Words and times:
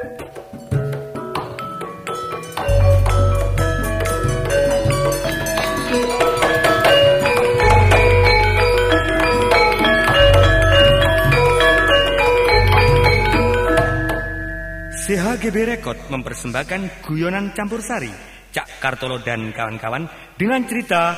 CHGB 0.00 0.16
Record 15.68 16.08
mempersembahkan 16.08 17.04
guyonan 17.04 17.52
campur 17.52 17.84
sari 17.84 18.08
Cak 18.56 18.80
Kartolo 18.80 19.20
dan 19.20 19.52
kawan-kawan 19.52 20.08
dengan 20.40 20.64
cerita 20.64 21.12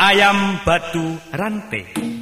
Ayam 0.00 0.64
Batu 0.64 1.20
Rantai. 1.36 2.21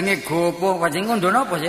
Kajenge 0.00 0.24
gopo, 0.24 0.80
kajenge 0.80 1.12
ngondo 1.12 1.28
napa 1.28 1.60
sih? 1.60 1.68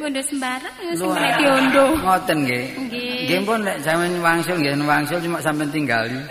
Ngondo 0.00 0.16
sembarang 0.24 0.96
sing 0.96 1.12
nek 1.12 1.36
diondo. 1.36 1.92
Ngoten 2.00 2.48
nggih. 2.48 2.64
Nggih. 2.88 3.28
Nggih 3.28 3.44
pun 3.44 3.60
nek 3.60 3.76
sampean 3.84 4.16
wangsul 4.24 4.56
nggih 4.56 4.72
wangsul 4.80 5.20
cuma 5.20 5.44
sampean 5.44 5.68
tinggali. 5.68 6.16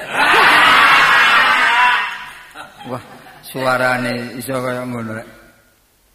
Wah, 2.89 2.97
suarane 3.45 4.41
iso 4.41 4.57
kaya 4.57 4.89
ngono 4.89 5.21
rek. 5.21 5.27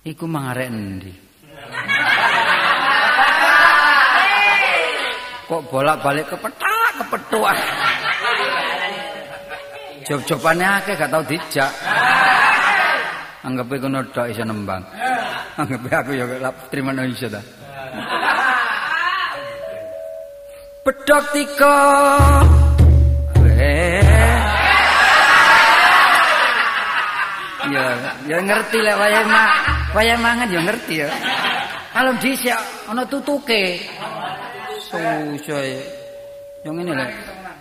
Iku 0.03 0.27
mangarek 0.27 0.67
endi? 0.67 1.15
Kok 5.47 5.63
bolak-balik 5.71 6.27
kepetak 6.27 6.91
kepetuk. 7.07 7.47
Job-jobane 10.11 10.67
akeh 10.83 10.99
gak 10.99 11.07
tau 11.07 11.23
dijak. 11.23 11.71
Anggepe 13.47 13.79
kono 13.79 14.03
tok 14.11 14.27
iso 14.27 14.43
nembang. 14.43 14.83
Anggepe 15.55 15.89
aku 15.95 16.11
ya 16.19 16.27
terima 16.67 16.91
iso 17.07 17.31
ta. 17.31 17.39
Pedhok 20.83 21.25
tika. 21.31 21.77
Eh. 23.57 24.03
Ya, 27.67 27.83
ya 28.31 28.39
ngerti 28.43 28.79
lek 28.79 28.95
wayahe 28.95 29.27
mak, 29.27 29.51
wayahe 29.95 30.19
mangan 30.23 30.51
ya 30.51 30.61
ngerti 30.67 30.95
ya. 31.03 31.09
Kalau 31.95 32.13
dhisik 32.19 32.55
ana 32.91 33.03
tutuke. 33.07 33.79
Susah. 34.91 35.63
Yo 36.67 36.71
ngene 36.75 36.99
lek. 36.99 37.11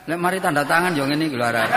Lek 0.10 0.18
mari 0.18 0.42
tanda 0.42 0.66
tangan 0.66 0.98
yo 0.98 1.06
ngene 1.06 1.30
iki 1.30 1.38
lho 1.38 1.46
arek. 1.46 1.70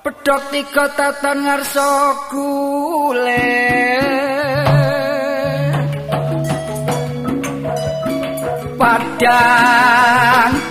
Pedhok 0.00 0.42
tiga 0.48 0.88
tatan 0.96 1.44
ngarsa 1.44 1.88
kule. 2.32 3.52
Padang 8.80 10.69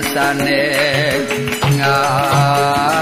rasane. 0.00 0.60
Ngati 1.74 2.99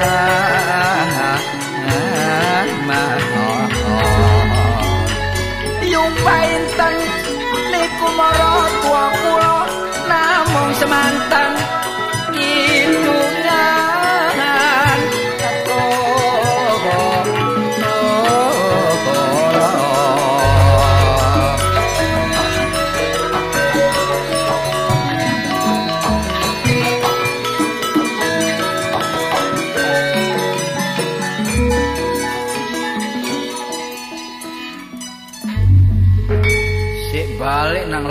Yeah. 0.00 0.57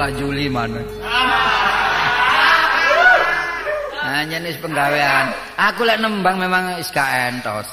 Nang 0.07 0.15
lajuli 0.15 0.47
mana. 0.47 0.79
Hanya 4.07 4.39
nih 4.39 4.55
penggawean. 4.63 5.35
Aku 5.59 5.83
lek 5.83 5.99
nembang 5.99 6.39
memang 6.39 6.79
is 6.79 6.87
entos. 6.95 7.67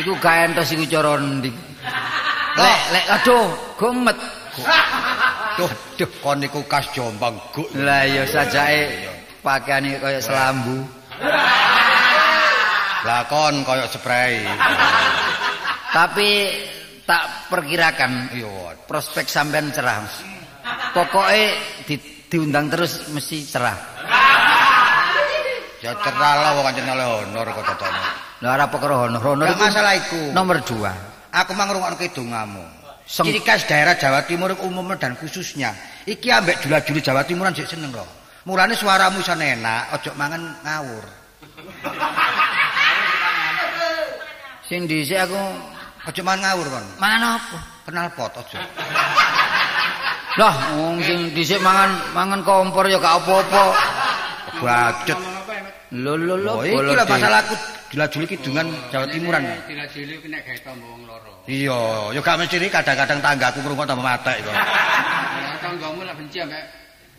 Iku 0.00 0.16
gak 0.18 0.50
entos 0.50 0.72
iku 0.72 0.88
cara 0.88 1.20
ndi. 1.20 1.52
Lek 2.56 2.80
lek 2.96 3.06
aduh 3.20 3.52
gomet. 3.76 4.16
Duh, 5.54 5.70
duh 6.00 6.10
kon 6.18 6.40
niku 6.42 6.64
kas 6.66 6.88
Jombang, 6.90 7.38
Guk. 7.54 7.70
Lah 7.78 8.02
ya 8.06 8.26
sajake 8.26 9.06
pakaiane 9.44 10.00
kaya 10.02 10.18
selambu. 10.18 10.82
Lah 13.04 13.22
kon 13.28 13.62
koyo 13.62 13.84
spray. 13.86 14.42
Tapi 15.94 16.30
tak 17.06 17.52
perkirakan 17.52 18.32
Iya. 18.34 18.74
prospek 18.88 19.28
sampean 19.28 19.70
cerah. 19.70 20.33
Pokoknya 20.94 21.46
di, 21.84 21.94
diundang 22.30 22.70
terus 22.70 23.10
mesti 23.10 23.42
cerah. 23.42 23.74
Ya 25.82 25.92
cerah 26.00 26.32
lah 26.40 26.50
wong 26.56 26.64
kancen 26.70 26.86
oleh 26.86 27.02
honor 27.04 27.46
kok 27.50 27.64
totono. 27.74 28.02
Lah 28.40 28.50
ora 28.56 28.66
perkara 28.70 28.94
honor. 29.04 29.20
Honor 29.20 29.46
iku 29.50 29.58
masalah 29.60 29.92
iku. 29.98 30.20
Nomor 30.32 30.62
dua. 30.62 30.92
Aku 31.34 31.50
mang 31.52 31.66
ngrungokno 31.68 31.98
kidungamu. 31.98 32.62
Sem- 33.04 33.26
Ciri 33.28 33.42
khas 33.44 33.66
daerah 33.68 33.98
Jawa 33.98 34.24
Timur 34.24 34.54
umumnya 34.64 34.96
dan 34.96 35.12
khususnya. 35.18 35.74
Iki 36.06 36.30
ambek 36.30 36.62
jula-juli 36.62 37.02
Jawa 37.04 37.26
Timuran 37.26 37.52
sik 37.52 37.68
seneng 37.68 37.92
lho. 37.92 38.06
Mulane 38.44 38.76
suaramu 38.76 39.18
iso 39.20 39.32
enak, 39.32 39.96
ojo 39.98 40.10
mangan 40.16 40.40
ngawur. 40.62 41.04
Sing 44.64 44.84
dhisik 44.88 45.20
aku 45.20 45.36
Ojo 46.04 46.20
mangan 46.20 46.52
ngawur 46.52 46.66
kon. 46.68 46.84
mangan 47.00 47.40
apa? 47.40 47.58
Kenal 47.88 48.06
pot 48.12 48.32
ojo. 48.36 48.56
Lah 50.34 50.54
wong 50.74 50.98
sing 50.98 51.30
dhisik 51.30 51.62
mangan 51.62 51.94
mangan 52.10 52.40
kompor 52.42 52.90
ya 52.90 52.98
gak 52.98 53.22
apa-apa. 53.22 53.64
Bacut. 54.58 55.18
Lho 55.94 56.18
lho 56.18 56.34
lho. 56.42 56.52
Oh, 56.58 56.66
iki 56.66 56.74
lho 56.74 56.92
di- 57.06 57.06
masalahku 57.06 57.54
jula-juli 57.94 58.26
kidungan 58.26 58.66
Jawa 58.90 59.06
Timuran. 59.06 59.46
Dila-dili 59.70 60.18
kena 60.18 60.42
gawe 60.42 60.58
tombo 60.66 60.86
wong 60.90 61.02
loro. 61.06 61.30
Iya, 61.46 62.10
ya 62.10 62.20
gak 62.24 62.36
mesti 62.42 62.66
kadang-kadang 62.66 63.18
tanggaku 63.22 63.58
ngrungok 63.62 63.86
tambah 63.86 64.02
matek 64.02 64.42
kok. 64.42 64.54
Ya 64.54 65.54
tanggamu 65.62 66.02
lah 66.02 66.14
benci 66.18 66.38
ambek 66.42 66.62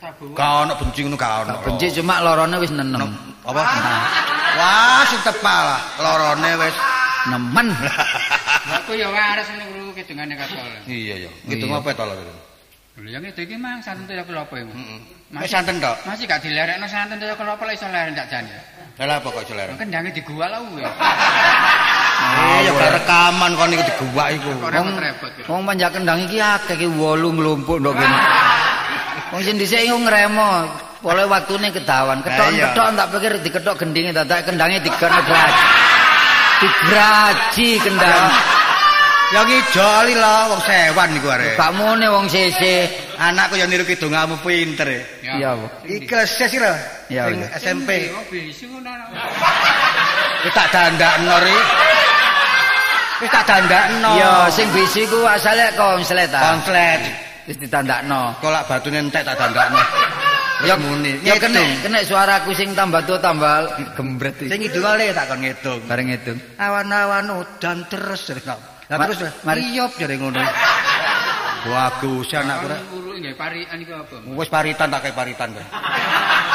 tabu. 0.04 0.26
Gak 0.36 0.52
ono 0.68 0.74
benci 0.76 1.00
ngono 1.08 1.16
gak 1.16 1.34
ono. 1.48 1.56
Benci 1.64 1.86
cuma 1.96 2.20
lorone 2.20 2.56
wis 2.60 2.72
nenem. 2.76 3.12
Apa? 3.48 3.64
Wah, 4.60 5.04
sing 5.08 5.20
tepak 5.24 5.60
lah 5.64 5.80
lorone 6.04 6.52
wis. 6.60 6.76
Nemen. 7.32 7.68
Aku 8.84 8.92
ya 8.94 9.08
waras 9.10 9.48
ning 9.56 9.72
guru 9.72 9.96
kidungane 9.96 10.36
katol. 10.36 10.62
Iya 10.84 11.26
ya. 11.26 11.32
Gitu 11.48 11.64
apa 11.72 11.96
to 11.96 12.04
lho. 12.04 12.45
Lho 12.96 13.12
yang 13.12 13.28
itu 13.28 13.44
iki 13.44 13.60
mang 13.60 13.84
santen 13.84 14.08
ya 14.08 14.24
kelopo 14.24 14.56
iki. 14.56 14.72
Heeh. 14.72 15.00
Wis 15.36 15.52
santen 15.52 15.84
tok. 15.84 16.00
Masih 16.08 16.24
gak 16.24 16.40
dilerekno 16.40 16.88
santen 16.88 17.20
ya 17.20 17.36
kelopo 17.36 17.68
lek 17.68 17.76
iso 17.76 17.92
leren 17.92 18.16
tak 18.16 18.32
jane. 18.32 18.56
Lah 18.96 19.20
apa 19.20 19.28
kok 19.28 19.44
jeler? 19.52 19.68
Kendange 19.76 20.16
digual 20.16 20.48
kuwi. 20.72 20.88
Eh, 20.88 22.58
ya 22.64 22.72
gak 22.72 22.92
rekaman 23.04 23.52
kon 23.60 23.76
iku 23.76 23.84
digawak 23.84 24.28
iku. 24.40 24.50
Repot-repot. 24.64 25.32
ya. 25.36 25.44
Wong 25.52 25.68
panjak 25.68 25.92
kendang 25.92 26.24
iki 26.24 26.40
akeh 26.40 26.80
iki 26.80 26.88
8 26.88 27.36
nglumpuk 27.36 27.84
ndok 27.84 28.00
kene. 28.00 28.18
Wong 29.36 29.42
sing 29.44 29.60
dhisik 29.60 29.84
iku 29.84 30.00
ngremo, 30.00 30.64
pole 31.04 31.28
waktune 31.28 31.68
kedawan. 31.76 32.24
Ketok 32.24 32.40
Lah 32.40 32.56
iya. 32.56 32.72
ketok 32.72 32.88
tak 32.96 33.08
pikir 33.12 33.32
diketok 33.44 33.76
gendinge 33.76 34.12
dadak 34.16 34.48
kendange 34.48 34.80
digono 34.80 35.20
graji. 35.28 35.66
Digraji 36.64 37.68
kendang. 37.84 38.32
Ya 39.36 39.44
ngijoli 39.44 40.16
lah 40.16 40.48
wong 40.48 40.62
sewan 40.64 41.12
iku 41.12 41.28
arek. 41.28 41.60
Gak 41.60 41.76
mune 41.76 42.08
wong 42.08 42.32
sese. 42.32 42.88
Anakku 43.20 43.60
ya 43.60 43.68
niru 43.68 43.84
kidungamu 43.84 44.40
pinter. 44.40 44.88
Iya, 45.20 45.60
Bu. 45.60 45.68
Iki 45.84 46.08
ses 46.24 46.56
sih 46.56 46.56
lho. 46.56 46.72
Iya, 47.12 47.28
Sing. 47.28 47.44
SMP. 47.60 48.16
Wis 50.40 50.54
tak 50.56 50.72
dandakno 50.72 51.36
ri. 51.44 51.58
Wis 53.20 53.30
tak 53.36 53.44
dandakno. 53.44 54.12
Iya, 54.16 54.32
sing 54.56 54.72
bisi 54.72 55.04
ku 55.04 55.28
asale 55.28 55.68
konslet 55.76 56.32
ta. 56.32 56.40
konslet. 56.56 57.04
Wis 57.44 57.60
ditandakno. 57.60 58.40
Kolak 58.40 58.72
batune 58.72 59.04
entek 59.04 59.28
tak 59.28 59.36
dandakno. 59.36 59.84
Ya 60.64 60.80
muni. 60.80 61.20
Ya 61.28 61.36
kena 61.36 61.60
kena 61.84 62.00
suaraku 62.08 62.56
sing 62.56 62.72
tambah 62.72 63.04
tua 63.04 63.20
tambah 63.20 63.84
gembret 64.00 64.40
iki. 64.40 64.48
Sing 64.48 64.64
ngidungale 64.64 65.12
tak 65.12 65.28
kon 65.28 65.44
ngitung. 65.44 65.84
Bareng 65.92 66.08
ngedung. 66.08 66.40
Awan-awan 66.56 67.36
udan 67.36 67.84
terus. 67.92 68.32
Lah 68.86 68.98
terus 69.10 69.20
mari- 69.42 69.66
iyop 69.74 69.92
jare 69.98 70.16
ngono. 70.18 70.42
Bagus. 71.66 72.30
Uru 72.94 73.18
nggih 73.18 73.34
parian 73.34 73.78
iku 73.82 73.94
apa? 73.98 74.16
Wis 74.38 74.50
paritan 74.54 74.94
tak 74.94 75.02
kayak 75.10 75.18
paritan 75.18 75.50
kowe. 75.50 75.66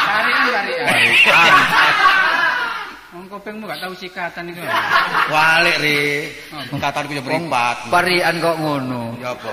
Parian 0.06 0.40
parian. 0.54 0.86
Paritan. 0.86 1.52
Wong 3.10 3.26
kopengmu 3.26 3.66
gak 3.66 3.82
tau 3.82 3.90
sikatan 3.98 4.54
iku. 4.54 4.62
Walik 5.34 5.76
ri. 5.82 6.30
Katanku 6.78 7.18
yo 7.18 7.22
mripat. 7.26 7.90
Parian 7.90 8.38
kok 8.38 8.54
ngono. 8.62 9.18
Ya 9.18 9.34
apa? 9.34 9.50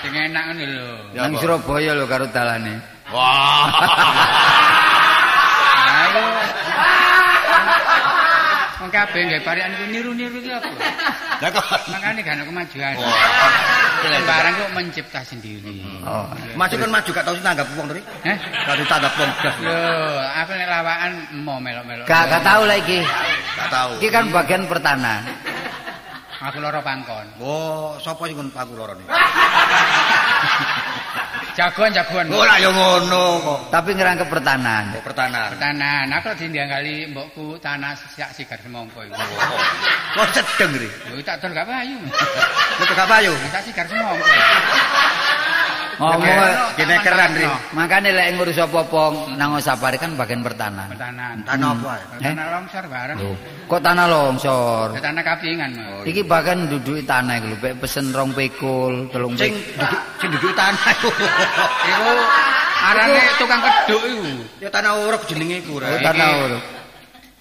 Sing 0.00 0.16
enak 0.16 0.42
ngono 0.48 0.64
lho. 0.64 0.88
Nang? 1.12 1.36
Surabaya 1.36 1.92
lho 1.92 2.08
karo 2.08 2.24
dalane. 2.32 2.80
Wah. 3.12 3.68
Wong 8.88 8.96
kabeh 9.04 9.20
nggih 9.20 9.44
parian 9.44 9.68
iku 9.76 9.84
niru-niru 9.84 10.40
iki 10.40 10.48
apa? 10.48 10.72
Lah 11.44 11.52
kok 11.52 11.60
Makane 11.92 12.24
gak 12.24 12.40
ana 12.40 12.44
kemajuan. 12.48 12.96
Barang 14.24 14.54
kok 14.56 14.70
mencipta 14.72 15.20
sendiri. 15.28 15.84
Oh. 16.08 16.24
maju 16.56 16.72
kan 16.72 16.88
maju 16.88 17.10
gak 17.12 17.20
tau 17.28 17.36
sih 17.36 17.44
tanggap 17.44 17.68
wong 17.76 17.84
to 17.92 18.00
ri. 18.00 18.02
Eh? 18.24 18.36
Gak 18.40 18.80
tau 18.80 18.88
tanggap 18.88 19.12
wong 19.20 19.28
blas. 19.44 19.56
Lho, 19.60 19.76
aku 20.24 20.50
nek 20.56 20.68
lawakan 20.72 21.12
mau 21.44 21.60
melok-melok. 21.60 22.08
Gak 22.08 22.32
gak 22.32 22.40
tahu 22.40 22.64
lah 22.64 22.80
iki. 22.80 23.04
Gak 23.60 23.68
tau. 23.68 23.92
Iki 24.00 24.08
kan 24.08 24.24
bagian 24.32 24.64
pertahanan. 24.64 25.20
Aku 26.48 26.56
loro 26.64 26.80
pangkon. 26.80 27.28
Oh, 27.44 28.00
sapa 28.00 28.24
sing 28.24 28.48
paku 28.48 28.72
loro 28.72 28.96
ni? 28.96 29.04
Jagoan 31.58 31.90
jagoan. 31.90 32.30
Ora 32.30 32.54
yo 32.62 32.70
ngono 32.70 33.42
kok. 33.42 33.58
Tapi 33.74 33.90
ngerangkep 33.98 34.30
pertahanan. 34.30 34.94
Kok 34.94 35.02
pertahanan. 35.10 35.58
Tanan, 35.58 36.06
aku 36.14 36.30
dianggali 36.46 37.10
mbokku 37.10 37.58
tanah 37.58 37.98
siak 38.14 38.30
sigar 38.30 38.62
semongko 38.62 39.02
iku. 39.02 39.18
Kok 40.14 40.28
sedeng 40.38 40.70
ri. 40.78 40.86
Lho 41.10 41.18
tak 41.26 41.42
dol 41.42 41.50
gak 41.50 41.66
payu. 41.66 41.98
Kok 42.78 42.94
gak 42.94 43.10
payu. 43.10 43.34
Tak 43.50 43.62
sigar 43.66 43.90
semongko. 43.90 44.22
Ngomong 45.98 46.38
Kene 46.78 46.94
keran 47.02 47.30
ri. 47.34 47.46
makane 47.74 48.14
lek 48.14 48.38
ngurus 48.38 48.58
apa-apa 48.62 49.34
nang 49.34 49.58
safari 49.58 49.98
kan 49.98 50.14
bagian 50.14 50.46
pertahanan. 50.46 50.86
Pertahanan. 50.94 51.42
Tanah 51.42 51.68
apa? 51.74 51.94
Eh? 52.22 52.30
Tanah 52.30 52.46
longsor 52.54 52.84
bareng. 52.86 53.18
Kok 53.66 53.80
tanah 53.82 54.06
longsor? 54.06 54.86
Tanah 54.94 55.22
kapingan. 55.26 55.70
Mas. 55.74 56.06
Iki 56.06 56.22
bahkan 56.22 56.70
duduki 56.70 57.02
tanah 57.02 57.42
iki 57.42 57.46
lho, 57.50 57.56
pek 57.58 57.74
pesen 57.82 58.14
rong 58.14 58.30
pekul, 58.30 59.10
telung 59.10 59.34
pekul. 59.34 59.58
sing 60.22 60.28
duduk 60.30 60.54
tanah 60.54 60.86
iku. 60.94 61.10
Iku 61.82 62.12
arane 62.78 63.20
tukang 63.36 63.60
keduk 63.60 64.02
iku. 64.06 64.30
Ya 64.62 64.68
tanah 64.70 64.92
uruk 65.02 65.22
jenenge 65.26 65.66
iku 65.66 65.82
Oh, 65.82 65.98
tanah 65.98 66.28
uruk. 66.46 66.62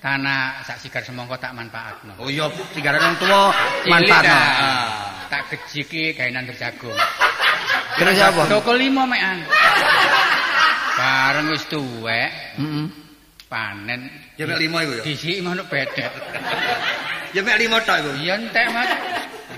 Tanah 0.07 0.63
sak 0.63 0.79
sigar 0.79 1.03
semongko 1.03 1.35
tak 1.35 1.51
manfaatno. 1.51 2.15
Oh 2.15 2.31
iya, 2.31 2.47
wong 2.47 3.15
tuwa 3.19 3.51
Cilik 3.83 3.91
manfaatno. 3.91 4.39
Ah. 4.39 5.11
Tak 5.27 5.51
gejiki 5.51 6.15
gawenan 6.15 6.47
berjagung. 6.47 6.95
Terus 7.99 8.15
apa? 8.23 8.47
Toko 8.47 8.71
limo 8.71 9.03
mekan. 9.03 9.43
Bareng 10.95 11.51
wis 11.51 11.67
tuwek, 11.67 12.31
Heeh. 12.55 12.87
panen. 13.51 14.07
Ya 14.39 14.47
mek 14.47 14.63
lima 14.63 14.87
iku 14.87 14.95
ya. 14.95 15.03
Disiki 15.03 15.43
manuk 15.43 15.67
bedek. 15.67 16.07
Ya 17.35 17.43
mek 17.43 17.59
lima 17.59 17.83
tok 17.83 17.99
iku. 17.99 18.11
Iya 18.23 18.39
entek, 18.39 18.65
Mas. 18.71 18.87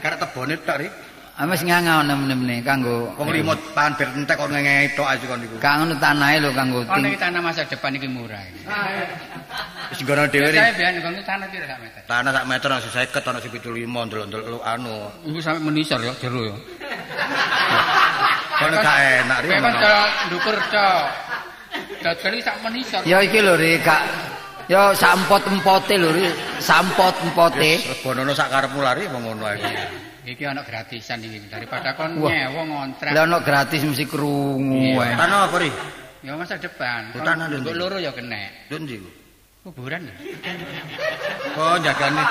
Karek 0.01 0.17
tebone 0.17 0.57
tok 0.65 0.77
ri. 0.81 0.89
Ah 1.39 1.47
wis 1.47 1.63
ngangau 1.63 2.03
nemene 2.03 2.59
kanggo 2.67 3.15
Wong 3.15 3.31
pan 3.71 3.95
ber 3.95 4.11
entek 4.11 4.35
kok 4.35 4.51
ngengei 4.51 4.91
tok 4.91 5.07
aja 5.07 5.23
kon 5.23 5.39
iku. 5.39 5.55
Kang 5.63 5.87
ngono 5.87 5.95
tanahe 5.95 6.35
lho 6.43 6.51
kanggo 6.51 6.83
Ono 6.83 6.99
ting. 6.99 7.15
iki 7.15 7.15
tanah 7.15 7.39
masa 7.39 7.63
depan 7.63 7.95
iki 7.95 8.11
murah. 8.11 8.43
iki. 8.43 8.59
Wis 9.87 9.99
nggono 10.03 10.27
dhewe. 10.27 10.51
Saya 10.51 10.75
biyen 10.75 10.99
nggon 10.99 11.15
tanah 11.23 11.47
pira 11.47 11.65
sak 11.71 11.79
meter. 11.79 12.01
Tanah 12.11 12.31
sak 12.35 12.43
meter 12.43 12.67
nang 12.67 12.81
50 12.83 13.23
ana 13.31 13.39
sing 13.39 13.51
75 13.55 13.87
ndelok-ndelok 13.87 14.63
anu. 14.67 14.95
Iku 15.31 15.39
sampe 15.39 15.59
menisor 15.63 15.99
ya 16.03 16.11
jero 16.19 16.41
ya. 16.43 16.55
Kono 18.59 18.75
gak 18.83 18.97
enak 18.99 19.37
ri. 19.39 19.47
Kayak 19.47 19.63
kan 19.63 19.73
cara 19.79 20.03
ndukur 20.27 20.55
cok. 20.59 21.03
Iki 22.03 22.39
sak 22.43 22.55
menisor. 22.67 23.01
Ya 23.07 23.23
iki 23.23 23.39
lho 23.39 23.55
ri 23.55 23.79
Ya 24.69 24.93
sampot-empote 24.93 25.97
lho 25.97 26.13
sampot-empote. 26.61 28.05
Bonono 28.05 28.37
sak 28.37 28.53
karepmu 28.53 28.85
lari 28.85 29.09
wong 29.09 29.25
ngono 29.25 29.49
ae. 29.49 29.57
Iki 30.29 30.45
ana 30.45 30.61
gratisan 30.61 31.25
iki 31.25 31.41
daripada 31.49 31.97
kon 31.97 32.21
nyewa 32.21 32.61
ngontrak. 32.69 33.17
Lah 33.17 33.25
ono 33.25 33.41
gratis 33.41 33.81
mesti 33.81 34.05
krungu. 34.05 34.93
Tanah 35.01 35.49
apa 35.49 35.57
ri? 35.57 35.73
Ya 36.21 36.37
masa 36.37 36.61
depan. 36.61 37.17
Tanah. 37.17 37.49
Nggo 37.49 37.73
loro 37.73 37.97
ya 37.97 38.13
kena. 38.13 38.69
Lho 38.69 38.77
ndi? 38.77 39.01
Kuburan. 39.65 40.05
Oh 41.57 41.75
jagane. 41.81 42.23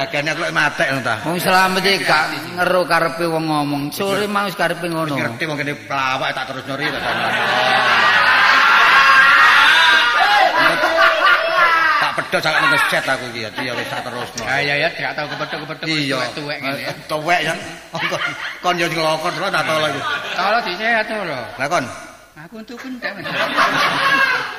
Jagane 0.00 0.30
lek 0.32 0.48
matek 0.48 0.96
ngono 0.96 1.04
ta. 1.04 1.14
Wong 1.28 1.36
slamet 1.44 1.84
iki 1.84 2.08
gak 2.08 2.24
ngero 2.56 2.88
karepe 2.88 3.28
wong 3.28 3.44
ngomong. 3.52 3.92
Sore 3.92 4.24
mau 4.24 4.48
wis 4.48 4.56
karepe 4.56 4.88
ngono. 4.88 5.12
Ngerti 5.12 5.44
wong 5.44 5.60
kene 5.60 5.76
pelawak 5.84 6.32
tak 6.32 6.56
terus 6.56 6.64
nyori 6.64 6.88
ta. 6.88 6.98
Tak 7.04 7.14
pedhot 12.34 12.50
sak 12.50 12.58
nang 12.58 12.74
set 12.90 13.04
aku 13.06 13.24
iki 13.30 13.46
ya 13.46 13.72
wis 13.78 13.86
tak 13.86 14.02
terusno. 14.02 14.42
Ya 14.42 14.58
ya 14.58 14.74
ya 14.82 14.88
gak 14.90 15.12
tau 15.14 15.26
kepethuk-kepethuk 15.30 15.86
Iya. 15.86 16.18
tuwek 16.34 16.58
ngene 16.58 16.80
ya. 16.82 16.92
Tuwek 17.06 17.40
ya. 17.46 17.54
Kon- 18.58 18.74
yo 18.78 18.86
ngelokon 18.90 19.30
terus 19.38 19.50
tak 19.54 19.62
tau 19.62 19.78
lagi. 19.78 20.00
Kalau 20.34 20.58
disehat 20.66 21.06
to 21.06 21.14
lho. 21.22 21.40
Lah 21.54 21.66
kon, 21.70 21.84
Aku 22.34 22.54
untuk 22.58 22.76
kentek. 22.82 23.14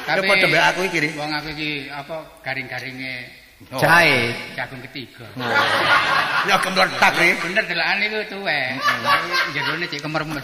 ya 0.07 0.21
padha 0.23 0.47
mbek 0.47 0.63
aku 0.71 0.79
iki 0.87 0.99
wong 1.19 1.31
aku 1.35 1.47
iki 1.51 1.91
apa 1.91 2.15
garing-garinge 2.45 3.27
Oh. 3.55 3.79
Jagung 3.79 4.83
ketiga. 4.91 5.23
Ya 6.43 6.59
kemletak 6.59 7.15
ri. 7.15 7.39
Bener 7.39 7.63
delakan 7.63 8.03
iku 8.03 8.19
tuwek. 8.27 8.75
Jerone 9.55 9.85
cek 9.87 10.03
kemermes. 10.03 10.43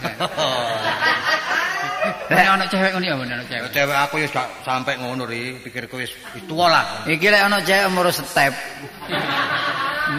Nek 2.32 2.48
ana 2.48 2.65
cewek 2.72 2.96
ngono 2.96 3.06
ya 3.06 3.15
bener 3.20 3.36
ana 3.44 3.46
cewek. 3.51 3.68
Cewek 3.75 3.98
aku 4.00 4.15
ya 4.24 4.27
gak 4.32 4.48
sampai 4.63 4.96
ngono 4.96 5.27
ri, 5.27 5.60
pikirku 5.60 6.00
wis 6.00 6.15
wis 6.32 6.44
tuwa 6.48 6.72
lah. 6.72 6.84
Iki 7.03 7.27
lek 7.36 7.44
ana 7.51 7.60
cewek 7.60 7.91
umur 7.91 8.08
step. 8.15 8.56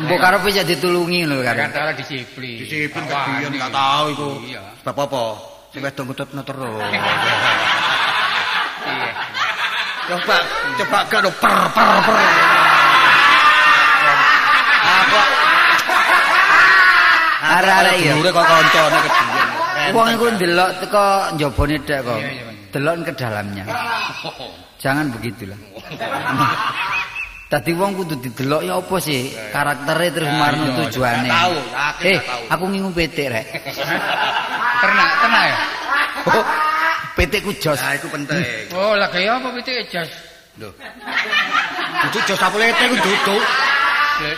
Mbok 0.04 0.18
karepe 0.20 0.48
ya 0.52 0.60
ditulungi 0.60 1.24
lho 1.24 1.40
kan. 1.40 1.56
Jakarta 1.56 1.78
ora 1.88 1.94
disiplin. 1.96 2.60
Disiplin 2.60 3.04
kebiyen 3.08 3.52
gak 3.56 3.72
tau 3.72 4.04
iku. 4.12 4.28
Iya. 4.44 4.62
Sebab 4.84 4.96
apa? 5.08 5.24
Sing 5.72 5.80
wedok 5.80 6.04
ngututno 6.12 6.42
terus. 6.44 6.84
Iya. 8.82 9.14
Coba 10.10 10.36
coba 10.74 10.98
do 11.22 11.30
per 11.38 11.54
per 11.70 11.88
per. 12.02 12.61
Arek-arek 17.42 17.94
ya. 17.98 18.12
Dulure 18.14 18.30
kok 18.30 18.46
kancane 18.46 18.98
kebiyen. 19.02 19.48
Wong 19.90 20.06
iku 20.14 20.24
ndelok 20.38 20.70
teko 20.78 21.04
njabane 21.34 21.76
dek 21.82 22.00
kok. 22.06 22.20
Delok 22.72 22.94
ke 23.02 23.12
dalamnya. 23.18 23.64
Jangan 24.78 25.06
begitulah. 25.10 25.58
Tadi 27.50 27.70
wong 27.76 27.92
kudu 28.00 28.16
didelok 28.16 28.62
ya 28.64 28.80
apa 28.80 28.96
sih 28.96 29.28
karakternya 29.52 30.08
terus 30.14 30.30
marno 30.40 30.64
tujuane. 30.72 31.28
tahu, 31.28 31.56
Eh, 32.00 32.18
aku 32.48 32.64
ngingu 32.70 32.90
PT 32.96 33.28
rek. 33.28 33.46
Pernah, 34.80 35.08
pernah 35.20 35.42
ya? 35.44 35.58
Oh, 36.32 36.44
PT 37.12 37.44
ku 37.44 37.52
jos. 37.60 37.76
Nah, 37.76 37.92
iku 37.92 38.08
penting. 38.08 38.40
Oh, 38.72 38.96
lah 38.96 39.10
kaya 39.12 39.36
apa 39.36 39.52
pitik 39.52 39.84
jas? 39.92 40.08
Lho. 40.56 40.72
Kudu 42.08 42.18
jos 42.24 42.38
sapulete 42.40 42.88
ku 42.88 42.96
duduk. 42.96 43.42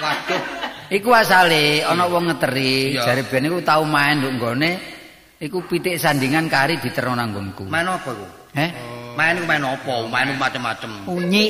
Waduh. 0.02 0.63
Iku 0.94 1.10
asale 1.10 1.82
ana 1.82 2.06
wong 2.06 2.30
ngeteri, 2.30 2.94
jare 2.94 3.26
ben 3.26 3.50
iku 3.50 3.58
tau 3.66 3.82
main 3.82 4.22
nduk 4.22 4.38
nggone 4.38 4.70
iku 5.42 5.66
pitik 5.66 5.98
sandingan 5.98 6.46
kari 6.46 6.78
diterno 6.78 7.18
nang 7.18 7.34
nggonku. 7.34 7.66
Main 7.66 7.90
apa 7.90 8.14
iku? 8.14 8.26
Heh? 8.54 8.70
Main 9.18 9.42
iku 9.42 9.46
main 9.50 9.62
apa? 9.66 9.94
Main 10.06 10.26
iku 10.30 10.38
macem-macem. 10.38 10.90
Unyi 11.10 11.46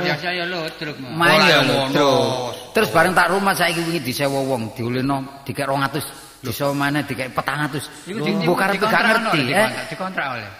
biasa 0.00 0.28
ya 0.30 0.44
ludruk. 0.46 0.96
Mas. 1.02 1.10
main 1.18 1.40
ya 1.50 1.58
lho. 1.66 2.14
Terus. 2.70 2.88
Bareng 2.94 3.10
tak 3.18 3.34
rumah 3.34 3.50
saiki 3.50 3.82
wingi 3.82 3.98
disewa 3.98 4.38
wong, 4.46 4.70
diulino 4.78 5.42
dikek 5.42 5.66
200. 5.66 6.46
Disewa 6.46 6.72
maneh 6.72 7.02
dikek 7.02 7.34
400. 7.34 7.82
Iku 8.06 8.18
di- 8.22 8.32
Mbok 8.46 8.56
karepe 8.56 8.86
gak 8.86 9.02
ngerti, 9.02 9.40
eh. 9.50 9.68
dikontrak- 9.90 10.30
oleh. 10.38 10.50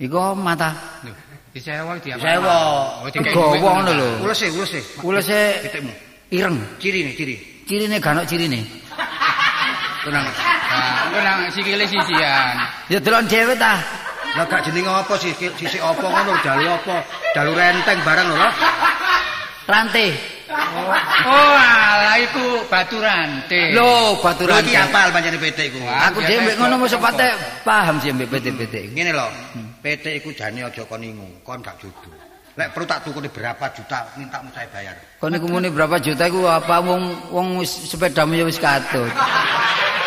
Iku 0.00 0.32
mata 0.32 0.70
Lho, 1.04 1.12
disewa 1.52 1.92
di 1.98 2.08
apa? 2.14 2.22
Disewa. 2.22 2.56
Oh, 3.04 3.10
Gowo 3.34 3.68
ngono 3.82 3.90
lho. 3.92 4.08
Ulese, 4.24 4.46
ulese. 4.54 4.80
Ulese 5.02 5.60
Pitikmu. 5.66 5.92
Ireng. 6.30 6.56
Ciri 6.78 7.00
nih, 7.06 7.14
ciri. 7.18 7.36
Cirine 7.66 7.96
gak 8.02 8.14
ono 8.18 8.22
cirine. 8.26 8.60
Tenang. 10.06 10.26
Nah, 10.26 11.06
iku 11.10 11.18
nang 11.20 11.38
sikile 11.52 11.84
sijian. 11.86 12.54
Ya 12.88 12.98
delok 13.02 13.26
dhewe 13.26 13.54
ta. 13.58 13.78
Lah 14.38 14.46
gak 14.46 14.62
jenenge 14.66 14.90
apa 14.90 15.14
sih? 15.18 15.34
Sisi 15.34 15.78
apa 15.82 16.02
ngono, 16.02 16.38
dalu 16.46 16.66
apa? 16.70 17.02
Dalu 17.34 17.50
renteng 17.54 17.98
barang 18.06 18.26
lho. 18.30 18.36
lho. 18.38 18.50
Rantai. 19.66 20.10
Oh, 20.50 21.54
alah 21.58 22.18
iku 22.18 22.62
batu 22.66 22.98
rantai. 22.98 23.70
Lho, 23.74 24.18
batu 24.18 24.46
Lho 24.46 24.58
iki 24.62 24.74
rantai. 24.74 24.86
apal 24.90 25.08
pancene 25.14 25.38
PT 25.38 25.58
iku. 25.74 25.78
Wah. 25.82 26.10
Aku 26.10 26.18
dhewe 26.22 26.40
mbek 26.42 26.56
ngono 26.58 26.74
mesti 26.82 26.98
pate 26.98 27.28
paham 27.62 27.98
sih 28.02 28.10
mbek 28.14 28.30
PT-PT 28.30 28.74
iku. 28.86 28.92
Ngene 28.98 29.10
lho, 29.14 29.28
PT 29.78 30.04
iku 30.22 30.30
jane 30.34 30.62
aja 30.66 30.82
kon 30.86 31.02
ingu, 31.02 31.26
kon 31.46 31.62
gak 31.62 31.78
jodoh. 31.78 32.14
Lek 32.58 32.70
perlu 32.74 32.86
tak 32.86 33.06
tukune 33.06 33.30
berapa 33.30 33.62
juta, 33.74 34.10
mintamu 34.18 34.50
saya 34.50 34.66
bayar. 34.74 34.96
Kon 35.20 35.36
iku 35.36 35.52
muni 35.52 35.68
berapa 35.68 36.00
juta 36.00 36.32
iku 36.32 36.48
apa 36.48 36.80
wong 36.80 37.28
wong 37.28 37.60
wis 37.60 37.68
sepedamu 37.68 38.40
ya 38.40 38.44
wis 38.48 38.56
katut. 38.56 39.12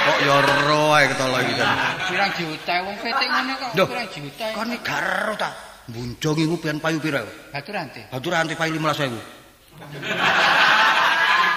Kok 0.03 0.17
yo 0.25 0.41
ro 0.41 0.97
ae 0.97 1.05
ketolo 1.05 1.37
iki 1.37 1.53
kan. 1.53 1.77
Pirang 2.09 2.33
juta 2.33 2.73
wong 2.81 2.97
petik 2.97 3.29
ngene 3.29 3.53
kok 3.61 3.69
pirang 3.93 4.09
juta. 4.09 4.45
Kon 4.57 4.73
iki 4.73 4.81
gak 4.81 5.05
ero 5.05 5.33
ta. 5.37 5.53
Bunjong 5.85 6.37
iku 6.41 6.55
pian 6.57 6.81
payu 6.81 6.97
pira? 6.97 7.21
Batu 7.53 7.69
rantai. 7.69 8.09
Batu 8.09 8.27
rantai 8.33 8.57
payu 8.57 8.73
15.000. 8.81 9.13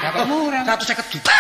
Dapat 0.05 0.25
murah. 0.29 0.63
150 0.69 1.15
juta. 1.17 1.33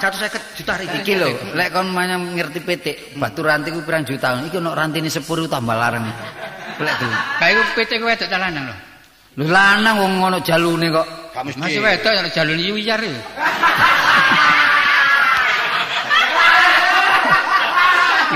150 0.00 0.56
juta 0.64 0.72
iki. 0.80 0.96
Iki 1.04 1.12
lho, 1.20 1.28
lek 1.52 1.76
kon 1.76 1.92
manyang 1.92 2.24
ngerti 2.40 2.64
petik, 2.64 3.20
batu 3.20 3.44
rantai 3.44 3.68
ku 3.68 3.84
pirang 3.84 4.08
juta. 4.08 4.40
Iki 4.48 4.56
ono 4.64 4.72
rantine 4.72 5.12
10 5.12 5.20
tambah 5.44 5.76
larang. 5.76 6.08
Lek 6.80 6.94
dulu. 6.96 7.16
Kae 7.36 7.52
iku 7.52 7.62
petik 7.76 8.00
ku 8.00 8.08
wedok 8.08 8.32
ta 8.32 8.40
lanang 8.40 8.72
lho. 8.72 8.91
Lho 9.32 9.48
lanang 9.48 9.96
wong 9.96 10.12
ngono 10.20 10.38
jalune 10.44 10.92
kok. 10.92 11.06
Gak 11.32 11.42
mesti. 11.48 11.56
Masih 11.56 11.80
wedok 11.80 12.12
ya 12.12 12.20
jalur 12.28 12.56
wiyar 12.56 13.00
iki. 13.00 13.20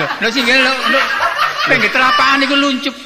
Lho, 0.00 0.06
lho 0.24 0.28
sing 0.32 0.44
lho, 0.48 0.72
lho. 0.72 1.00
Pengen 1.68 1.90
telapakan 1.92 2.44
iku 2.48 2.56
luncup. 2.56 2.96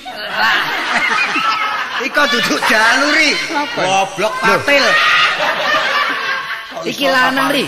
Iko 2.07 2.23
duduk 2.31 2.61
jaluri. 2.71 3.35
Goblok 3.75 4.35
patil. 4.39 4.87
Iki 6.87 7.07
lanang 7.11 7.51
ri. 7.51 7.67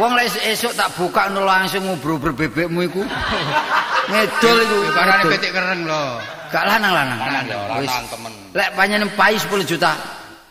Wong 0.00 0.18
lek 0.18 0.26
esuk 0.42 0.72
tak 0.74 0.90
buka 0.98 1.30
no 1.30 1.46
langsung 1.46 1.86
ngobrol 1.86 2.18
bebekmu 2.18 2.82
iku. 2.90 3.06
Ngedol 4.12 4.58
iku. 4.62 4.78
Karane 4.92 5.22
ngedol. 5.24 5.32
petik 5.32 5.50
kereng 5.56 5.80
lho. 5.88 6.02
Gak 6.52 6.64
lanang-lanang. 6.68 7.18
Wis. 7.80 7.94
temen. 8.12 8.32
Lek 8.52 8.68
panjenengan 8.76 9.10
pai 9.16 9.34
10 9.40 9.64
juta. 9.64 9.92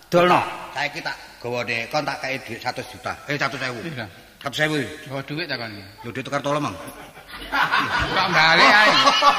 Dolno. 0.09 0.41
Saiki 0.73 0.99
tak 0.99 1.15
gawane 1.37 1.85
kon 1.93 2.03
tak 2.03 2.17
kei 2.21 2.37
dhuwit 2.41 2.61
100 2.61 2.91
juta. 2.91 3.13
Eh 3.29 3.37
100.000. 3.37 4.20
Sapa 4.41 4.57
sewu? 4.57 4.81
Oh, 5.13 5.21
dhuwit 5.21 5.45
takon. 5.45 5.69
Lho 6.01 6.09
dhuwit 6.09 6.25
tukar 6.25 6.41
tolong, 6.41 6.65
Mang. 6.65 6.73
Kok 6.73 8.27
bali 8.33 8.65
ae. 8.65 8.89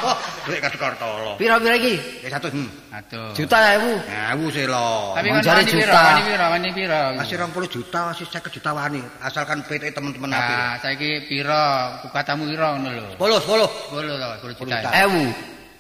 Dhuwit 0.47 0.62
tukar 0.71 0.95
tolong. 0.95 1.35
Pira-pira 1.35 1.75
iki? 1.75 1.99
Ya 2.23 2.38
satu. 2.38 2.55
Hmm. 2.55 2.71
Satu. 2.87 3.21
Juta 3.35 3.59
ewu. 3.83 3.99
Ewu 4.07 4.47
selo. 4.55 4.71
lo. 4.71 4.87
Tapi 5.19 5.27
kan 5.35 5.43
jare 5.43 5.62
juta. 5.67 6.03
Ini 6.07 6.23
pira, 6.31 6.47
ini 6.55 6.71
pira. 6.71 7.01
Masih 7.19 7.35
20 7.35 7.67
juta, 7.67 7.99
masih 8.15 8.25
50 8.31 8.55
juta 8.55 8.71
wani. 8.71 9.03
Asalkan 9.27 9.59
PT 9.67 9.91
teman-teman 9.91 10.31
nah, 10.31 10.38
api. 10.38 10.55
Nah, 10.55 10.73
saiki 10.79 11.11
pira? 11.27 11.62
Kukatamu 12.07 12.47
pira 12.47 12.79
ngono 12.79 12.91
lho. 12.95 13.07
10, 13.19 13.43
10. 13.43 14.07
10 14.07 14.07
to, 14.07 14.55
10 14.55 14.71
juta. 14.71 14.91
Ewu. 15.03 15.25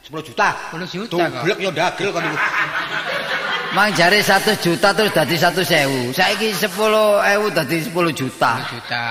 10 0.02 0.28
juta. 0.28 0.48
10 0.74 0.82
juta. 0.90 1.16
Tublek 1.30 1.58
yo 1.62 1.70
dagel 1.70 2.08
kon 2.10 2.22
iku. 2.22 2.38
Mang 3.72 3.88
jare 3.96 4.20
100 4.20 4.60
juta 4.60 4.92
terus 4.92 5.12
dadi 5.16 5.32
100.000. 5.32 6.12
Saiki 6.12 6.52
10.000 6.52 6.76
dadi 7.56 7.76
10 7.80 7.88
juta. 8.12 8.50
juta. 8.68 9.04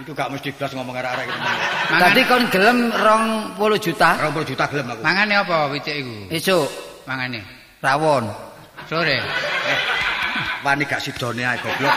Itu 0.00 0.10
gak 0.16 0.32
mesti 0.32 0.48
blas 0.56 0.72
ngomong 0.72 0.94
arek-arek 0.96 1.26
iki. 1.28 1.36
Mangan, 1.36 2.00
Dadi 2.00 2.22
kon 2.24 2.42
gelem 2.48 2.78
20 3.60 3.76
juta 3.82 4.08
20 4.24 4.48
juta 4.48 4.64
gelem 4.72 4.86
aku. 4.88 5.00
mangane 5.04 5.34
apa 5.36 5.56
witik 5.68 5.94
iku? 6.00 6.14
esuk 6.32 6.68
Mangane. 7.04 7.44
rawon. 7.84 8.24
Sore. 8.88 9.18
Wani 10.64 10.84
gak 10.84 11.00
sidone 11.02 11.42
ae 11.42 11.58
goblok. 11.60 11.94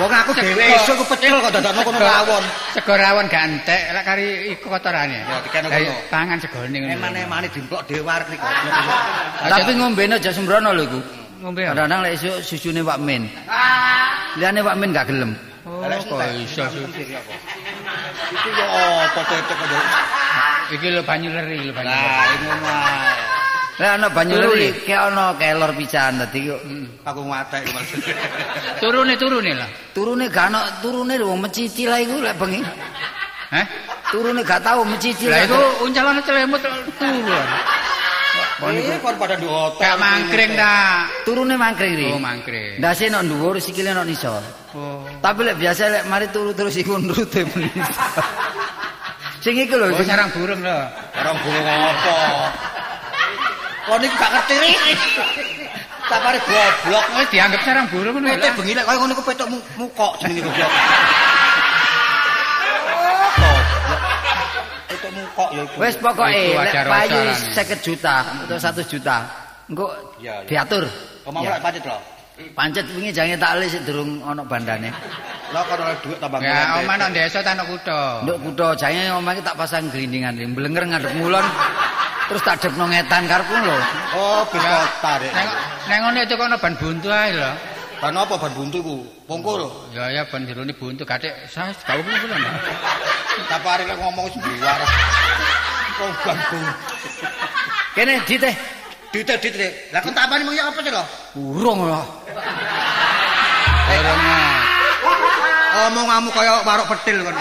Wong 0.00 0.12
aku 0.12 0.32
dhewe 0.36 0.64
esuk 0.76 0.94
ku 1.00 1.04
pecel 1.08 1.40
kok 1.40 1.52
dadakno 1.54 1.80
kono 1.86 1.98
rawon. 2.00 2.44
Sego 2.74 2.92
rawon 2.96 3.26
gak 3.28 3.42
entek, 3.48 3.80
lek 3.94 4.04
kari 4.04 4.26
iku 4.52 4.66
kotorane. 4.72 5.24
Ya, 5.24 5.38
dikene 5.44 5.66
kono. 5.70 5.94
Pangan 6.12 6.38
segone 6.42 6.76
ngono. 6.76 6.92
Emane-emane 6.96 7.46
dimplok 7.52 7.82
dhewe 7.88 8.02
wareg 8.04 8.28
iki 8.28 8.40
goblok. 8.42 9.00
Tapi 9.48 9.72
ngombene 9.76 10.14
aja 10.18 10.30
sembrono 10.34 10.70
lho 10.76 10.84
iku. 10.84 11.00
ngombe. 11.46 11.62
apa? 11.62 11.72
Kadang-kadang 11.74 12.00
lek 12.04 12.12
esuk 12.18 12.36
susune 12.42 12.80
Pak 12.82 12.98
Min. 13.00 13.22
Liane 14.40 14.60
Pak 14.64 14.76
Min 14.76 14.90
gak 14.90 15.06
gelem. 15.08 15.32
Oh, 15.66 15.82
Lek 15.86 16.02
kok 16.06 16.20
iso. 16.42 16.62
Iki 18.26 18.50
yo 18.50 18.66
apa 18.66 19.20
tetek 19.26 19.56
kok. 19.56 19.68
Iki 20.74 20.86
lho 20.94 21.02
banyu 21.06 21.28
leri 21.30 21.58
lho 21.70 21.72
banyu. 21.74 21.94
Nah, 21.94 22.26
ngono 22.42 22.68
ae. 22.70 23.45
Lah 23.76 24.00
ana 24.00 24.08
banyu 24.08 24.40
Turu 24.40 24.56
leli 24.56 24.72
kayak 24.88 25.12
ana 25.12 25.36
kelor 25.36 25.70
pisan 25.76 26.16
dadi 26.16 26.48
kok 26.48 26.60
Aku 27.04 27.20
ngatek 27.28 27.60
iki 27.60 27.72
maksud. 27.76 27.98
Turune 28.82 29.14
turune 29.20 29.52
lah. 29.52 29.68
turune 29.92 30.24
gak 30.32 30.48
ana 30.48 30.60
turune 30.80 31.14
wong 31.20 31.44
mecici 31.44 31.84
lah 31.84 32.00
iku 32.00 32.16
lek 32.24 32.40
bengi. 32.40 32.64
Hah? 33.52 33.66
Turune 34.08 34.40
gak 34.40 34.64
tau 34.64 34.80
mecici 34.80 35.28
Lah 35.28 35.44
lah 35.44 35.48
iku 35.48 35.60
uncalane 35.84 36.20
celemut 36.24 36.60
turu. 36.96 37.36
Ini 38.56 38.96
kon 39.04 39.14
pada 39.20 39.36
duoto. 39.36 39.76
Gak 39.76 40.00
mangkring 40.00 40.56
ta. 40.56 41.04
turune 41.28 41.54
mangkring 41.60 41.92
ri. 42.00 42.08
Oh, 42.08 42.16
mangkring. 42.16 42.80
Ndase 42.80 43.12
nok 43.12 43.28
dhuwur 43.28 43.60
sikile 43.60 43.92
nok 43.92 44.08
nisor. 44.08 44.40
Oh. 44.72 45.04
Tapi 45.20 45.52
lek 45.52 45.60
biasa 45.60 45.92
lek 45.92 46.04
mari 46.08 46.32
turu 46.32 46.56
terus 46.56 46.80
iku 46.80 46.96
nurute 46.96 47.44
nisor. 47.44 48.24
Sing 49.44 49.52
iku 49.62 49.78
lho 49.78 49.92
Oh, 49.92 49.96
sing 50.00 50.08
sarang 50.10 50.32
burung 50.32 50.58
lho. 50.58 50.78
Orang 51.12 51.36
burung 51.44 51.66
apa? 51.68 52.16
Kon 53.86 54.02
iki 54.02 54.16
gak 54.18 54.30
ngerti 54.34 54.54
ri. 54.58 54.72
Tak 56.06 56.18
pare 56.22 56.38
goblok. 56.42 57.04
Oh, 57.18 57.24
dianggap 57.30 57.60
sarang 57.66 57.86
burung 57.90 58.14
ngono 58.14 58.30
Pete 58.30 58.46
lho. 58.46 58.56
bengi 58.62 58.72
lek 58.78 58.84
koyo 58.86 58.98
ngono 59.02 59.14
ku 59.18 59.22
petok 59.26 59.48
mu- 59.50 59.66
mukok 59.74 60.12
jenenge 60.22 60.42
goblok. 60.46 60.70
Petok 64.86 65.10
mukok 65.14 65.48
ya 65.50 65.62
iku. 65.66 65.76
Wes 65.82 65.94
pokoke 65.98 66.30
Iku 66.30 66.62
lek 66.62 66.74
payu. 66.86 67.20
50 67.54 67.86
juta 67.86 68.14
atau 68.22 68.58
1 68.58 68.86
juta. 68.90 69.16
Engko 69.66 69.86
diatur. 70.46 70.84
Kok 71.26 71.30
mau 71.34 71.42
lek 71.42 71.58
pancet 71.58 71.82
lho. 71.82 71.98
Pancet 72.54 72.86
wingi 72.92 73.10
jange 73.10 73.34
tak 73.40 73.50
sik 73.66 73.82
durung 73.82 74.22
ana 74.22 74.42
bandane. 74.46 74.90
Lah 75.50 75.62
kon 75.66 75.78
oleh 75.78 75.96
dhuwit 76.02 76.18
tambah 76.22 76.38
Ya, 76.42 76.78
omah 76.82 76.94
nang 76.98 77.10
desa 77.10 77.42
ta 77.42 77.54
nang 77.54 77.66
kutha. 77.66 78.22
Nduk 78.22 78.38
kutho 78.46 78.68
jange 78.78 79.10
omah 79.10 79.34
iki 79.34 79.42
tak 79.42 79.56
pasang 79.58 79.90
glindingan 79.90 80.38
mblenger 80.54 80.84
ngadep 80.86 81.10
ngulon. 81.18 81.46
Terus 82.26 82.42
tak 82.42 82.58
depno 82.58 82.90
ngetan 82.90 83.22
karepku 83.30 83.54
lho. 83.54 83.78
Oh, 84.18 84.42
bis 84.50 84.58
Ya. 84.58 84.82
kota 84.82 85.12
rek. 85.22 85.30
Neng 85.30 85.48
neng 85.86 86.00
ngene 86.10 86.20
itu 86.26 86.34
kono 86.34 86.56
ban 86.58 86.74
buntu 86.74 87.08
ae 87.14 87.30
lho. 87.30 87.50
Ban 88.02 88.18
apa 88.18 88.34
ban 88.34 88.52
buntu 88.52 88.76
iku? 88.82 88.96
Pungkul. 89.30 89.62
Ya 89.94 90.10
ya 90.10 90.22
ban 90.26 90.42
jerone 90.42 90.74
buntu 90.74 91.06
gatek 91.06 91.32
saya 91.46 91.70
gak 91.86 92.02
kulo 92.02 92.16
kulo. 92.18 92.36
Tak 93.46 93.60
pare 93.62 93.82
ngomong 93.86 94.26
wis 94.26 94.36
waras. 94.58 94.90
Kok 95.96 96.10
ban 96.26 96.38
buntu. 96.50 96.72
Kene 97.94 98.14
dit 98.26 98.38
teh. 98.42 98.54
Ditek 99.14 99.38
ditek. 99.38 99.72
Lah 99.94 100.02
kon 100.02 100.10
tak 100.12 100.26
apani 100.26 100.42
mung 100.42 100.58
ya 100.58 100.66
apa 100.66 100.82
sih 100.82 100.90
lho? 100.90 101.04
Urung 101.38 101.86
lho. 101.86 102.02
Orangnya. 103.86 104.38
Omonganmu 105.86 106.30
kaya 106.34 106.52
warok 106.66 106.86
petil 106.90 107.22
kon. 107.22 107.36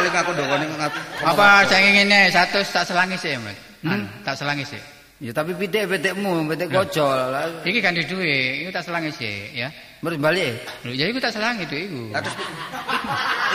Eling 0.00 0.14
aku 0.14 0.30
ndongone 0.34 0.64
ngaku. 0.66 0.98
Apa 1.24 1.46
jange 1.70 1.88
ngene 1.94 2.18
satu 2.30 2.58
tak 2.66 2.84
selangi 2.86 3.16
sik, 3.18 3.38
Mas. 3.40 3.56
Hmm? 3.84 4.04
Tak 4.26 4.34
selangi 4.38 4.64
sik. 4.66 4.82
Ya 5.22 5.30
tapi 5.30 5.54
pitik-pitikmu, 5.54 6.50
pitik 6.50 6.68
kocol. 6.74 7.30
Lah, 7.30 7.46
Iki 7.62 7.78
kan 7.80 7.94
di 7.94 8.02
duwe, 8.04 8.60
iku 8.66 8.70
tak 8.74 8.84
selangi 8.84 9.08
sik, 9.14 9.54
ya. 9.54 9.70
Balik. 10.04 10.60
Lho, 10.84 10.92
ya 10.92 11.08
iku 11.08 11.16
tak 11.16 11.32
selangi 11.32 11.64
itu 11.64 11.88
iku. 11.88 12.12
Terus 12.12 12.36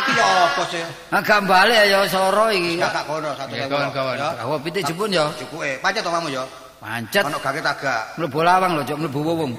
iki 0.01 0.11
ya 0.17 0.25
apa 0.49 0.63
sih? 0.65 0.81
Agak 1.13 1.39
balik 1.45 1.81
ya 1.85 1.99
soro 2.09 2.49
iki. 2.49 2.81
Kakak 2.81 3.05
kono 3.05 3.29
satu 3.37 3.53
Ya, 3.53 3.69
ewu. 3.69 3.77
kawan-kawan. 3.77 4.15
Ya. 4.17 4.29
Kawa 4.33 4.55
pitik 4.57 4.81
jebun 4.89 5.13
ya. 5.13 5.29
Cukuke. 5.37 5.77
Pancet 5.77 6.01
to 6.01 6.09
kamu 6.09 6.33
ya. 6.33 6.41
Pancet. 6.81 7.21
Ono 7.29 7.37
gake 7.37 7.61
tagak. 7.61 8.01
Mlebu 8.17 8.39
lawang 8.41 8.71
lho, 8.79 8.81
jok 8.81 8.97
mlebu 8.97 9.19
wong. 9.21 9.51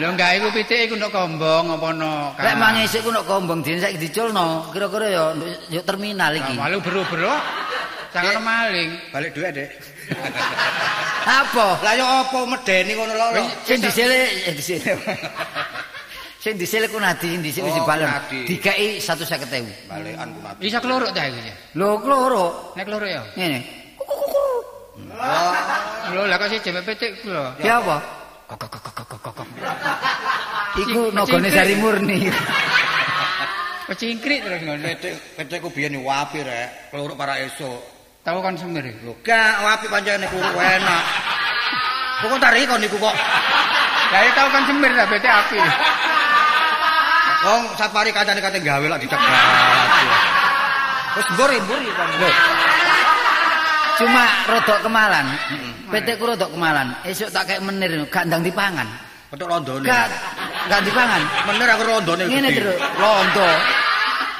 Lho 0.00 0.08
enggak 0.08 0.40
iku 0.40 0.48
pitik 0.56 0.88
iku 0.88 0.94
nduk 0.96 1.12
kombong 1.12 1.68
apa 1.68 1.88
no? 1.92 2.32
Lek 2.40 2.56
mangisik 2.56 3.04
ku 3.04 3.12
nek 3.12 3.28
kombong 3.28 3.60
dene 3.60 3.84
saiki 3.84 4.00
diculno, 4.00 4.72
kira-kira 4.72 5.06
ya 5.12 5.24
nduk 5.36 5.48
yo 5.68 5.80
terminal 5.84 6.32
iki. 6.32 6.56
Malu 6.56 6.80
bro-bro. 6.80 7.36
Jangan 8.12 8.44
maling. 8.44 8.90
Balik 9.08 9.32
duit, 9.32 9.52
Dek. 9.56 9.68
Apa? 11.24 11.80
Lah 11.80 11.92
yo 11.96 12.04
apa 12.04 12.38
medeni 12.48 12.92
ngono 12.96 13.12
lho. 13.12 13.44
Sing 13.68 13.80
disile 13.84 14.48
eh 14.48 14.54
disile. 14.56 14.92
Sing 16.40 16.56
disile 16.56 16.88
ku 16.88 16.96
nadi 16.96 17.36
dhisik 17.40 17.60
wis 17.60 17.76
dibalen. 17.76 18.08
nadi. 18.08 18.48
Dikai 18.48 18.96
150.000. 18.96 19.92
Balikan 19.92 20.28
ku 20.32 20.40
mati. 20.40 20.60
Bisa 20.60 20.80
keloro 20.80 21.08
ta 21.12 21.24
ya? 21.28 21.54
Lho 21.76 22.00
kloro. 22.00 22.74
Nek 22.76 22.84
keloro 22.88 23.06
ya. 23.08 23.22
Ngene. 23.36 23.60
Lho 26.12 26.22
lah 26.26 26.36
kok 26.40 26.48
sih 26.48 26.60
jeme 26.64 26.80
pitik 26.80 27.20
ku 27.20 27.28
lho. 27.28 27.44
Ya 27.60 27.80
apa? 27.80 28.21
Iku 30.72 31.12
nogone 31.12 31.48
sari 31.52 31.74
murni. 31.76 32.32
Kecingkrik 33.92 34.40
terus 34.40 34.60
ngono. 34.64 34.88
petik 34.88 35.14
petikku 35.36 35.68
biyen 35.68 36.00
wapi 36.00 36.40
rek. 36.40 36.88
Keluruk 36.88 37.16
para 37.18 37.36
esuk. 37.44 37.76
Tahu 38.24 38.38
kan 38.40 38.54
semir. 38.56 38.86
Lho, 39.02 39.12
gak 39.20 39.60
wapi 39.60 39.86
pancene 39.90 40.24
keluruk 40.30 40.56
enak. 40.56 41.02
Kok 42.22 42.38
tak 42.38 42.54
riko 42.54 42.74
niku 42.78 42.96
kok. 42.96 43.16
Lah 44.12 44.22
tahu 44.32 44.48
kan 44.48 44.62
semir 44.64 44.90
ta 44.96 45.04
pitik 45.10 45.32
api. 45.32 45.58
Wong 47.42 47.62
safari 47.74 48.14
kancane 48.14 48.38
kate 48.38 48.58
gawe 48.62 48.86
lak 48.86 49.00
dicegat. 49.02 49.32
Wis 51.18 51.26
mburi 51.36 51.56
mburi 51.60 51.88
kan. 51.92 52.08
Lho, 52.16 52.28
Cuma 54.00 54.24
rodok 54.48 54.78
kemalan. 54.84 55.24
Petekku 55.92 56.24
rodok 56.24 56.50
kemalan. 56.54 56.86
Esuk 57.04 57.28
tak 57.28 57.44
kayak 57.48 57.60
menir 57.60 57.92
gak 58.08 58.24
ndang 58.28 58.40
dipangan. 58.40 58.88
petuk 59.32 59.48
rondone. 59.48 59.80
Gak 59.88 60.12
gak 60.68 60.80
dipangan. 60.84 61.22
Bener 61.48 61.68
aku 61.72 61.82
rondone 61.88 62.24
Ngene 62.28 62.48
gede. 62.52 62.56
terus 62.60 62.76
londo. 63.00 63.48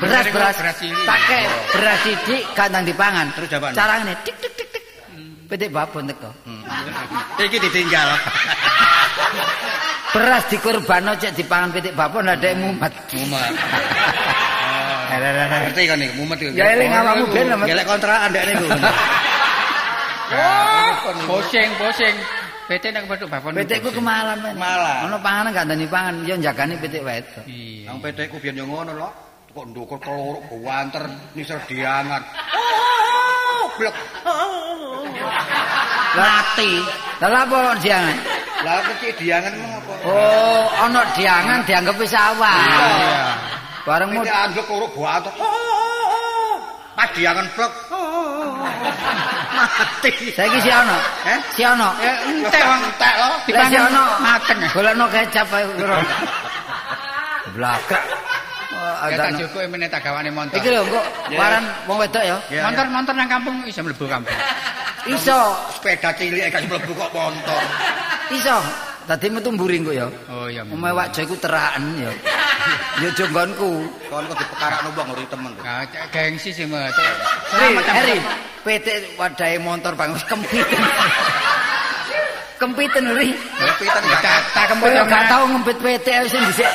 Beras 0.04 0.26
beras 0.34 0.54
beras 0.58 0.76
tak 0.82 1.20
kayak 1.30 1.48
beras 1.72 1.98
sidik 2.04 2.42
gak 2.52 2.68
ndang 2.68 2.84
dipangan. 2.84 3.26
Terus 3.32 3.48
jawabane? 3.48 3.72
Carane 3.72 4.12
tik 4.20 4.36
tik 4.36 4.52
tik 4.52 4.68
tik. 4.68 4.84
Petek 5.48 5.72
babon 5.72 6.04
teko. 6.12 6.30
Iki 7.40 7.56
ditinggal. 7.56 8.08
Beras 10.12 10.44
dikurbano 10.52 11.16
cek 11.16 11.32
dipangan 11.40 11.72
petik 11.72 11.96
babon 11.96 12.28
mumet. 12.28 12.92
Mumet. 13.16 13.52
Eh, 15.12 15.20
lah, 15.20 15.28
lah, 15.28 15.44
lah. 15.44 15.58
Ngerti 15.68 15.82
kan 15.84 16.00
iki 16.00 16.14
mumet. 16.16 16.40
Ya 16.56 16.72
eling 16.72 16.88
awakmu 16.88 17.28
ben. 17.36 17.52
Gelek 17.68 17.84
kontrakan 17.84 18.32
ndek 18.32 18.44
niku. 18.48 18.64
Pusing, 21.28 21.68
pusing. 21.76 22.16
Pitik 22.70 22.94
nek 22.94 23.04
petuk 23.10 23.28
babon. 23.28 23.52
Petekku 23.58 23.90
kemalan 23.92 24.38
men. 24.40 24.54
Kemalan. 24.56 25.10
Ono 25.10 25.16
panganan 25.20 25.50
gak 25.52 25.66
ndani 25.68 25.86
pangan, 25.90 26.14
yo 26.24 26.34
jagani 26.40 26.74
petik 26.78 27.02
wedok. 27.04 27.44
Iya. 27.44 27.90
Nang 27.90 27.98
petekku 28.00 28.38
biyen 28.38 28.62
yo 28.62 28.64
ngono 28.64 28.92
lho. 28.96 29.10
Kok 29.52 29.66
ndukur 29.68 30.00
keluruk 30.00 30.48
banter 30.64 31.04
nisor 31.36 31.60
diangan. 31.68 32.22
Blek. 33.76 33.96
Mati. 36.16 36.72
Lah 37.20 37.28
lha 37.28 37.40
apa 37.44 37.60
diangan? 37.82 38.16
Lah 38.62 38.80
kecik 38.88 39.12
diangan 39.20 39.52
mau 39.58 39.76
apa? 39.76 39.94
Oh, 40.08 40.64
ono 40.88 41.00
diangan 41.12 41.58
dianggep 41.68 41.96
wis 42.00 42.14
awal. 42.16 42.56
Iya. 42.56 43.36
Bareng 43.84 44.08
mau 44.16 44.22
Petek 44.24 44.38
angguk 44.38 44.64
keluruk 44.70 44.92
banter. 44.96 45.34
Pas 46.96 47.08
diangan 47.12 47.46
blek. 47.52 47.72
Mati. 49.62 50.10
saiki 50.34 50.58
si 50.58 50.70
ono. 50.70 50.96
Eh? 51.24 51.38
Si 51.54 51.62
ono. 51.62 51.88
Entek 51.98 52.62
wong 52.62 52.80
entek 52.82 53.14
lho. 53.14 53.30
Lah 53.54 53.66
si 53.70 53.76
ono 53.78 54.02
mateng. 54.18 54.58
Golekno 54.70 55.04
kecap 55.08 55.48
ae 55.50 55.64
kira. 55.76 55.96
Blakak. 57.52 58.02
Oh, 58.72 58.94
ada- 59.06 59.30
cukup 59.38 59.62
meneh 59.70 59.86
tak 59.86 60.02
gawane 60.02 60.30
montor. 60.32 60.58
Iki 60.58 60.68
lho 60.72 60.82
kok 60.88 61.04
waran 61.36 61.64
wong 61.86 61.96
wedok 62.02 62.24
ya. 62.24 62.36
Ya, 62.50 62.66
Montor-montor 62.66 63.14
nang 63.14 63.28
kampung 63.30 63.56
iso 63.62 63.80
mlebu 63.84 64.04
kampung. 64.08 64.34
Iso, 65.06 65.38
Sepeda 65.78 66.10
cilik 66.14 66.50
gak 66.50 66.62
mlebu 66.66 66.90
kok 66.94 67.10
motor. 67.14 67.62
iso. 68.32 68.56
Tadi 69.02 69.26
metu 69.34 69.50
mburi 69.50 69.82
kok 69.82 69.94
ya. 69.94 70.06
Oh 70.30 70.46
iya. 70.46 70.62
Omae 70.66 70.94
wak 70.94 71.14
iku 71.14 71.34
teraken 71.38 71.84
ya. 72.00 72.10
Ya 73.02 73.08
jonggonku. 73.18 73.86
Kon 74.06 74.22
kok 74.30 74.36
dipekarakno 74.38 74.88
wong 74.94 75.06
nguri 75.10 75.24
temen. 75.26 75.52
Nah, 75.58 75.82
cek 75.90 76.02
gengsi 76.14 76.50
sih 76.54 76.66
mah. 76.66 76.86
Heri, 77.92 78.18
PT 78.62 79.18
wadahe 79.18 79.58
motor 79.58 79.92
bang 79.98 80.14
wis 80.14 80.24
kempit. 80.26 80.66
kempiten 82.62 83.10
ri. 83.18 83.34
Pitan 83.82 84.02
Ya, 84.06 84.18
tak 84.22 84.38
tak 84.54 84.64
kempet 84.70 84.86
Kowe 84.86 84.94
yo 84.94 85.04
gak 85.10 85.24
tau 85.26 85.42
ngempit 85.50 85.76
PT 85.82 86.06
sing 86.30 86.42
dhisik 86.46 86.70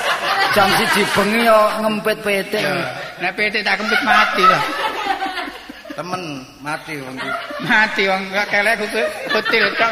jam 0.52 0.68
1 0.68 1.16
bengi 1.16 1.48
yo 1.48 1.60
ngempit 1.80 2.18
PT. 2.28 2.54
Nek 3.24 3.32
PT 3.40 3.56
tak 3.64 3.80
kempet 3.80 4.00
mati 4.04 4.44
lah. 4.44 4.64
temen 5.98 6.46
mati 6.62 6.94
wong 7.02 7.16
iki. 7.18 7.30
Mati 7.66 8.04
wong 8.06 8.22
gak 8.30 8.48
kelek 8.52 8.76
kudu 8.84 9.02
hotel 9.34 9.66
tok. 9.80 9.92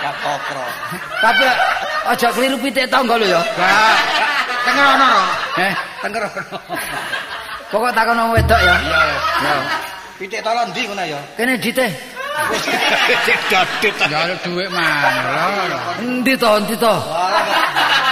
Gak 0.00 0.14
kokro. 0.24 0.66
Tapi 1.20 1.46
aja 2.08 2.28
keliru 2.32 2.56
pitik 2.64 2.88
tangga 2.88 3.20
lho 3.20 3.26
ya. 3.36 3.40
Gak. 3.54 3.96
Tengerono 4.64 5.06
ro. 5.12 5.24
Eh, 5.60 5.74
Tengerono. 6.00 6.56
Pokok 7.70 7.90
takon 7.94 8.18
wong 8.18 8.30
wedok 8.34 8.60
ya. 8.60 8.74
Iya. 8.82 9.00
Ya. 9.46 9.54
Pitik 10.18 10.42
tolong 10.42 10.68
ndi 10.74 10.82
ngono 10.90 11.04
ya. 11.06 11.20
Kene 11.38 11.54
dite. 11.56 11.86
Wis 12.50 12.66
dadut. 13.46 13.94
njaluk 14.10 14.38
dhuwit 14.42 14.68
mana. 14.74 15.94
Endi 16.02 16.34
to, 16.34 16.50
endi 16.58 16.74
to? 16.76 16.94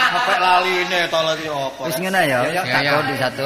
Sampai 0.09 0.37
laline 0.40 1.01
tolong 1.11 1.37
iki 1.42 1.49
apa. 1.51 1.83
Wis 1.90 1.97
ngene 1.99 2.21
ya. 2.25 2.38
Ya, 2.49 2.51
ya, 2.55 2.62
Tak 2.64 2.81
ya. 2.87 2.90
kau 2.94 3.03
di 3.03 3.14
satu. 3.18 3.44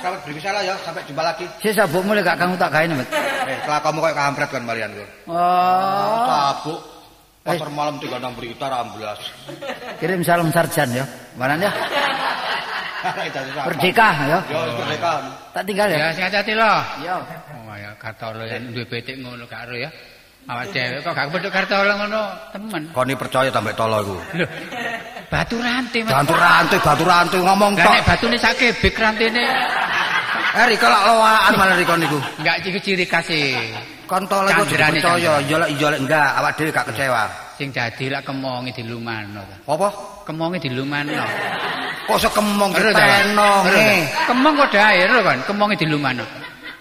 Selamat 0.00 0.20
berbicara 0.24 0.58
ya, 0.62 0.74
sampai 0.86 1.02
jumpa 1.04 1.22
lagi. 1.26 1.44
Si 1.58 1.68
sabukmu 1.74 2.14
lek 2.14 2.24
gak 2.24 2.38
kamu 2.40 2.54
tak 2.56 2.70
gawe 2.70 2.86
Met. 2.94 3.08
Eh, 3.50 3.58
kelakuanmu 3.66 4.00
kayak 4.06 4.16
kampret 4.16 4.48
kan 4.54 4.62
Marian 4.62 4.90
gue. 4.94 5.08
Oh. 5.26 6.24
Tabuk. 6.30 6.80
Pasar 7.40 7.68
malam 7.72 7.96
tiga 7.98 8.20
enam 8.22 8.36
berita 8.36 8.68
ramblas. 8.70 9.18
Kirim 9.98 10.20
salam 10.22 10.52
sarjan 10.54 10.92
ya. 10.94 11.04
Mana 11.34 11.56
ya? 11.58 11.72
Merdeka 13.66 14.08
ya. 14.26 14.38
Yo, 14.44 14.58
merdeka. 14.76 15.10
Tak 15.50 15.62
tinggal 15.64 15.86
Ya 15.88 15.98
ya. 15.98 16.08
sing 16.12 16.24
hati 16.24 16.52
lho. 16.52 16.72
Yo. 17.02 17.16
Oh 17.66 17.76
ya 17.76 17.90
kartolo 17.96 18.42
yang 18.44 18.70
duwe 18.70 18.84
betik 18.84 19.16
ngono 19.18 19.44
karo 19.46 19.74
ya. 19.74 19.90
Awak 20.48 20.72
dhewe 20.72 20.98
kok 21.00 21.12
gak 21.12 21.26
pedhot 21.30 21.52
kartolo 21.52 21.92
ngono 21.96 22.20
temen. 22.50 22.82
Koni 22.90 23.14
percaya 23.14 23.50
tambah 23.50 23.74
tolo 23.74 23.96
iku. 24.00 24.16
Lho. 24.36 24.46
Batu 25.30 25.56
rantai 25.58 26.00
Mas. 26.02 26.10
Batu 26.10 26.34
rantai, 26.34 26.78
batu 26.82 27.04
rantai 27.06 27.38
ngomong 27.38 27.72
tok. 27.76 27.86
nek 27.86 28.02
batune 28.02 28.36
sak 28.36 28.54
kebek 28.56 28.94
rantene 28.94 29.44
Eh, 30.50 30.66
Riko 30.66 30.82
lak 30.82 31.02
loaan 31.06 31.52
malah 31.54 31.78
Riko 31.78 31.94
niku. 31.94 32.18
enggak 32.42 32.58
ciri 32.66 32.80
ciri 32.82 33.04
kasih. 33.06 33.54
Kon 34.10 34.26
tolo 34.26 34.50
iku 34.50 34.66
Candrane, 34.66 34.98
percaya, 34.98 35.38
yo 35.46 35.56
lek 35.62 35.70
yo 35.78 35.86
lek 35.86 36.02
enggak, 36.02 36.30
awak 36.34 36.52
dhewe 36.58 36.70
gak 36.74 36.86
kecewa. 36.90 37.30
Sing 37.54 37.70
dadi 37.70 38.10
lak 38.10 38.26
kemonge 38.26 38.74
dilumano 38.74 39.46
ta. 39.46 39.56
Apa? 39.70 39.88
Kemonge 40.30 40.62
dilumano. 40.62 41.26
Kok 42.06 42.18
tenong 42.30 42.70
Ero 42.78 42.94
ta? 42.94 43.02
eh. 43.66 44.06
Kemong 44.30 44.54
kok 44.62 44.70
dae 44.70 45.02
ero 45.02 45.26
kan, 45.26 45.42
kemonge 45.42 45.74
dilumano. 45.74 46.22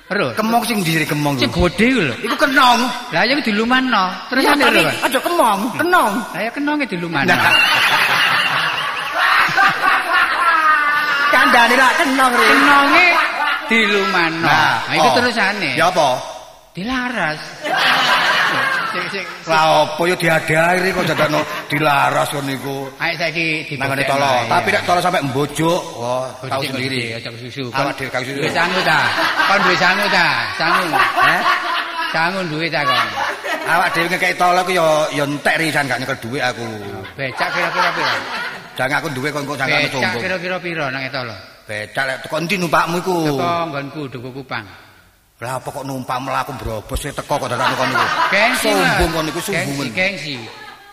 Ero. 0.05 0.37
Kemong 0.37 0.61
sing 0.69 0.85
diri 0.85 1.01
kemong 1.01 1.33
Sing 1.41 1.49
gede 1.49 1.85
iku 1.89 2.01
lho. 2.05 2.13
Iku 2.29 2.37
kenong. 2.37 2.85
Lah 3.09 3.25
ya 3.25 3.33
dilumano. 3.41 4.13
Terus 4.29 4.45
Ya, 4.45 4.53
tapi 4.53 4.85
aja 4.85 5.17
kemong, 5.17 5.81
kenong. 5.81 6.13
Lah 6.29 6.41
ya 6.45 6.51
kenonge 6.53 6.85
dilumano. 6.85 7.25
Nah. 7.25 7.41
Kandhane 11.33 11.73
lak 11.73 11.93
kenong. 12.05 12.33
Kenonge 12.37 13.07
dilumano. 13.65 14.45
Nah, 14.45 14.93
iku 14.93 15.09
oh. 15.09 15.13
terusane. 15.17 15.73
Ya 15.73 15.89
apa? 15.89 16.21
Dilaras. 16.77 17.41
Sing 18.89 19.05
sing 19.13 19.25
Lah 19.45 19.85
apa 19.85 20.01
yo 20.01 20.15
diadari 20.17 20.89
kok 20.89 21.05
dadakno 21.05 21.39
dilaras 21.69 22.29
kon 22.33 22.45
niku. 22.45 22.89
Ayo 22.97 23.13
saiki 23.17 23.69
dibuktekno, 23.69 24.05
tolo. 24.09 24.31
Tapi 24.49 24.69
nek 24.73 24.83
tolo 24.85 24.99
sampai 24.99 25.21
mbojok, 25.29 25.81
wah, 26.01 26.25
Tahu 26.41 26.49
tahu 26.49 26.61
sendiri. 26.73 27.13
aja 27.13 27.29
susu. 27.37 27.69
Awak 27.69 27.93
dhewe 27.97 28.09
gak 28.09 28.21
susu. 28.25 28.37
Duwe 28.41 28.49
sangu 28.49 28.79
ta? 28.81 28.99
Kon 29.45 29.59
duwe 29.61 29.75
sangu 29.77 30.05
ta? 30.09 30.25
Sangu. 30.57 30.85
Eh? 31.21 31.41
Sangu 32.09 32.39
duwe 32.49 32.67
ta 32.67 32.81
kon? 32.81 33.07
Awak 33.69 33.87
dhewe 33.93 34.05
ngekeki 34.09 34.35
tolo 34.37 34.59
ku 34.65 34.71
yo 34.73 34.87
yo 35.13 35.23
entek 35.29 35.55
risan 35.61 35.85
gak 35.85 36.01
nyekel 36.01 36.17
dhuwit 36.17 36.41
aku. 36.41 36.65
Becak 37.13 37.49
kira-kira 37.53 37.89
piro? 37.93 38.13
Jangan 38.73 38.97
aku 39.01 39.07
duwe 39.13 39.29
kon 39.29 39.43
kok 39.45 39.57
jangan 39.59 39.77
Becak 39.85 39.93
sombong. 39.93 40.21
kira-kira 40.25 40.57
piro 40.57 40.85
nang 40.89 41.03
etolo? 41.05 41.35
Becak 41.69 42.03
lek 42.09 42.17
teko 42.25 42.35
ndi 42.41 42.55
numpakmu 42.57 42.97
iku? 42.97 43.15
Teko 43.29 43.49
nggonku 43.69 44.01
Duku 44.09 44.29
Kupang. 44.41 44.65
Lah 45.39 45.55
apa 45.55 45.71
kok 45.71 45.87
numpak 45.87 46.19
mlaku 46.19 46.51
brobos 46.59 46.99
e 47.07 47.15
teko 47.15 47.39
kok 47.39 47.47
dadakno 47.47 47.71
kon 47.79 47.87
niku. 47.87 48.03
Gengsi. 48.27 48.75
Mas. 48.75 48.99
Sombong 48.99 49.11
kon 49.15 49.23
niku 49.23 49.39
Gengsi, 49.39 49.55
sombongan. 49.55 49.95
gengsi. 49.95 50.35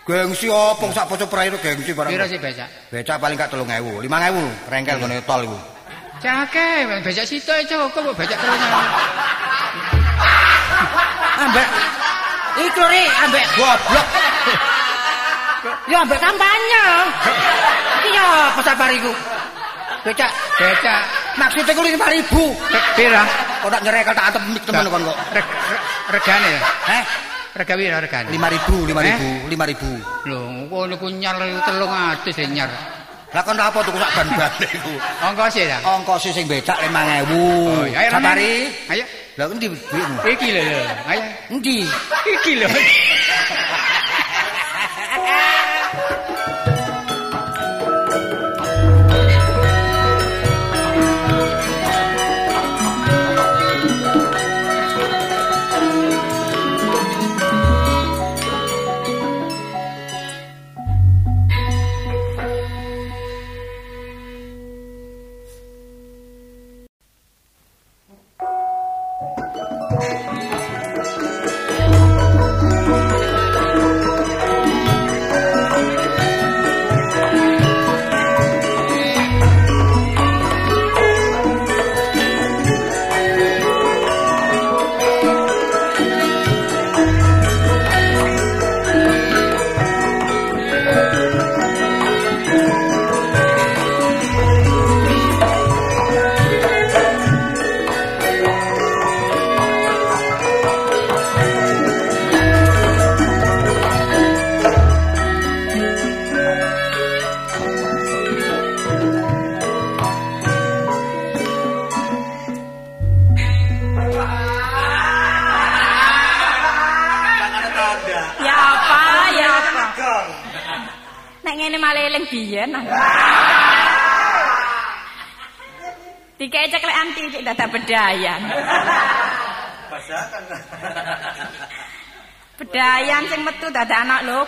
Gengsi 0.06 0.46
apa 0.46 0.84
sak 0.94 1.06
pocok 1.10 1.26
prairu 1.26 1.58
gengsi 1.58 1.90
barang. 1.90 2.14
Piro 2.14 2.26
sih 2.30 2.38
becak? 2.38 2.70
Becak 2.94 3.18
paling 3.18 3.34
gak 3.34 3.50
3000, 3.50 4.06
5000 4.06 4.70
rengkel 4.70 4.96
ngene 5.02 5.18
tol 5.26 5.42
iku. 5.42 5.58
Cake, 6.22 6.86
becak 7.02 7.26
situ 7.26 7.50
aja 7.50 7.74
kok 7.74 7.90
kok 7.90 8.14
becak 8.14 8.38
terus. 8.38 8.54
Ambek 11.42 11.66
Iku 12.56 12.82
ri 12.88 13.04
ambek 13.20 13.44
Goblok. 13.52 14.06
ya 15.92 15.98
ambek 16.06 16.18
kampanye. 16.22 16.84
Iki 18.00 18.10
ya 18.14 18.24
apa 18.48 18.60
sabar 18.62 18.88
iku? 18.94 19.10
Becak 20.06 20.30
Becak 20.56 21.02
maksudnya 21.36 21.72
ku 21.72 21.82
5000. 21.84 22.96
piro? 22.96 23.22
Kok 23.62 23.70
tak 23.72 23.80
nyerekel 23.84 24.14
tak 24.14 24.24
antem 24.32 24.42
mik 24.52 24.64
temen 24.64 24.86
kon 24.88 25.02
kok. 25.04 25.16
Reg- 25.32 25.54
re- 25.70 25.82
Regane 26.16 26.48
ya? 26.48 26.60
Heh, 26.86 27.02
Rega 27.56 27.74
piro 27.74 27.96
regane? 27.98 28.28
5000, 28.28 28.92
5000, 28.92 29.48
5000. 29.48 30.28
Lho, 30.28 30.40
kono 30.68 30.94
ku 31.00 31.06
nyar 31.08 31.36
300 31.40 32.36
ya 32.36 32.46
nyar. 32.46 32.70
Lah 33.34 33.42
kon 33.42 33.58
apa 33.58 33.78
tuku 33.82 33.98
sak 33.98 34.10
ban-ban 34.16 34.52
iku? 34.76 34.92
Ongkos 35.24 35.56
ya? 35.56 35.78
Ongkos 35.82 36.24
sing 36.30 36.46
becak 36.46 36.76
5000. 36.78 37.26
Oh, 37.32 37.84
iya, 37.84 38.06
ayo 38.06 38.10
Sabari. 38.12 38.70
Ayo. 38.92 39.04
Lah 39.36 39.44
endi 39.52 39.66
duitmu? 39.68 40.16
Iki 40.24 40.48
lho. 40.56 40.62
Ayo. 41.10 41.22
Endi? 41.52 41.84
Iki 42.24 42.52
lho. 42.64 42.68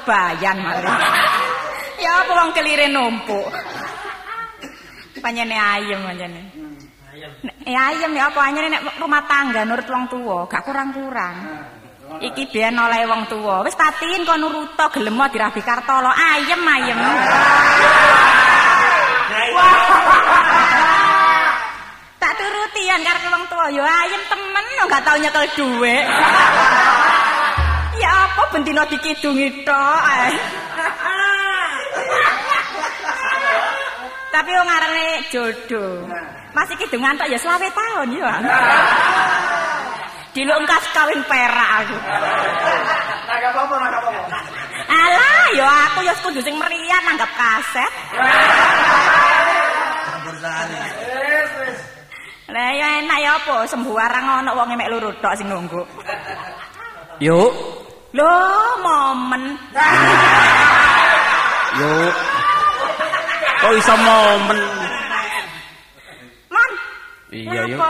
bayan 0.09 0.57
malah. 0.65 1.01
Ya 1.99 2.23
apa 2.23 2.31
wong 2.31 2.55
kelire 2.55 2.87
numpuk. 2.87 3.51
Panjene 5.19 5.59
ayem 5.59 5.99
panjene. 5.99 6.43
Nek 7.43 7.75
ayem 7.75 8.15
ya 8.15 8.31
apa 8.31 8.39
anyene 8.47 8.71
nek 8.71 9.03
rumah 9.03 9.27
tangga 9.27 9.67
nurut 9.67 9.83
wong 9.91 10.07
tuwa, 10.07 10.47
gak 10.47 10.63
kurang-kurang. 10.63 11.35
Iki 12.23 12.55
biyen 12.55 12.79
oleh 12.79 13.03
wong 13.11 13.27
tuwa. 13.27 13.67
Wis 13.67 13.75
patin 13.75 14.23
kon 14.23 14.39
nuruta 14.39 14.95
gelem 14.95 15.19
dirabi 15.27 15.59
kartolo. 15.59 16.15
Ayem 16.15 16.63
ayem. 16.63 17.01
tak 22.23 22.33
turuti 22.39 22.83
yan 22.87 23.03
karep 23.03 23.27
wong 23.27 23.45
tuwa. 23.51 23.67
Ya 23.75 23.83
ayem 24.07 24.23
temen 24.31 24.65
gak 24.87 25.03
tau 25.03 25.19
nyekel 25.19 25.47
dhuwit. 25.59 26.07
bendina 28.53 28.83
dikidungi 28.89 29.63
tok. 29.65 30.03
eh. 30.09 30.33
Tapi 34.29 34.51
wong 34.55 34.69
arane 34.69 35.09
jodoh. 35.33 36.05
Masih 36.53 36.75
kidungan 36.81 37.17
tok 37.19 37.29
ya 37.29 37.39
selawe 37.41 37.69
tahun 37.71 38.09
ya. 38.17 38.33
Dilungkas 40.37 40.85
kawin 40.95 41.21
perak 41.27 41.71
aku. 41.83 41.97
Alah, 44.89 45.47
ya 45.57 45.69
aku 45.91 46.01
ya 46.07 46.15
kudu 46.23 46.41
sing 46.45 46.55
meriah 46.57 47.01
nanggap 47.05 47.31
kaset. 47.35 47.93
Lah 52.49 52.69
ya 52.73 52.87
enak 53.05 53.19
ya 53.21 53.31
apa 53.37 53.69
sembuarang 53.69 54.25
ana 54.45 54.57
wong 54.57 54.73
mek 54.73 54.89
loro 54.89 55.13
tok 55.21 55.37
sing 55.37 55.53
nunggu. 55.53 55.83
Yuk, 57.19 57.51
Lho, 58.17 58.33
momen. 58.81 59.43
yuk. 61.77 62.15
Kok 63.61 63.73
iso 63.77 63.95
momen? 64.01 64.59
Mon. 66.49 66.71
Iya. 67.29 67.63
Kenapa? 67.69 67.89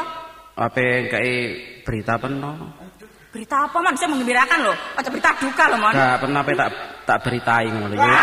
Apa 0.59 0.83
kayak 1.07 1.43
berita 1.87 2.19
peno? 2.19 2.51
Berita 3.31 3.57
apa, 3.63 3.77
Mon? 3.79 3.95
Saya 3.95 4.11
menggembirakan 4.11 4.59
loh. 4.67 4.77
Aja 4.99 5.07
berita 5.07 5.31
duka 5.39 5.65
loh, 5.71 5.79
Mon. 5.79 5.95
Gak 5.95 6.19
pernah 6.19 6.41
apa 6.43 6.51
tak 6.67 6.71
tak 7.07 7.19
beritain 7.23 7.71
ngono 7.71 7.87
lho, 7.95 7.97
yuk. 8.03 8.23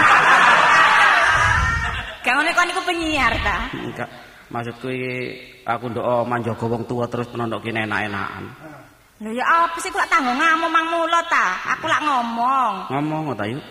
Gak 2.28 2.34
ngene 2.36 2.52
kon 2.52 2.72
iku 2.76 2.82
penyiar 2.84 3.34
ta. 3.40 3.72
Enggak. 3.72 4.10
Maksudku 4.52 4.92
iki 4.92 5.16
aku 5.64 5.96
ndok 5.96 6.28
manjaga 6.28 6.66
wong 6.68 6.84
tua 6.84 7.08
terus 7.08 7.32
penondok 7.32 7.64
kene 7.64 7.88
enak-enakan. 7.88 8.75
Lho 9.24 9.32
ya 9.32 9.48
apa 9.48 9.80
sih 9.80 9.88
kok 9.88 10.04
tanggo 10.12 10.36
ngamu 10.36 10.68
mang 10.68 10.92
mulo 10.92 11.20
ta? 11.32 11.56
Aku 11.72 11.88
lak 11.88 12.04
ngomong. 12.04 12.92
Ngomong 12.92 13.32
ta 13.40 13.48
yuk. 13.48 13.64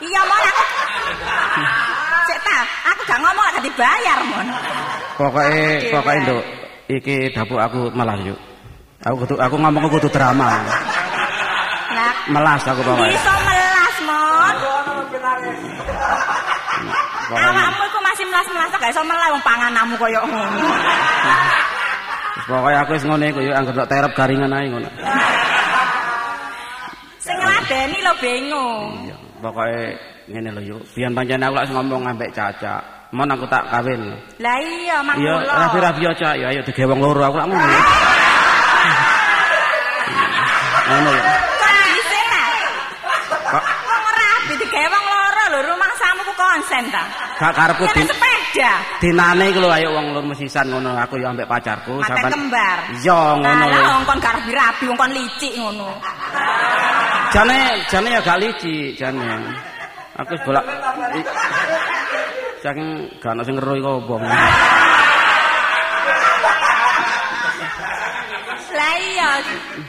Iya, 0.00 0.16
Mon 0.24 0.40
aku. 0.40 0.64
Sik 2.24 2.38
ta, 2.40 2.64
aku 2.88 3.04
gak 3.04 3.20
ngomong 3.20 3.44
lak 3.44 3.52
gak 3.60 3.64
dibayar, 3.68 4.18
Mon. 4.24 4.48
Pokoke 5.20 5.92
pokoke 5.92 6.18
nduk 6.24 6.42
iki 6.88 7.28
dapur 7.36 7.60
aku 7.60 7.92
melas 7.92 8.16
yuk. 8.24 8.40
Aku 9.04 9.20
kudu 9.20 9.36
aku 9.36 9.60
ngomong 9.60 9.92
kudu 9.92 10.08
drama. 10.08 10.56
Lah, 11.92 12.12
Melas 12.32 12.64
aku 12.64 12.80
pokoke. 12.80 13.12
iso 13.12 13.34
melas, 13.44 13.96
Mon. 14.08 14.54
Awakmu 17.36 17.82
iku 17.84 17.98
masih 18.00 18.24
melas-melas 18.32 18.72
gak 18.72 18.88
iso 18.96 19.04
melas 19.04 19.28
wong 19.36 19.44
pangananmu 19.44 20.00
koyo 20.00 20.24
ngono. 20.24 20.64
Pokoke 22.48 22.76
aku 22.76 22.90
wis 22.96 23.04
ngene 23.04 23.26
iku 23.32 23.40
yuk 23.44 23.56
anggere 23.56 23.76
tok 23.84 23.90
terep 23.90 24.12
garingan 24.16 24.54
ae 24.54 24.66
ngono. 24.70 24.88
Sing 27.20 27.36
ngladeni 27.36 27.98
lho 28.00 28.12
bingung. 28.22 28.88
Iya, 29.04 29.16
pokoke 29.42 29.84
ngene 30.30 30.48
lho 30.56 30.62
yuk. 30.76 30.80
Biyen 30.94 31.12
pancen 31.12 31.44
aku 31.44 31.54
lak 31.58 31.66
ngomong 31.68 32.02
ambek 32.08 32.30
Caca. 32.32 32.74
Mon 33.10 33.26
aku 33.26 33.42
tak 33.50 33.66
kawin. 33.66 34.14
Lah 34.38 34.56
iya, 34.62 35.02
mang 35.02 35.18
Iya, 35.18 35.42
rapi-rapi 35.42 36.02
aja 36.06 36.30
ya 36.38 36.46
ayo 36.54 36.62
dige 36.62 36.86
wong 36.86 37.02
loro 37.02 37.22
aku 37.26 37.36
lak 37.42 37.48
ngono. 37.50 37.66
Ngono 40.90 41.10
ya. 41.14 41.24
Kok 43.50 43.64
Wong 43.66 44.04
rapi 44.14 44.52
digawe 44.62 44.86
wong 44.94 45.04
loro 45.10 45.44
lho, 45.50 45.58
rumah 45.74 45.90
samuku 45.98 46.32
konsen 46.38 46.84
ta. 46.94 47.02
gak 47.40 47.52
karepku 47.56 47.84
Kene 47.90 48.14
sepeda. 48.50 48.72
dinane 48.98 49.44
iku 49.50 49.58
lho 49.62 49.70
ayo 49.70 49.88
wong 49.94 50.06
loro 50.14 50.26
mesisan 50.26 50.66
ngono 50.70 50.98
aku 50.98 51.22
ya 51.22 51.30
ambek 51.30 51.46
pacarku 51.46 52.02
Mata 52.02 52.28
kembar. 52.30 52.78
Iya 52.98 53.20
ngono 53.38 53.64
lho. 53.66 53.78
Lah 53.78 53.90
wong 53.94 54.04
kon 54.06 54.18
gak 54.18 54.34
rapi-rapi, 54.38 54.84
wong 54.90 54.98
kon 54.98 55.12
licik 55.14 55.52
ngono. 55.56 55.88
Jane 57.30 57.58
jane 57.86 58.08
ya 58.10 58.20
gak 58.22 58.38
licik 58.42 58.98
jane. 58.98 59.26
Aku 60.18 60.34
bolak 60.42 60.64
saking 62.60 63.08
gak 63.22 63.32
ono 63.38 63.42
sing 63.46 63.54
ngeru 63.56 63.74
iku 63.78 63.90
apa. 64.18 64.28
Lah 68.70 68.94
iya, 69.02 69.29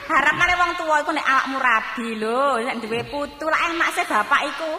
harapane 0.08 0.54
wong 0.58 0.70
tuwa 0.80 0.96
iku 1.02 1.10
nek 1.14 1.26
awakmu 1.26 1.56
rabi 1.58 2.08
lho, 2.18 2.60
nek 2.64 2.76
duwe 2.82 3.00
putu 3.08 3.46
lah 3.48 3.60
enak 3.72 3.88
sih 3.94 4.04
bapak 4.06 4.40
iku. 4.48 4.70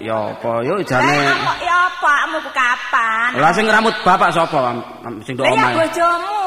Ya 0.00 0.18
apa 0.34 0.52
yo 0.64 0.80
jane. 0.84 1.18
kok 1.30 1.58
ya 1.62 1.76
apa 1.88 2.10
awakmu 2.24 2.38
ku 2.44 2.50
kapan? 2.52 3.30
Lah 3.38 3.50
sing 3.52 3.64
ngeramut 3.68 3.94
bapak 4.02 4.28
sapa 4.34 4.58
sing 5.24 5.34
ndok 5.36 5.44
Lah 5.44 5.54
ya 5.54 5.66
bojomu. 5.72 6.44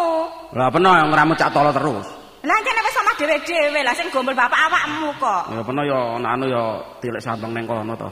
Lah 0.57 0.67
peno 0.71 0.89
yang 0.95 1.09
ngeramut 1.11 1.37
cak 1.39 1.51
tolo 1.53 1.71
terus. 1.73 2.07
Lah 2.47 2.57
kene 2.63 2.79
wis 2.85 2.93
sama 2.95 3.11
dhewe-dhewe 3.17 3.79
lah 3.83 3.93
sing 3.97 4.07
gombol 4.13 4.35
bapak 4.37 4.59
awakmu 4.69 5.09
kok. 5.17 5.43
Ya 5.51 5.61
peno 5.65 5.81
ana 5.87 6.27
anu 6.35 6.45
ya 6.47 6.63
tilek 7.01 7.21
sambang 7.23 7.51
ning 7.55 7.65
kono 7.67 7.93
to. 7.97 8.09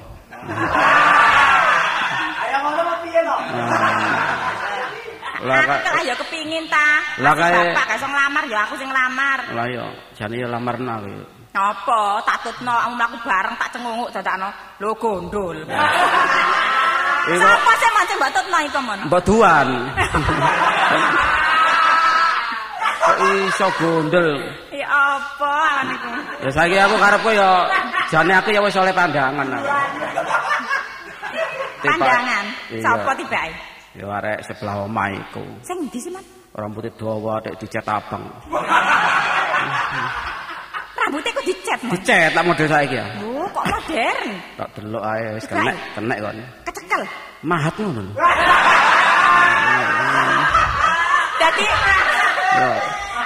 Lah 5.46 5.62
Aku 5.62 5.70
kak 5.70 5.94
lah 5.94 6.04
ya 6.04 6.16
kepingin 6.18 6.66
ta. 6.66 6.88
Lah 7.22 7.34
kae- 7.38 7.54
bapak 7.54 7.86
gak 7.86 7.98
iso 8.02 8.08
nglamar 8.10 8.44
ya 8.50 8.60
aku 8.66 8.74
sing 8.76 8.90
nglamar. 8.90 9.40
lah 9.54 9.66
ya 9.70 9.86
jane 10.18 10.36
ya 10.42 10.48
lamarna 10.50 10.98
aku. 10.98 11.14
Apa 11.56 12.00
tak 12.26 12.38
tutno 12.44 12.74
aku 12.74 12.92
mlaku 12.98 13.18
bareng 13.24 13.56
tak 13.56 13.70
cengunguk 13.72 14.10
dadakno 14.12 14.50
lho 14.82 14.90
gondol. 14.98 15.58
Iku 17.26 17.42
Sapa 17.42 17.72
sih 17.74 17.90
mancing 17.90 18.18
mbak 18.22 18.32
tutno 18.34 18.58
iku 18.62 18.80
mon? 18.82 19.00
mbok 19.10 19.22
duan. 19.24 19.68
Kok 23.06 23.18
iso 23.46 23.68
gondel. 23.78 24.30
Ya 24.74 24.88
apa 24.90 25.46
awan 25.46 25.88
iku? 25.94 26.10
Ya 26.42 26.50
saiki 26.52 26.78
aku 26.78 26.96
karepku 26.98 27.30
ya 27.32 27.50
jane 28.10 28.34
aku 28.34 28.50
ya 28.50 28.62
wis 28.62 28.74
oleh 28.76 28.94
pandangan 28.94 29.46
aku. 29.46 29.68
Pandangan. 31.86 32.46
Sapa 32.82 33.12
tibake? 33.14 33.54
Ya 33.96 34.12
arek 34.12 34.44
sebelah 34.44 34.84
omah 34.84 35.08
iku. 35.08 35.40
Sing 35.64 35.88
ndi 35.88 36.04
sih, 36.04 36.12
Mon? 36.12 36.20
Rambutnya 36.52 36.92
dawa 37.00 37.40
dek 37.40 37.56
dicat 37.64 37.88
abang. 37.88 38.28
Rambutnya 41.00 41.32
kok 41.32 41.46
dicet, 41.48 41.80
Mon. 41.80 41.96
Dicet 41.96 42.36
tak 42.36 42.44
model 42.44 42.68
saiki 42.68 43.00
ya. 43.00 43.08
Lho, 43.24 43.48
kok 43.56 43.64
modern? 43.64 44.30
Tak 44.60 44.68
delok 44.76 45.04
ae 45.08 45.40
wis 45.40 45.48
kenek, 45.48 45.76
kenek 45.96 46.18
kon. 46.20 46.38
Kecekel. 46.68 47.02
Mahat 47.48 47.74
ngono 47.80 48.02
lho. 48.04 48.14
Dadi 51.40 51.66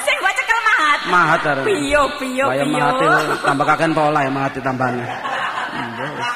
sing 0.06 0.16
gua 0.22 0.32
cekel 0.38 0.60
mahat. 0.70 1.00
mahat 1.10 1.40
arek. 1.50 1.66
Piyo, 1.66 2.04
piyo, 2.22 2.46
piyo. 2.46 2.66
mahat 2.70 2.94
itu 3.02 3.36
tambah 3.42 3.66
kaken 3.66 3.92
pola 3.98 4.22
ya 4.22 4.30
mahat 4.30 4.54
tambahane. 4.62 5.02
Iya, 5.02 6.06
wis 6.14 6.30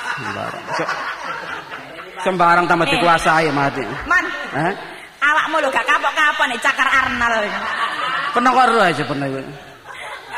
sembarang. 2.24 2.24
Se- 2.24 2.28
Sembarang 2.32 2.66
tambah 2.72 2.88
Eh. 2.88 2.92
dikuasai 2.96 3.48
mahat. 3.52 3.76
Man, 4.08 4.26
Eh? 4.56 4.74
awakmu 5.20 5.60
lho 5.60 5.68
gak 5.70 5.84
kapok-kapok 5.84 6.46
nek 6.48 6.60
cakar 6.64 6.88
Arnal. 6.88 7.34
Pernah 8.34 8.50
kok 8.50 8.64
ero 8.66 8.80
aja 8.82 9.04
pernah. 9.06 9.28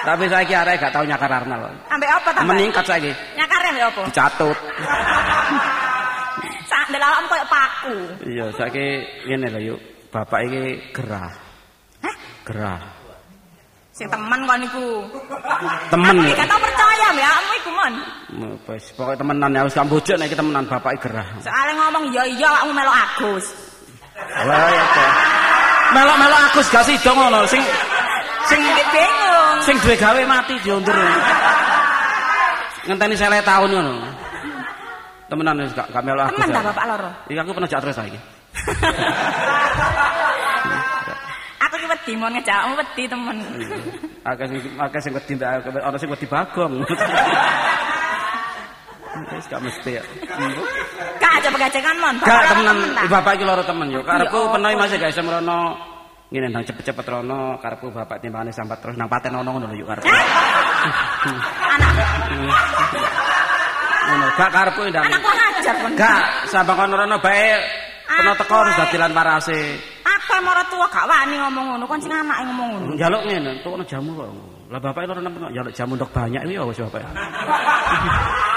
Tapi 0.06 0.24
saiki 0.30 0.54
arek 0.54 0.76
gak 0.82 0.94
tau 0.94 1.06
nyakar 1.06 1.32
Arnal. 1.32 1.62
Ambek 1.90 2.10
apa 2.10 2.30
ta? 2.34 2.42
Mbak? 2.44 2.50
Meningkat 2.54 2.84
saiki. 2.86 3.12
Nyakare 3.38 3.66
ambek 3.74 3.86
apa? 3.90 4.02
Dicatut. 4.10 4.58
Sak 6.66 6.90
awakmu 6.90 7.26
koyo 7.30 7.46
paku. 7.46 7.96
Iya, 8.26 8.46
saiki 8.58 8.86
ngene 9.30 9.48
lho 9.54 9.60
yuk. 9.74 9.80
Bapak 10.10 10.42
iki 10.48 10.64
gerah. 10.96 11.30
Hah? 12.02 12.16
Gerah. 12.48 12.80
Sing 13.96 14.12
temen 14.12 14.44
kon 14.44 14.60
iku. 14.60 15.08
Temen 15.88 16.14
Aku 16.20 16.28
ya. 16.28 16.36
gak 16.36 16.50
tau 16.52 16.60
percaya 16.60 17.08
mbek 17.16 17.26
awakmu 17.26 17.54
iku, 17.56 17.70
Mon. 17.72 17.94
Wis 18.68 18.92
pokoke 18.92 19.16
temenan 19.16 19.56
ya 19.56 19.64
wis 19.64 19.72
gak 19.72 19.88
bojok 19.88 20.16
nek 20.20 20.34
temenan 20.34 20.68
bapak 20.68 21.00
gerah. 21.00 21.24
Soale 21.40 21.72
ngomong 21.72 22.04
iya 22.12 22.24
iya 22.28 22.48
awakmu 22.52 22.72
melok 22.76 22.96
Agus. 22.96 23.46
Lah 24.44 24.68
ya 24.68 24.84
apa? 24.84 25.06
Melok-melok 25.96 26.40
Agus 26.52 26.68
gak 26.68 26.84
sida 26.84 27.12
ngono 27.16 27.48
sing 27.48 27.64
Sing 28.46 28.60
bingung. 28.62 29.58
sing 29.64 29.76
duwe 29.82 29.96
gawe 29.96 30.22
mati 30.28 30.54
diundur. 30.62 30.94
Ngenteni 32.86 33.16
sele 33.16 33.40
tahun 33.42 33.70
ngono. 33.72 33.94
Temenan 35.32 35.64
wis 35.64 35.72
gak 35.72 35.88
melok 36.04 36.28
Agus. 36.28 36.36
Temen 36.36 36.50
ta 36.52 36.60
ya. 36.60 36.68
bapak 36.70 36.86
loro? 36.92 37.12
Iki 37.32 37.40
aku 37.40 37.52
pernah 37.56 37.70
jak 37.72 37.80
terus 37.88 37.96
saiki. 37.96 38.20
Aku 41.64 41.76
ki 41.80 41.88
wedi 41.88 42.14
mon 42.20 42.32
ngejawabmu 42.36 42.76
wedi 42.84 43.04
temen. 43.08 43.38
Akeh 44.28 44.46
sing 44.50 44.60
akeh 44.76 45.00
sing 45.00 45.12
wedi 45.16 45.32
ndak 45.40 45.64
ana 45.64 45.98
sing 45.98 46.10
wedi 46.12 46.28
bagong. 46.28 46.84
Wis 49.16 49.46
gak 49.48 49.62
mesti 49.64 49.92
ya. 50.00 50.04
Gak 51.20 51.32
aja 51.40 51.50
pegajengan 51.52 51.96
mon. 52.04 52.16
Gak 52.20 52.44
temen 52.52 52.78
bapak 53.08 53.32
iki 53.40 53.46
loro 53.48 53.64
temen 53.64 53.88
yo. 53.92 54.02
Karepku 54.04 54.40
Allah. 54.52 54.76
masih 54.76 54.96
gak 55.00 55.12
iso 55.16 55.22
merono 55.24 55.76
ngene 56.34 56.50
ndang 56.52 56.66
cepet-cepet 56.68 57.06
rono 57.06 57.56
karepku 57.62 57.94
bapak 57.94 58.18
timbangane 58.20 58.50
sambat 58.52 58.82
terus 58.82 58.98
nang 58.98 59.08
paten 59.08 59.32
ono 59.38 59.50
ngono 59.56 59.72
lho 59.72 59.76
yo 59.80 59.86
karepku. 59.88 60.10
Anak 61.64 61.92
Ngono, 64.06 64.26
gak 64.38 64.50
karepku 64.54 64.82
ndang. 64.92 65.06
anak 65.08 65.22
ajar 65.64 65.76
kon. 65.80 65.92
Gak 65.96 66.22
sambang 66.52 66.76
kono 66.78 66.94
rono 67.00 67.18
bae 67.24 67.56
kena 68.06 68.34
teko 68.36 68.56
terus 68.68 68.76
dadilan 68.84 69.12
parase. 69.16 69.60
Aku 70.06 70.32
yang 70.38 70.46
marah 70.46 70.66
tua 70.70 70.86
gak 70.90 71.06
wani 71.10 71.36
ngomong 71.40 71.66
ngono, 71.74 71.84
kon 71.88 72.00
sing 72.02 72.12
anake 72.12 72.44
ngomong 72.52 72.68
ngono. 72.74 72.86
Njaluk 73.00 73.22
ngene, 73.30 73.52
tukno 73.64 73.84
jamu 73.88 74.12
kok. 74.18 74.28
Lah 74.74 74.80
bapak 74.82 75.06
loro 75.06 75.22
nempel 75.22 75.50
ya 75.54 75.62
jamu 75.72 75.94
ndok 75.94 76.10
banyak 76.10 76.42
iki 76.46 76.58
ya 76.58 76.66
wis 76.66 76.82
bapak. 76.82 77.06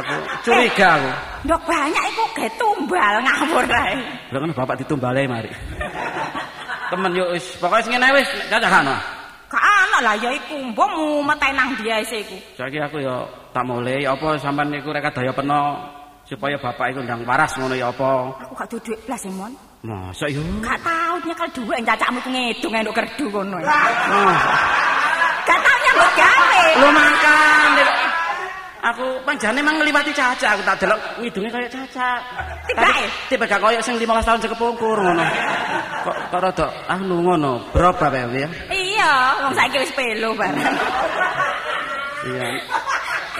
aku 0.00 0.16
curiga 0.44 0.88
aku. 1.00 1.10
Ndok 1.46 1.62
banyak 1.64 2.04
iku 2.12 2.24
ge 2.36 2.46
tumbal 2.60 3.14
ngawur 3.24 3.64
ae. 3.64 3.96
Lah 4.32 4.38
kan 4.42 4.50
bapak 4.52 4.76
ditumbale 4.82 5.22
mari. 5.24 5.50
Temen 6.92 7.12
yo 7.18 7.24
wis 7.34 7.56
pokoke 7.58 7.82
sing 7.82 7.96
ngene 7.96 8.14
wis 8.14 8.28
cacahano. 8.52 8.96
Gak 9.46 9.62
ana 9.62 9.98
lah 10.02 10.14
ya 10.18 10.30
iku 10.34 10.58
mbok 10.74 10.90
mumet 10.94 11.40
ae 11.42 11.52
nang 11.54 11.74
dia 11.80 12.02
iku. 12.02 12.36
Saiki 12.58 12.78
aku 12.82 13.00
yo 13.00 13.26
tak 13.54 13.64
ya 13.86 14.12
apa 14.12 14.36
sampean 14.36 14.68
niku 14.74 14.92
rek 14.92 15.08
daya 15.14 15.32
peno 15.32 15.80
supaya 16.26 16.58
bapak 16.58 16.92
iku 16.92 17.00
ndang 17.06 17.22
waras 17.24 17.54
ngono 17.56 17.74
ya 17.78 17.88
apa. 17.90 18.34
Aku 18.42 18.54
gak 18.58 18.68
duwe 18.70 18.80
dhuwit 18.84 19.00
blas 19.06 19.24
Mon. 19.32 19.52
Masa 19.86 20.26
yo. 20.26 20.42
Gak 20.60 20.82
tau 20.82 21.14
nyekel 21.22 21.48
dhuwit 21.54 21.78
cacakmu 21.86 22.18
ku 22.20 22.28
ngedung 22.34 22.74
entuk 22.74 22.94
kerdu 22.94 23.26
ngono. 23.30 23.58
Gak 25.46 25.58
tau 25.62 25.76
nyambut 25.86 26.10
gawe. 26.18 26.62
Lho 26.82 26.88
makan. 26.90 28.05
Aku 28.86 29.18
panjane 29.26 29.58
mang 29.66 29.82
ngliwati 29.82 30.14
caca 30.14 30.54
aku 30.54 30.62
tak 30.62 30.78
delok 30.78 31.00
ngidunge 31.18 31.50
kaya 31.50 31.66
caca. 31.66 32.22
Tibae. 32.70 33.04
Tiba 33.26 33.44
gak 33.50 33.58
kaya 33.58 33.82
sing 33.82 33.98
15 33.98 34.22
tahun 34.22 34.40
sekepungkur 34.46 34.98
ngono. 35.02 35.26
Kok 36.06 36.16
kok 36.30 36.38
rada 36.38 36.66
anu 36.86 37.18
ngono, 37.18 37.66
berubah 37.74 38.14
ya 38.14 38.46
ya. 38.46 38.48
Iya, 38.70 39.12
wong 39.42 39.52
saiki 39.58 39.82
wis 39.82 39.90
pelo 39.90 40.38
bareng. 40.38 40.76
Iya. 42.30 42.46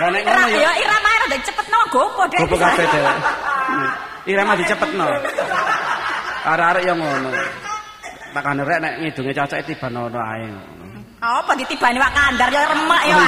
Lah 0.02 0.08
nek 0.10 0.22
ngono 0.26 0.46
ya 0.50 0.58
ya 0.66 0.72
irama 0.82 1.10
rada 1.14 1.38
cepetno 1.38 1.78
gopo 1.94 2.22
dek. 2.26 2.38
gopo 2.42 2.56
kabeh 2.58 2.86
dhewe. 2.90 3.12
Irama 4.26 4.52
dicepetno. 4.58 5.06
Arek-arek 6.42 6.82
ya 6.90 6.94
ngono. 6.98 7.30
Makane 8.34 8.62
rek 8.66 8.78
nek 8.82 8.92
ngidunge 8.98 9.30
caca 9.30 9.62
tiba 9.62 9.86
ono 9.94 10.18
ae. 10.18 10.50
Apa 11.22 11.54
ditibani 11.54 12.02
wak 12.02 12.10
kandar 12.10 12.50
ya 12.50 12.66
remek 12.66 13.02
ya. 13.06 13.18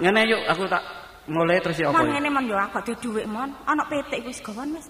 Ngene 0.00 0.20
yuk 0.32 0.40
aku 0.48 0.64
tak 0.64 0.80
mulai 1.28 1.60
terus 1.60 1.76
ya 1.76 1.92
apa 1.92 2.00
Mon 2.00 2.08
ngene 2.08 2.28
mon 2.32 2.44
yo 2.48 2.56
aku 2.56 2.80
duwe 2.80 2.96
dhuwit 3.04 3.26
mon. 3.28 3.48
Ana 3.68 3.84
petik 3.84 4.24
wis 4.24 4.40
gawon 4.40 4.72
wis. 4.72 4.88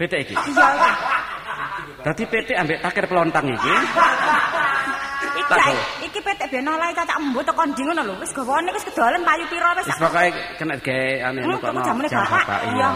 PT 0.00 0.12
iki. 0.24 0.34
Iya. 0.34 0.68
Dadi 2.00 2.24
PT 2.24 2.48
ambek 2.56 2.80
takir 2.80 3.04
pelontang 3.04 3.44
iki. 3.44 3.74
Iki 5.36 5.42
gawe. 5.52 5.76
iki 6.00 6.18
petik 6.24 6.48
ben 6.48 6.64
oleh 6.64 6.88
cacak 6.96 7.16
embu 7.20 7.40
teko 7.44 7.62
ndi 7.68 7.82
ngono 7.84 8.02
lho. 8.08 8.14
Wis 8.24 8.32
gawone 8.32 8.68
wis 8.72 8.84
kedolen 8.88 9.20
payu 9.20 9.44
pira 9.52 9.70
wis. 9.76 9.84
Wis 9.84 10.00
pokoke 10.00 10.28
kena 10.56 10.74
gawe 10.80 11.08
anu 11.28 11.38
Hmm, 11.44 11.60
kok 11.60 11.72
jam 11.84 11.96
bapak. 12.00 12.60
Iya. 12.72 12.90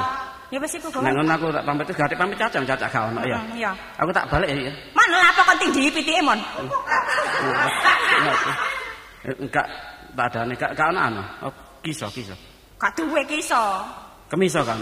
Ya 0.51 0.59
wis 0.59 0.73
iku 0.73 0.89
gawon. 0.89 1.13
ngono 1.13 1.33
aku 1.37 1.47
tak 1.53 1.65
pamit 1.69 1.87
gak 1.93 2.11
pamit 2.17 2.37
cacang 2.41 2.65
cacak 2.65 2.89
gak 2.89 3.05
ono 3.13 3.21
ya. 3.29 3.37
Hmm, 3.37 3.53
Iya. 3.61 3.71
Aku 4.01 4.11
tak 4.11 4.25
balik 4.33 4.49
ya. 4.49 4.73
Mana 4.97 5.17
lapo 5.21 5.41
kon 5.45 5.57
tinggi 5.61 5.93
pitike 5.93 6.25
mon? 6.25 6.41
Enggak 9.21 9.69
tak 10.21 10.37
ada 10.37 10.41
nih, 10.45 10.57
gak 10.61 10.77
gak 10.77 10.93
ono 10.93 11.01
anu. 11.01 11.23
Oh, 11.49 11.53
kiso 11.81 12.05
kiso. 12.13 12.37
Gak 12.77 12.93
duwe 12.93 13.25
kiso. 13.25 13.57
Kemiso 14.29 14.61
kan. 14.63 14.77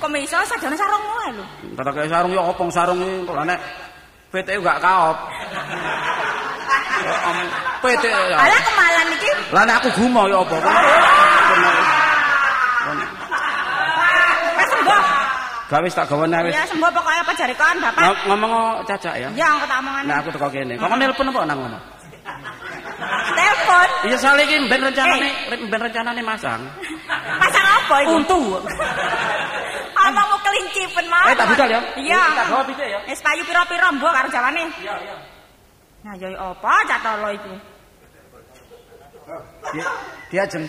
Kok 0.00 0.08
iso 0.16 0.36
sadane 0.40 0.72
sarungmu 0.72 1.14
lho. 1.36 1.44
Kata 1.76 1.90
kayak 1.92 2.08
sarung 2.08 2.32
ya 2.32 2.40
opong 2.42 2.72
sarung 2.72 2.96
iki 2.96 3.28
kok 3.28 3.44
nek 3.44 3.60
PT 4.32 4.48
gak 4.64 4.78
kaop. 4.80 5.16
Om, 7.06 7.36
PT 7.84 8.04
ya. 8.08 8.36
Alah 8.40 8.60
kemalan 8.64 9.06
iki 9.14 9.30
Lah 9.52 9.62
nek 9.62 9.76
aku 9.78 9.88
gumo 9.94 10.22
ya 10.26 10.40
apa? 10.40 10.56
sembuh. 14.66 15.00
Gak 15.66 15.80
wis 15.82 15.94
tak 15.94 16.06
gawane 16.08 16.38
wis. 16.46 16.52
Ya 16.54 16.64
sembuh 16.64 16.90
pokoke 16.90 17.14
apa 17.20 17.32
jare 17.34 17.54
kon 17.54 17.76
bapak. 17.78 18.02
Ngo- 18.06 18.20
Ngomong 18.32 18.52
cacak 18.86 19.14
ya. 19.18 19.28
Ya 19.34 19.46
aku 19.54 19.66
tak 19.66 19.78
omongane. 19.82 20.06
Nah 20.08 20.16
aku 20.18 20.28
teko 20.32 20.48
kene. 20.48 20.74
Kok 20.78 20.88
nelpon 20.94 21.28
apa 21.30 21.40
nang 21.44 21.58
ngono? 21.60 21.78
Telepon. 23.36 23.88
Iya 24.06 24.16
soalnya 24.18 24.44
iki 24.46 24.56
ben 24.66 24.80
rencanane 24.82 25.28
ben 25.68 25.80
rencanane 25.80 26.22
masang. 26.24 26.62
Pasang 27.40 27.66
apa 27.66 27.96
iki? 28.02 28.14
Untu. 28.16 28.40
Omongmu 29.96 30.36
kelincipen 30.44 31.06
mau. 31.10 31.26
Eh 31.26 31.34
tak 31.34 31.46
budal 31.50 31.68
ya. 31.68 31.80
Iya. 31.98 32.22
Tak 32.36 32.46
gawa 32.50 32.62
pitik 32.68 32.86
ya. 32.86 32.98
Wis 33.10 33.20
payu 33.22 33.42
pira-pira 33.42 33.90
mbok 33.94 34.12
karo 34.14 34.28
jawane. 34.30 34.64
Iya, 34.78 34.94
iya. 35.02 35.16
Nah, 36.06 36.14
ya 36.14 36.28
apa 36.38 36.72
catolo 36.86 37.28
iku? 37.34 37.52
Dia, 39.74 39.86
dia 40.30 40.44
jeng 40.46 40.62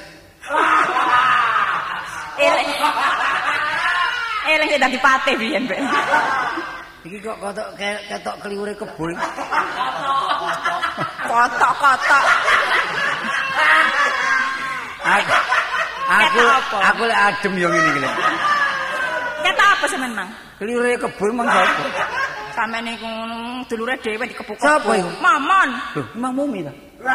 Eleng. 2.38 2.70
Eleng 4.47 4.70
sing 4.72 4.80
dadi 4.80 4.97
patih 5.01 5.36
biyen, 5.36 5.66
Mbak. 5.68 5.80
Iki 7.08 7.18
kok 7.24 7.39
kotok 7.39 7.68
ketok 7.80 8.36
keliwure 8.43 8.74
kebo. 8.76 9.03
iki. 9.08 9.18
Kotok-kotok. 11.32 12.24
Aku 15.08 15.36
aku 16.08 16.39
Ketok 16.39 16.82
aku 16.84 17.01
lek 17.08 17.20
adem 17.20 17.53
yo 17.55 17.68
ngene 17.72 17.89
iki 17.95 17.99
lek. 18.03 18.14
Kata 19.47 19.64
apa 19.72 19.86
sampean, 19.88 20.12
Mang? 20.12 20.30
Keliwure 20.60 20.91
kebo 20.99 21.26
mang 21.32 21.47
sapa? 21.47 21.84
Sampeyan 22.58 22.84
niku 22.89 23.12
dulure 23.70 23.93
dhewe 24.03 24.26
dikepuk. 24.28 24.58
Sapa 24.60 24.91
iku? 24.97 25.10
Mamon. 25.24 25.70
Emang 26.18 26.34
mumi 26.36 26.60
ta? 26.66 26.74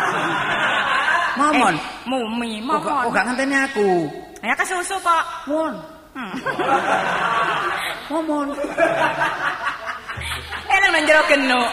Mamon. 1.40 1.74
Eh, 1.74 1.80
mumi, 2.07 2.61
mamon. 2.61 3.09
oh, 3.09 3.11
gak 3.11 3.24
ngenteni 3.26 3.57
aku. 3.66 3.88
Ya 4.45 4.55
kesusu 4.55 4.95
kok. 5.03 5.24
Mon. 5.51 5.74
Hmm. 6.12 6.28
Eleng 10.72 10.90
nang 10.92 11.04
jero 11.04 11.22
genuk. 11.28 11.70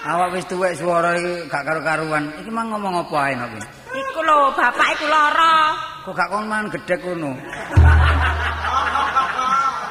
Awak 0.00 0.28
wis 0.32 0.44
tuwek 0.48 0.72
swara 0.76 1.16
iki 1.16 1.48
gak 1.48 1.64
karo-karuan. 1.64 2.28
Iki 2.40 2.50
mang 2.52 2.72
ngomong 2.72 3.04
apa 3.04 3.16
ae 3.28 3.32
nok 3.36 3.50
iki? 3.56 3.68
Iku 4.00 4.20
lho, 4.24 4.52
bapak 4.56 4.88
iku 4.96 5.06
lara. 5.08 5.76
Kok 6.04 6.12
gak 6.16 6.28
kon 6.32 6.48
mangan 6.48 6.68
gedhek 6.72 7.00
ngono? 7.04 7.32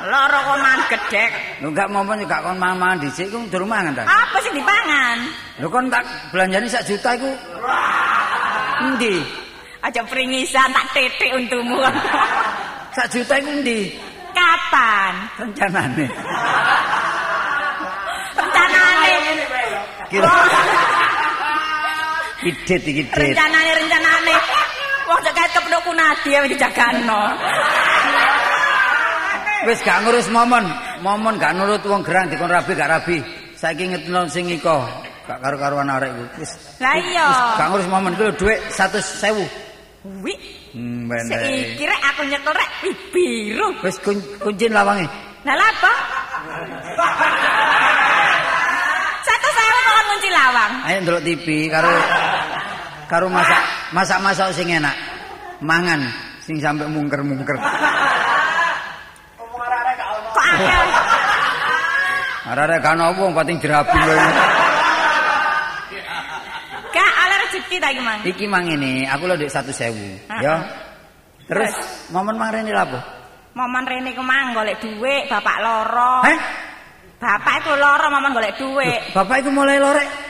Lara 0.09 0.39
kok 0.41 0.57
man 0.57 0.79
gedhek. 0.89 1.31
Lho 1.61 1.69
gak 1.69 1.89
momon 1.93 2.21
yo 2.21 2.25
gak 2.25 2.41
kon 2.41 2.57
mangan 2.57 2.97
dhisik 2.97 3.29
iku 3.29 3.37
durung 3.53 3.69
mangan 3.69 3.93
ta? 3.93 4.03
Apa 4.09 4.37
sing 4.41 4.53
dipangan? 4.57 5.17
Lho 5.61 5.67
kon 5.69 5.85
tak 5.93 6.03
belanjani 6.33 6.65
sak 6.65 6.85
juta 6.89 7.13
iku 7.13 7.29
endi? 8.89 9.21
Aja 9.85 10.01
pringisan 10.09 10.73
tak 10.73 10.85
titik 10.97 11.31
untumu. 11.37 11.85
Sak 12.97 13.13
juta 13.13 13.37
iku 13.37 13.49
endi? 13.61 13.93
Kapan? 14.33 15.13
Rencanane. 15.37 16.05
Kira 20.09 20.25
Idet 22.39 22.87
iki 22.87 23.03
dit. 23.03 23.11
Rencanane 23.11 23.71
rencanane. 23.83 24.35
Wong 25.11 25.19
cek 25.27 25.33
kait 25.35 25.51
kepedhok 25.51 25.83
kunadi 25.83 26.29
ya 26.31 26.39
dijagano. 26.47 27.35
Wis 29.67 29.83
gak 29.83 30.07
ngurus 30.07 30.31
momon. 30.31 30.63
Momon 31.03 31.35
gak 31.35 31.51
nurut 31.59 31.83
wong 31.83 31.99
gerang 31.99 32.31
dikon 32.31 32.47
rabi 32.47 32.71
gak 32.79 32.87
rabi. 32.87 33.19
Saiki 33.59 33.91
ngetno 33.91 34.23
sing 34.31 34.47
iko. 34.47 34.87
Gak 35.27 35.43
karo-karuan 35.43 35.91
arek 35.91 36.15
iku. 36.15 36.23
Wis. 36.39 36.79
Lah 36.79 36.95
iya. 36.95 37.27
Gak 37.59 37.67
ngurus 37.75 37.91
momon 37.91 38.15
lho 38.15 38.31
dhuwit 38.39 38.59
100.000. 38.71 40.23
Wi, 40.23 40.31
Hmm, 40.69 41.09
seiki 41.27 41.83
rek 41.83 42.01
aku 42.13 42.23
nyekel 42.23 42.53
rek 42.55 42.71
biru. 43.11 43.67
Wis 43.83 43.99
kun 43.99 44.15
kuncin 44.39 44.71
lawange. 44.71 45.11
Lah 45.43 45.55
lha 45.59 45.67
apa? 45.67 45.91
Satu 49.27 49.47
saya 49.51 49.69
kok 49.75 50.03
ngunci 50.07 50.29
lawang. 50.51 50.81
Ayo 50.85 50.97
ndelok 51.05 51.23
TV 51.25 51.69
karo 51.69 51.93
karo 53.09 53.25
masak 53.29 53.61
masak-masak 53.93 54.53
sing 54.53 54.69
enak. 54.69 54.95
Mangan 55.59 56.01
sing 56.43 56.57
sampe 56.57 56.87
mungker-mungker. 56.89 57.57
Arek-arek 62.49 62.81
kan 62.81 62.97
opo 62.97 63.29
wong 63.29 63.33
pating 63.37 63.61
dirabi 63.61 63.93
lho. 63.93 64.15
Gak 66.89 67.11
ala 67.21 67.35
rezeki 67.45 67.77
ta 67.77 67.93
iki, 67.93 68.01
Mang. 68.01 68.19
Iki 68.25 68.45
mang 68.49 68.65
ini, 68.65 69.05
aku 69.05 69.29
lho 69.29 69.37
ndek 69.37 69.53
100.000, 69.53 70.33
ya. 70.41 70.55
Terus 71.45 71.73
momen 72.09 72.41
mang 72.41 72.49
rene 72.49 72.73
lha 72.73 72.89
apa? 72.89 72.99
Momen 73.53 73.85
rene 73.85 74.17
ku 74.17 74.25
mang 74.25 74.57
golek 74.57 74.81
dhuwit, 74.81 75.29
bapak 75.29 75.57
loro. 75.61 76.25
Heh? 76.25 76.39
Bapak 77.21 77.61
iku 77.61 77.77
loro 77.77 78.05
momen 78.09 78.33
golek 78.33 78.57
dhuwit. 78.57 79.13
Bapak 79.13 79.45
iku 79.45 79.53
mulai 79.53 79.77
lorek. 79.77 80.28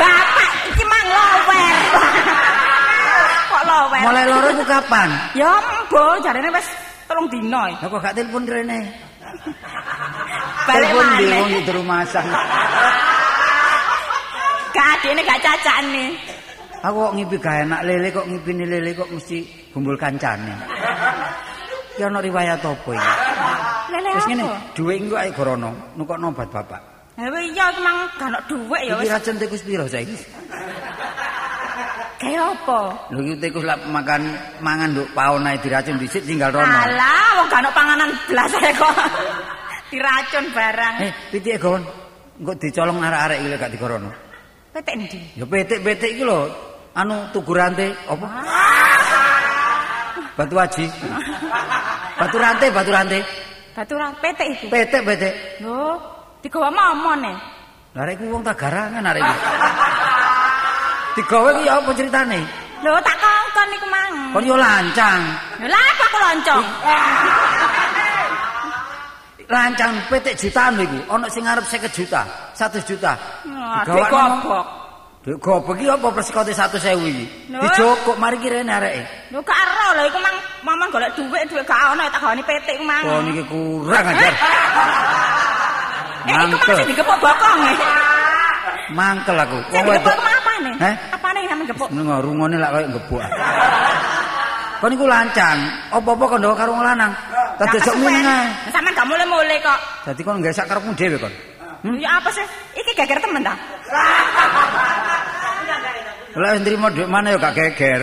Bapak 0.00 0.48
iki 0.68 0.84
mang 0.84 1.06
lower. 1.08 1.72
Kok 3.48 3.62
lower? 3.64 4.00
Mulai 4.04 4.24
loro 4.28 4.48
iku 4.52 4.64
kapan? 4.68 5.08
Ya 5.32 5.56
mbo 5.88 6.20
jarene 6.20 6.52
wis 6.52 6.68
telung 7.08 7.28
dino. 7.32 7.64
Lah 7.64 7.88
kok 7.88 8.00
gak 8.04 8.12
telepon 8.12 8.44
rene? 8.44 8.92
Telepon 10.68 11.06
di 11.16 11.24
wong 11.32 11.48
di 11.48 11.72
rumah 11.72 12.04
sang. 12.04 12.28
Gak 14.76 14.88
adene 15.00 15.20
gak 15.24 15.40
cacane. 15.40 16.06
Aku 16.80 16.96
kok 17.08 17.12
ngipi 17.16 17.36
gak 17.40 17.56
enak 17.68 17.80
lele 17.88 18.08
kok 18.12 18.28
ngipini 18.28 18.64
lele 18.68 18.92
kok 18.92 19.08
mesti 19.08 19.44
gumbul 19.72 19.96
kancane. 19.96 20.60
Ki 21.96 22.04
ana 22.04 22.20
riwayat 22.20 22.60
apa 22.60 22.90
iki? 22.92 23.12
Lele 23.96 24.08
Wis 24.12 24.24
apa? 24.24 24.30
ngene, 24.32 24.44
dhuwit 24.76 25.00
iku 25.08 25.16
ae 25.16 25.32
gorono, 25.32 25.70
nukokno 25.96 26.30
obat 26.30 26.48
bapak. 26.52 26.89
Wis 27.20 27.52
iya 27.52 27.68
iki 27.68 27.80
mang 27.84 28.08
gak 28.16 28.28
ono 28.32 28.38
dhuwit 28.48 28.80
ya 28.88 28.94
Iki 28.96 29.04
wis. 29.04 29.12
racun 29.12 29.36
tikus 29.36 29.60
piro 29.60 29.84
saiki? 29.84 30.16
Kayak 32.20 32.44
apa? 32.56 32.80
Lho 33.12 33.20
iki 33.24 33.34
tikus 33.40 33.64
lak 33.64 33.80
makan 33.88 34.22
mangan 34.64 34.88
nduk 34.96 35.08
paon 35.12 35.44
ae 35.44 35.60
diracun 35.60 36.00
dhisik 36.00 36.24
tinggal 36.24 36.48
rono. 36.52 36.64
Alah, 36.68 37.28
wong 37.40 37.46
gak 37.52 37.60
ono 37.60 37.70
panganan 37.76 38.10
blas 38.24 38.52
ae 38.56 38.72
kok. 38.72 38.94
Diracun 39.92 40.44
barang. 40.56 40.94
Eh, 41.04 41.12
pitike 41.28 41.58
gon. 41.60 41.82
Engko 42.40 42.52
dicolong 42.56 42.96
arek-arek 43.04 43.36
iki 43.44 43.48
gak 43.60 43.72
digorono. 43.72 44.10
Petek 44.72 44.94
ndi? 44.96 45.20
Ya 45.36 45.44
petik-petik 45.44 46.10
iki 46.16 46.24
lho. 46.24 46.48
Anu 46.96 47.28
tugu 47.36 47.52
rantai 47.52 47.92
apa? 48.08 48.26
Batu 50.40 50.56
aji. 50.56 50.84
Batu 52.16 52.36
rantai, 52.40 52.68
batu 52.72 52.90
rantai. 52.90 53.20
Batu 53.76 53.94
ra 53.96 54.08
petek 54.16 54.46
iku. 54.56 54.66
Petik-petik. 54.72 55.32
Lho, 55.64 55.96
digawa 56.40 56.68
momone. 56.68 57.32
Lah 57.90 58.02
arek 58.06 58.16
iku 58.16 58.24
wong 58.30 58.42
tak 58.42 58.56
garangan 58.56 59.02
arek 59.04 59.22
iki. 59.22 59.38
Digawe 61.18 61.50
iki 61.58 61.66
apa 61.66 61.90
ceritane? 61.92 62.40
Lho, 62.80 62.96
tak 63.04 63.16
kongkon 63.18 63.68
iku 63.76 63.86
mang. 63.90 64.12
Kon 64.32 64.44
yo 64.46 64.56
lancang. 64.56 65.20
Lha 65.60 65.80
apa 65.80 66.04
aku 66.06 66.18
loncong? 66.18 66.64
Lancang 69.50 69.92
petik 70.06 70.38
jutaan 70.38 70.78
lho 70.78 70.86
iku. 70.86 70.98
Ana 71.10 71.26
sing 71.26 71.42
ngarep 71.42 71.66
50 71.66 71.90
juta, 71.90 72.22
100 72.54 72.86
juta. 72.86 73.12
Wah, 73.50 73.82
Digawakno- 73.82 74.38
digobok. 74.46 74.66
Dek 75.20 75.36
gobek 75.36 75.76
iki 75.76 75.84
apa 75.84 76.08
persekote 76.16 76.52
100.000 76.56 76.96
iki? 77.12 77.26
Dijokok 77.52 78.16
mari 78.16 78.40
kirene 78.40 78.72
areke. 78.72 79.02
Lho 79.28 79.44
gak 79.44 79.58
ero 79.58 79.86
lho 79.98 80.02
iku 80.08 80.18
mang 80.22 80.32
momen 80.64 80.88
golek 80.88 81.12
dhuwit 81.12 81.44
dhuwit 81.44 81.66
gak 81.68 81.92
ono 81.92 82.08
tak 82.08 82.24
gawani 82.24 82.40
petik 82.46 82.78
mang. 82.80 83.04
Oh 83.04 83.20
niki 83.20 83.44
kurang 83.44 84.06
ajar. 84.06 84.32
Eh, 86.20 86.32
iku 86.32 86.36
mang 86.36 86.50
Mangkel. 86.52 86.76
sing 86.76 86.88
digepok 86.92 87.18
bokong 87.22 87.60
e. 87.64 87.72
Mangkel 88.92 89.36
aku. 89.40 89.58
Wong 89.72 89.84
wedok. 89.88 90.12
iku 90.12 90.22
mang 90.24 90.36
apane? 90.40 90.70
Heh? 90.76 90.94
Apane 91.16 91.38
yang 91.48 91.58
digepok? 91.64 91.88
Meneng 91.94 92.20
rungone 92.20 92.56
lak 92.60 92.70
koyo 92.74 92.86
gebuk. 92.98 93.22
Kon 94.80 94.88
niku 94.88 95.04
lancang, 95.04 95.58
apa-apa 95.92 96.24
kon 96.24 96.40
ndok 96.40 96.56
karo 96.56 96.72
lanang. 96.72 97.12
Tak 97.60 97.68
dejok 97.76 97.96
minang. 98.00 98.48
Sampeyan 98.72 98.96
gak 98.96 99.08
mulai-mulai 99.08 99.60
kok. 99.60 99.78
Dadi 100.08 100.20
kon 100.24 100.40
nggasak 100.40 100.64
karepmu 100.64 100.96
dhewe 100.96 101.16
kon. 101.20 101.32
Ya 102.00 102.16
apa 102.16 102.28
sih? 102.32 102.44
Iki 102.76 102.92
geger 102.96 103.20
temen 103.20 103.44
ta? 103.44 103.52
Lah 106.40 106.56
nrimo 106.56 106.88
dhuwit 106.92 107.08
mana 107.12 107.36
ya 107.36 107.38
gak 107.40 107.56
geger. 107.56 108.00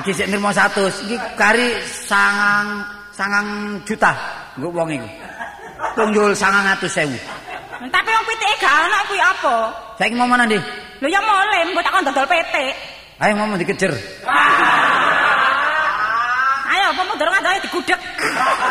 Iki 0.00 0.10
sik 0.16 0.26
nrimo 0.32 0.48
100, 0.48 1.04
iki 1.04 1.16
kari 1.36 1.76
sangang 2.08 2.80
sangang 3.12 3.48
juta 3.84 4.16
nggo 4.56 4.72
wong 4.72 4.88
iku. 4.88 5.08
Tunjul 5.98 6.32
900.000. 6.34 7.10
Tapi 7.82 8.10
wong 8.14 8.26
pitike 8.30 8.54
gak 8.62 8.74
ono 8.86 8.98
kuwi 9.10 9.20
apa? 9.20 9.54
Saiki 9.98 10.14
mau 10.14 10.30
mana, 10.30 10.46
Ndi? 10.46 10.58
Lho 11.02 11.08
ya 11.10 11.18
mulai, 11.18 11.66
mbok 11.74 11.82
takon 11.82 12.06
dodol 12.06 12.26
petik. 12.30 12.74
Ayo 13.18 13.34
ngomong 13.38 13.58
dikejer. 13.58 13.90
Ayo, 16.72 16.84
apa 16.88 17.02
mundur 17.04 17.28
ngadae 17.28 17.58
digudeg. 17.68 18.00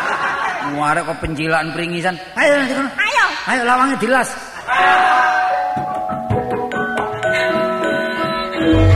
Muarek 0.74 1.06
kok 1.06 1.20
pencilan 1.22 1.70
pringisan. 1.70 2.18
Ayo 2.34 2.58
nanti 2.58 2.74
kono. 2.74 2.90
Ayo. 2.98 3.24
Ayo 3.46 3.62
lawangnya 3.62 3.96
dilas. 4.00 4.28
Rere. 8.62 8.88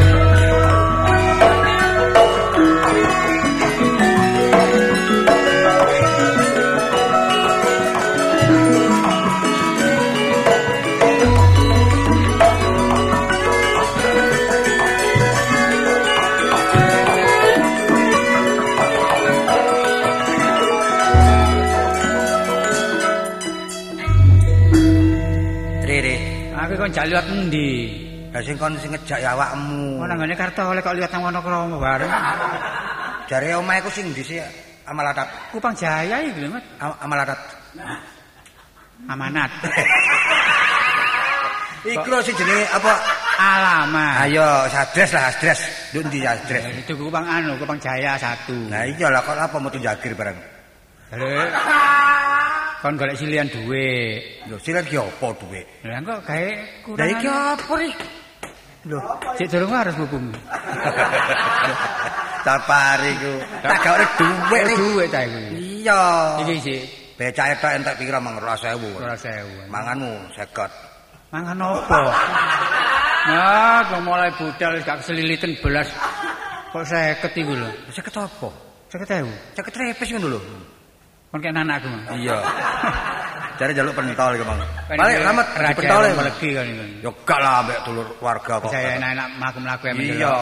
Jaluat 27.07 27.31
endi? 27.31 27.71
Lah 28.35 28.43
sing 28.43 28.59
kon 28.59 28.75
sing 28.83 28.91
ngejak 28.91 29.23
ya 29.23 29.39
awakmu. 29.39 30.03
Ono 30.03 30.11
nggone 30.11 30.35
kartu 30.35 30.59
oleh 30.67 30.83
kok 30.83 30.99
liwat 30.99 31.07
nang 31.15 31.31
Wonokromo 31.31 31.79
bareng. 31.79 32.11
Jare 33.31 33.55
omahe 33.55 33.79
ku 33.79 33.87
sing 33.95 34.11
ndi 34.11 34.27
sih 34.27 34.43
Amalatat. 34.91 35.55
Kupang 35.55 35.71
Jaya 35.79 36.19
iki 36.19 36.43
lho, 36.43 36.51
Mas. 36.51 36.67
Am- 36.83 36.99
Amalatat. 37.07 37.39
Amanat. 39.07 39.51
Iku 41.95 42.11
lho 42.11 42.19
sing 42.27 42.35
jenenge 42.35 42.67
apa? 42.75 42.91
Alamat. 43.39 44.27
Ayo, 44.27 44.67
sadres 44.67 45.11
lah, 45.15 45.31
sadres. 45.31 45.61
Nduk 45.95 46.11
ndi 46.11 46.27
sadres? 46.27 46.67
Itu 46.83 46.99
Kupang 46.99 47.23
anu, 47.23 47.55
Kupang 47.55 47.79
Jaya 47.79 48.19
satu. 48.19 48.67
Nah 48.67 48.83
iya 48.83 49.15
lah 49.15 49.23
kok 49.23 49.39
apa 49.39 49.57
metu 49.63 49.79
jagir 49.79 50.11
bareng. 50.19 50.35
Lho. 51.15 51.31
Kon 52.83 52.95
golek 53.01 53.17
silian 53.17 53.49
duit. 53.49 54.45
Lho, 54.47 54.57
silan 54.61 54.85
ki 54.85 54.97
apa 55.01 55.27
dhuwit? 55.35 55.67
Lah 55.83 55.99
kok 56.05 56.21
gawe 56.29 56.49
kurang. 56.85 56.99
Lah 57.01 57.07
iki 57.09 57.27
apa 57.27 57.73
ri? 57.81 57.91
Lho, 58.87 58.99
Cek 59.35 59.47
durung 59.51 59.73
harus 59.75 59.97
hukum. 59.99 60.25
sapari 62.47 63.13
ku. 63.23 63.33
Tak 63.65 63.77
gawe 63.83 64.05
dhuwit 64.21 64.63
ri. 64.71 64.75
duit 64.77 65.09
ta 65.11 65.21
iku. 65.25 65.39
Iya. 65.57 66.03
Iki 66.45 66.55
sih 66.63 66.81
Becake 67.17 67.57
tok 67.65 67.73
entek 67.73 67.97
pira 67.97 68.21
mang 68.21 68.37
20.000. 68.37 68.77
ora 69.01 69.17
sewu. 69.17 69.51
Manganmu 69.73 70.37
50. 70.37 71.33
Mangan 71.33 71.57
opo? 71.65 72.01
Nah, 73.27 73.81
kok 73.89 74.01
mulai 74.05 74.31
budal 74.37 74.79
gak 74.85 75.01
keselilitan 75.03 75.57
belas. 75.65 75.89
Kok 76.77 76.85
50 76.85 77.41
iku 77.41 77.53
lho. 77.57 77.71
50 77.89 78.21
apa? 78.21 78.49
50.000. 78.93 79.57
50 79.57 79.75
trepes 79.75 80.09
ngono 80.13 80.29
lho. 80.37 80.41
Kon 81.31 81.41
kena 81.43 81.61
anakku. 81.67 81.89
Iya. 82.17 82.39
Jare 83.57 83.73
jaluk 83.73 83.97
pentol 83.97 84.37
iku. 84.37 84.45
Kan 84.45 84.61
Balik 84.95 85.17
raja 85.25 85.75
pentol. 85.75 86.03
melegi 86.13 86.49
kan 86.55 86.67
iku. 86.69 86.85
Yo 87.03 87.11
gak 87.25 87.39
lah 87.41 87.53
ambek 87.65 87.79
dulur 87.89 88.07
keluarga 88.21 88.53
kok. 88.61 88.71
Saya 88.71 89.01
enak-enak 89.01 89.29
mlaku-mlaku 89.41 89.85
ya 89.89 89.93
Iya. 89.97 90.35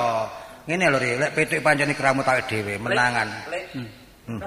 Ngene 0.64 0.86
lho 0.88 0.98
lek 0.98 1.30
petik 1.36 1.60
pancen 1.60 1.92
keramu 1.92 2.24
tak 2.24 2.48
dhewe 2.48 2.80
menangan. 2.80 3.28
Hmm. 4.24 4.40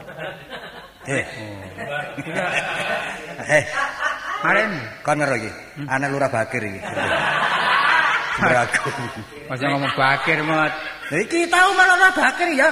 Eh. 1.07 1.25
Eh, 3.47 3.63
Maren. 4.43 4.71
kon 5.05 5.17
ngero 5.21 5.35
iki. 5.37 5.51
Anak 5.85 6.09
Lurah 6.09 6.29
Bakir 6.33 6.61
iki. 6.65 6.81
Beraku. 8.41 8.89
Masa 9.49 9.65
ngomong 9.73 9.93
bakir 9.97 10.39
mot. 10.45 10.73
Lah 11.09 11.19
iki 11.21 11.49
tau 11.49 11.73
malah 11.73 11.95
Lurah 11.97 12.13
Bakir 12.13 12.49
ya. 12.53 12.69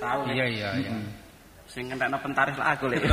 Tahu 0.00 0.20
Iya 0.32 0.44
iya 0.48 0.68
iya. 0.80 0.92
Sing 1.72 1.88
ngentekno 1.88 2.20
pentaris 2.20 2.56
lah 2.60 2.76
aku 2.76 2.84
lek. 2.92 3.00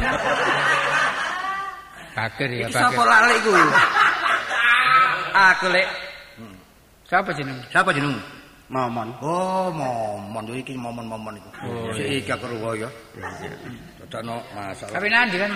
Bakir 2.20 2.49
ya 2.51 2.68
sapa 2.68 2.91
bakir. 2.91 3.05
lali 3.07 3.36
iku? 3.39 3.51
Aku 5.32 5.68
lek 5.72 5.88
Siapa 7.10 7.32
jeneng? 7.34 7.57
Siapa 7.74 7.89
jenengmu? 7.89 8.22
momon. 8.70 9.10
Oh, 9.26 9.74
momon 9.74 10.45
Yo, 10.45 10.53
iki 10.62 10.78
momon-momon 10.78 11.34
iku. 11.41 11.49
Oh, 11.66 11.89
Sik 11.97 12.22
iki 12.22 12.30
aku 12.30 12.45
ruwo 12.53 12.78
ya. 12.78 12.86
Dadakno 13.97 14.45
masalah. 14.53 14.93
Tapi 14.93 15.10
nanti 15.10 15.41
kan 15.41 15.49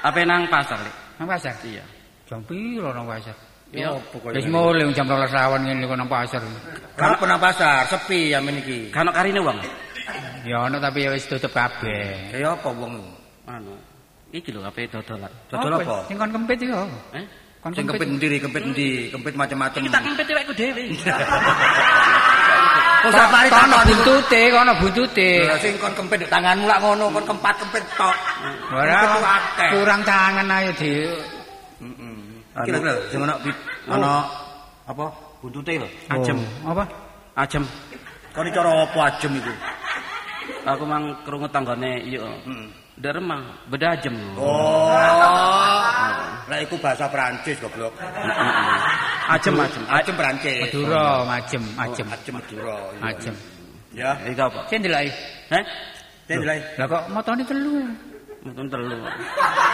Apa 0.00 0.24
nang 0.24 0.48
pasar 0.48 0.80
lek? 0.80 0.94
nang 1.20 1.28
pasar. 1.28 1.52
Iya. 1.60 1.84
Jam 2.24 2.40
piro 2.48 2.88
nang 2.96 3.04
pasar? 3.04 3.36
Iya. 3.68 3.92
Wis 4.32 4.48
mulai 4.48 4.88
jam 4.96 5.04
12 5.04 5.28
awan 5.28 5.60
ngene 5.68 5.84
kok 5.84 5.98
nang 6.00 6.08
pasar. 6.08 6.40
Kapan 6.96 7.26
nang 7.36 7.40
pasar? 7.42 7.84
Sepi 7.84 8.32
ya 8.32 8.40
men 8.40 8.56
iki. 8.64 8.88
Kan 8.96 9.12
karine 9.12 9.44
wong. 9.44 9.60
Ya 10.44 10.56
ono 10.64 10.76
tapi 10.78 11.04
ya 11.04 11.10
wis 11.12 11.26
tutup 11.26 11.52
kabeh. 11.52 12.32
Kaya 12.32 12.54
apa 12.56 12.68
wong? 12.72 12.94
Anu. 13.48 13.74
Iki 14.28 14.52
lho 14.52 14.60
ape 14.64 14.88
dodolan. 14.92 15.32
Dodol 15.48 15.80
apa? 15.80 16.04
Sing 16.08 16.16
kon 16.20 16.28
kempit 16.28 16.60
iku. 16.60 16.84
Eh? 17.16 17.24
Kon 17.58 17.72
Sing 17.74 17.88
kempit 17.88 18.06
endi, 18.06 18.26
Ri? 18.28 18.38
kempit 18.38 18.62
endi? 18.62 18.90
Kempit 19.08 19.34
macam-macam. 19.34 19.80
Iki 19.82 19.90
tak 19.90 20.02
kempit 20.04 20.26
wekku 20.30 20.52
dhewe. 20.52 20.82
Kok 22.98 23.14
sapari 23.14 23.46
iku? 23.46 23.78
buntute, 23.94 24.42
kono 24.50 24.72
buntute. 24.82 25.30
Lah 25.46 25.58
sing 25.62 25.78
kon 25.78 25.94
kempit 25.94 26.26
tanganmu 26.26 26.66
lak 26.66 26.78
ngono, 26.82 27.14
kon 27.14 27.24
kempat 27.24 27.54
kempit 27.62 27.84
tok. 27.94 28.16
Ora 28.74 28.98
ku 29.06 29.18
akeh. 29.22 29.70
kurang 29.78 30.00
tangan 30.02 30.50
ayo 30.50 30.70
di 30.74 30.92
Kira-kira 32.58 32.94
sing 33.08 33.22
ono 33.22 33.38
bit- 33.38 33.62
ono 33.86 34.26
apa? 34.82 35.04
Buntute 35.38 35.78
lho. 35.78 35.86
Ajem. 36.10 36.38
Oh, 36.66 36.74
Apa? 36.74 36.84
Ajem. 37.38 37.62
Kon 38.34 38.50
iki 38.50 38.54
cara 38.58 38.70
apa 38.82 38.98
ajem 39.14 39.32
iku? 39.38 39.52
Aku 40.68 40.84
mang 40.84 41.16
krungu 41.24 41.48
tanggane 41.48 42.04
iya. 42.04 42.20
Heeh. 42.20 42.68
Deremang, 42.98 43.46
bedajem. 43.70 44.10
Oh. 44.34 44.90
Lah 46.50 46.58
iku 46.58 46.74
bahasa 46.82 47.06
Prancis 47.06 47.54
goblok. 47.62 47.94
Ajem 49.30 49.54
ajem. 49.54 49.82
Ajem 49.86 50.14
Prancis. 50.18 50.66
Madura, 50.66 51.22
majem, 51.22 51.62
majem. 51.78 52.06
Oh, 52.10 52.16
Ajem 52.18 52.34
Madura. 52.34 52.76
iya. 52.90 53.00
Majem. 53.00 53.34
Ya. 53.94 54.10
Iki 54.26 54.42
apa? 54.42 54.60
Sing 54.66 54.80
delok 54.82 55.00
Heh? 55.48 55.64
Ten 56.28 56.44
lha. 56.44 56.54
Lah 56.76 56.86
kok 56.90 57.02
motone 57.08 57.42
telu. 57.46 57.86
Mutun 58.44 58.66
telu. 58.68 58.98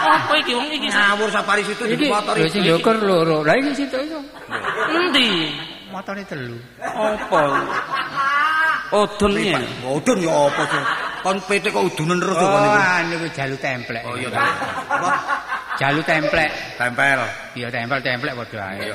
Apa 0.06 0.34
iki 0.38 0.52
wong 0.54 0.68
iki? 0.70 0.88
Ngawur 0.92 1.28
safari 1.32 1.62
situ 1.66 1.82
di 1.90 1.98
Iki 1.98 2.06
motor 2.12 2.34
lho 2.38 2.48
sing 2.48 2.62
ndukur 2.62 2.96
loro. 3.02 3.42
Lah 3.42 3.58
iki 3.58 3.72
situ 3.74 3.96
iku. 3.98 4.20
Endi? 4.94 5.50
Motore 5.90 6.22
telu. 6.28 6.54
Apa? 6.78 7.42
Odon 8.94 9.32
ya. 9.34 9.58
Udun 9.84 10.18
ya 10.22 10.30
apa 10.30 10.62
sih? 10.70 10.82
Kon 11.24 11.38
PT 11.42 11.64
kok 11.68 11.82
udunan 11.82 12.20
terus 12.20 12.36
kok 12.36 12.46
Oh, 12.46 12.60
niku. 12.62 12.78
anu 12.78 13.14
ku 13.18 13.28
jalu 13.34 13.56
templek. 13.58 14.02
Oh 14.06 14.14
iya. 14.14 14.28
Apa? 14.30 15.10
Jalu 15.74 16.00
templek. 16.06 16.50
Tempel. 16.78 17.18
Iya 17.58 17.68
tempel-templek 17.68 18.32
padha 18.38 18.62
ae. 18.70 18.88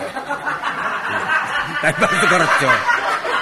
Tempel 1.83 2.09
itu 2.11 2.27
kerja. 2.27 2.71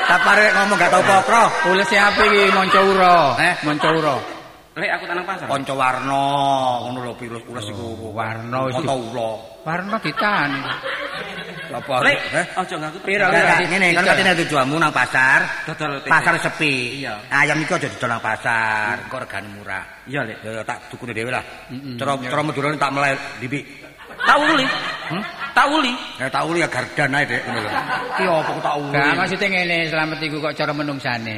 Sapare 0.07 0.45
ngomong 0.55 0.77
gak 0.79 0.89
tau 0.89 1.03
pokro. 1.03 1.43
Ulese 1.69 1.97
api 1.99 2.23
iki 2.25 2.41
monco 2.49 2.79
ura. 2.79 3.35
Eh? 3.37 3.53
monco 3.67 3.89
ura. 3.91 4.15
Lek 4.77 4.89
aku 4.93 5.03
tanang 5.03 5.25
pasar. 5.25 5.45
Kanca 5.49 5.73
warna 5.73 6.23
ngono 6.85 6.99
lho 7.01 7.13
pilus 7.17 7.43
ules 7.45 7.65
iku. 7.67 8.13
warna 8.13 8.65
Kok 8.65 8.71
iki. 8.77 8.87
tau 8.87 8.99
ula. 9.03 9.29
Warna 9.67 9.95
ditan. 9.99 10.49
Apa? 11.67 11.95
Lek, 12.03 12.17
Eh? 12.31 12.45
aja 12.55 12.75
ngaku 12.79 12.99
Pira, 13.03 13.25
ngene 13.31 13.91
kan 13.93 14.03
katene 14.07 14.31
tujuanmu 14.45 14.75
nang 14.79 14.93
pasar. 14.93 15.43
Dodol. 15.67 15.99
Pasar 16.07 16.39
sepi. 16.39 17.03
Iya. 17.03 17.19
Ayam 17.27 17.59
iku 17.59 17.75
aja 17.75 17.87
didol 17.91 18.09
nang 18.11 18.23
pasar, 18.23 19.03
engko 19.03 19.17
regane 19.19 19.47
murah. 19.51 19.83
Iya, 20.07 20.23
Lek. 20.23 20.37
Ya 20.43 20.63
tak 20.63 20.87
dukune 20.87 21.11
dhewe 21.11 21.31
lah. 21.31 21.43
Cara 21.99 22.15
cara 22.23 22.41
medurane 22.43 22.77
tak 22.79 22.91
meleh 22.95 23.13
dipik. 23.43 23.63
Tak 24.17 24.37
uli. 24.39 24.65
Hmm? 25.11 25.23
Tak 25.53 25.67
uli. 25.69 25.93
Ya 26.17 26.25
tak 26.29 26.43
uli 26.47 26.59
ya 26.63 26.69
gardan 26.69 27.15
ae, 27.17 27.23
Dek, 27.25 27.41
ngono 27.45 27.59
lho. 27.61 27.69
Ki 28.17 28.23
opo 28.25 28.51
kok 28.57 28.63
tak 28.65 28.75
uli? 28.81 28.93
Gak 28.97 29.13
maksudnya 29.17 29.47
ngene 29.51 29.77
selamat 29.89 30.19
iku 30.25 30.37
kok 30.41 30.53
cara 30.57 30.71
menungsane. 30.73 31.35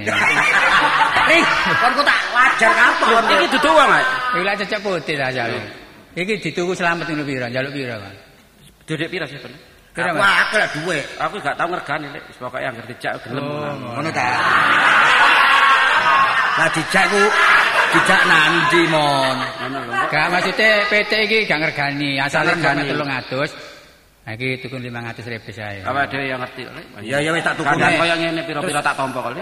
Nih, 1.29 1.43
kon 1.77 1.91
kok 1.97 2.05
tak 2.07 2.19
wajar 2.33 2.71
kapan? 2.71 3.23
Iki 3.35 3.47
duduk 3.57 3.73
wong 3.75 3.89
ae. 3.91 4.03
Iki 4.37 4.43
lak 4.47 4.55
cecek 4.63 4.79
putih 4.79 5.15
ta 5.19 5.27
jale. 5.29 5.59
Iki 6.15 6.33
dituku 6.41 6.71
selamat 6.73 7.05
ngono 7.09 7.23
pira? 7.27 7.45
Njaluk 7.51 7.71
pira, 7.75 7.95
Pak? 7.99 8.13
Dedek 8.89 9.09
pira 9.13 9.25
sih, 9.29 9.37
Aku 9.97 10.21
akeh 10.21 10.57
lah 10.61 10.69
duwe. 10.71 10.99
Aku 11.17 11.35
gak 11.41 11.55
tau 11.57 11.67
ngergani, 11.67 12.07
Lek. 12.13 12.23
Wis 12.29 12.37
pokoke 12.37 12.61
anggere 12.63 12.87
dijak 12.87 13.13
gelem. 13.25 13.41
Oh, 13.41 13.73
Ngono 13.97 14.09
ta. 14.13 14.27
Lah 16.59 16.69
dijak 16.75 17.05
ku 17.09 17.21
dijak 17.97 18.21
nanti 18.29 18.81
mon. 18.87 19.37
Gak 20.13 20.25
maksudnya 20.31 20.69
PT 20.87 21.11
iki 21.25 21.37
gak 21.49 21.59
ngergani, 21.63 22.19
gak 22.21 22.29
ngergani. 22.31 22.83
300. 22.95 23.51
Nah, 24.29 24.37
iki 24.37 24.61
tuku 24.61 24.77
500 24.77 25.25
ribu 25.25 25.49
saya. 25.49 25.81
Awak 25.89 26.05
dhewe 26.13 26.29
yang 26.29 26.37
ngerti. 26.37 26.61
Ya 27.01 27.17
ya 27.17 27.33
wis 27.33 27.41
tak 27.41 27.57
tuku. 27.57 27.65
Kadang 27.65 27.97
koyo 27.97 28.13
ngene 28.13 28.41
pira-pira 28.45 28.79
tak 28.83 28.93
tompo 28.93 29.25
kok, 29.25 29.33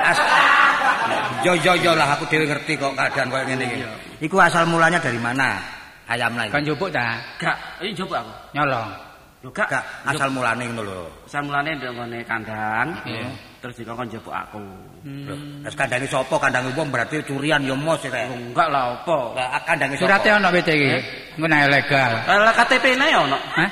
Yo 1.43 1.53
yo 1.59 1.75
yo 1.75 1.91
lah 1.91 2.15
aku 2.15 2.23
dhewe 2.31 2.47
ngerti 2.47 2.79
kok 2.79 2.95
keadaan 2.95 3.27
koyo 3.27 3.43
ngene 3.51 3.63
iki. 3.67 3.77
Iku 4.23 4.39
asal 4.39 4.63
mulanya 4.63 4.97
dari 5.03 5.19
mana? 5.19 5.59
Ayam 6.07 6.39
lah. 6.39 6.47
Kan 6.47 6.63
njupuk 6.63 6.87
ta? 6.87 7.19
Gak, 7.35 7.83
iki 7.83 7.99
coba 7.99 8.23
aku. 8.23 8.31
Nyolong. 8.55 9.06
Lho 9.45 9.53
gak, 9.53 9.69
Gak 9.69 9.83
asal 10.09 10.33
mulane 10.33 10.65
ngono 10.65 10.81
lho. 10.81 11.01
samulane 11.29 11.77
ndek 11.77 11.93
ngene 11.93 12.19
kandang. 12.25 12.89
Iya. 13.05 13.29
Terus 13.61 13.77
dikongkon 13.77 14.09
njupuk 14.09 14.33
aku. 14.33 14.57
Lho, 15.05 15.35
Terus 15.61 15.75
kandange 15.77 16.07
sapa? 16.09 16.35
Kandange 16.41 16.73
wong 16.73 16.89
berarti 16.89 17.21
curian 17.21 17.61
ya 17.61 17.77
mos 17.77 18.01
rek. 18.01 18.33
Enggak 18.33 18.67
lah 18.73 18.97
apa. 18.97 19.17
Lah 19.37 19.61
kandange 19.61 19.93
sapa? 19.93 20.09
Surate 20.09 20.29
ono 20.33 20.49
PT 20.49 20.69
iki. 20.73 20.89
Engko 21.37 21.47
nek 21.53 21.69
legal. 21.69 22.11
Lah 22.25 22.53
KTP-ne 22.57 23.05
ya 23.13 23.19
ono. 23.21 23.37
Hah? 23.37 23.69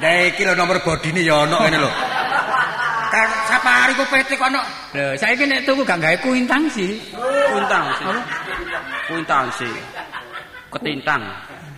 Lah 0.00 0.12
iki 0.32 0.42
lho 0.48 0.54
nomor 0.56 0.80
bodine 0.80 1.20
ya 1.20 1.44
ono 1.44 1.56
ngene 1.60 1.76
lho. 1.76 1.90
Kan 3.12 3.28
sapari 3.52 3.92
ku 4.00 4.04
PT 4.08 4.30
kok 4.32 4.48
ono. 4.48 4.62
Lho, 4.96 5.12
saiki 5.20 5.44
nek 5.44 5.60
tuku 5.68 5.84
gak 5.84 6.00
gawe 6.00 6.16
kuintansi. 6.24 6.86
Kuintang 7.52 7.84
sih. 8.00 8.06
Kuintang 9.12 9.46
sih. 9.60 9.72
Ketintang. 10.72 11.20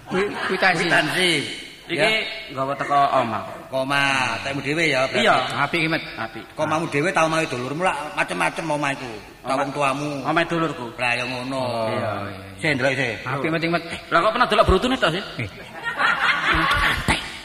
Kui- 0.06 0.30
Kuitansi. 0.46 0.86
Iki 1.89 2.12
nggawa 2.53 2.72
teko 2.76 3.01
omah. 3.16 3.43
Koma, 3.72 4.36
tekmu 4.45 4.61
dhewe 4.61 4.84
ya. 4.93 5.09
berarti. 5.09 5.24
Iya. 5.24 5.36
Apik 5.64 5.78
iki, 5.80 5.89
Met. 5.89 6.03
Apik. 6.20 6.45
Komamu 6.53 6.84
dhewe 6.93 7.09
tau 7.12 7.26
mawi 7.28 7.49
dulurmu 7.49 7.82
lah 7.84 7.97
macem-macem 8.12 8.64
omah 8.64 8.93
iku. 8.93 9.12
Tau 9.45 9.64
tuamu. 9.72 10.24
Omah 10.24 10.45
dulurku. 10.45 10.86
Lah 11.01 11.12
ya 11.16 11.24
ngono. 11.24 11.64
Iya, 11.89 12.11
Sik 12.61 12.70
ndelok 12.76 12.93
sik. 12.93 13.14
Apik 13.24 13.49
Met, 13.49 13.62
Met. 13.72 13.82
Lah 14.12 14.18
kok 14.20 14.32
pernah 14.36 14.49
delok 14.49 14.64
brutune 14.68 14.97
to 15.01 15.09
sih? 15.09 15.22
Eh. 15.41 15.49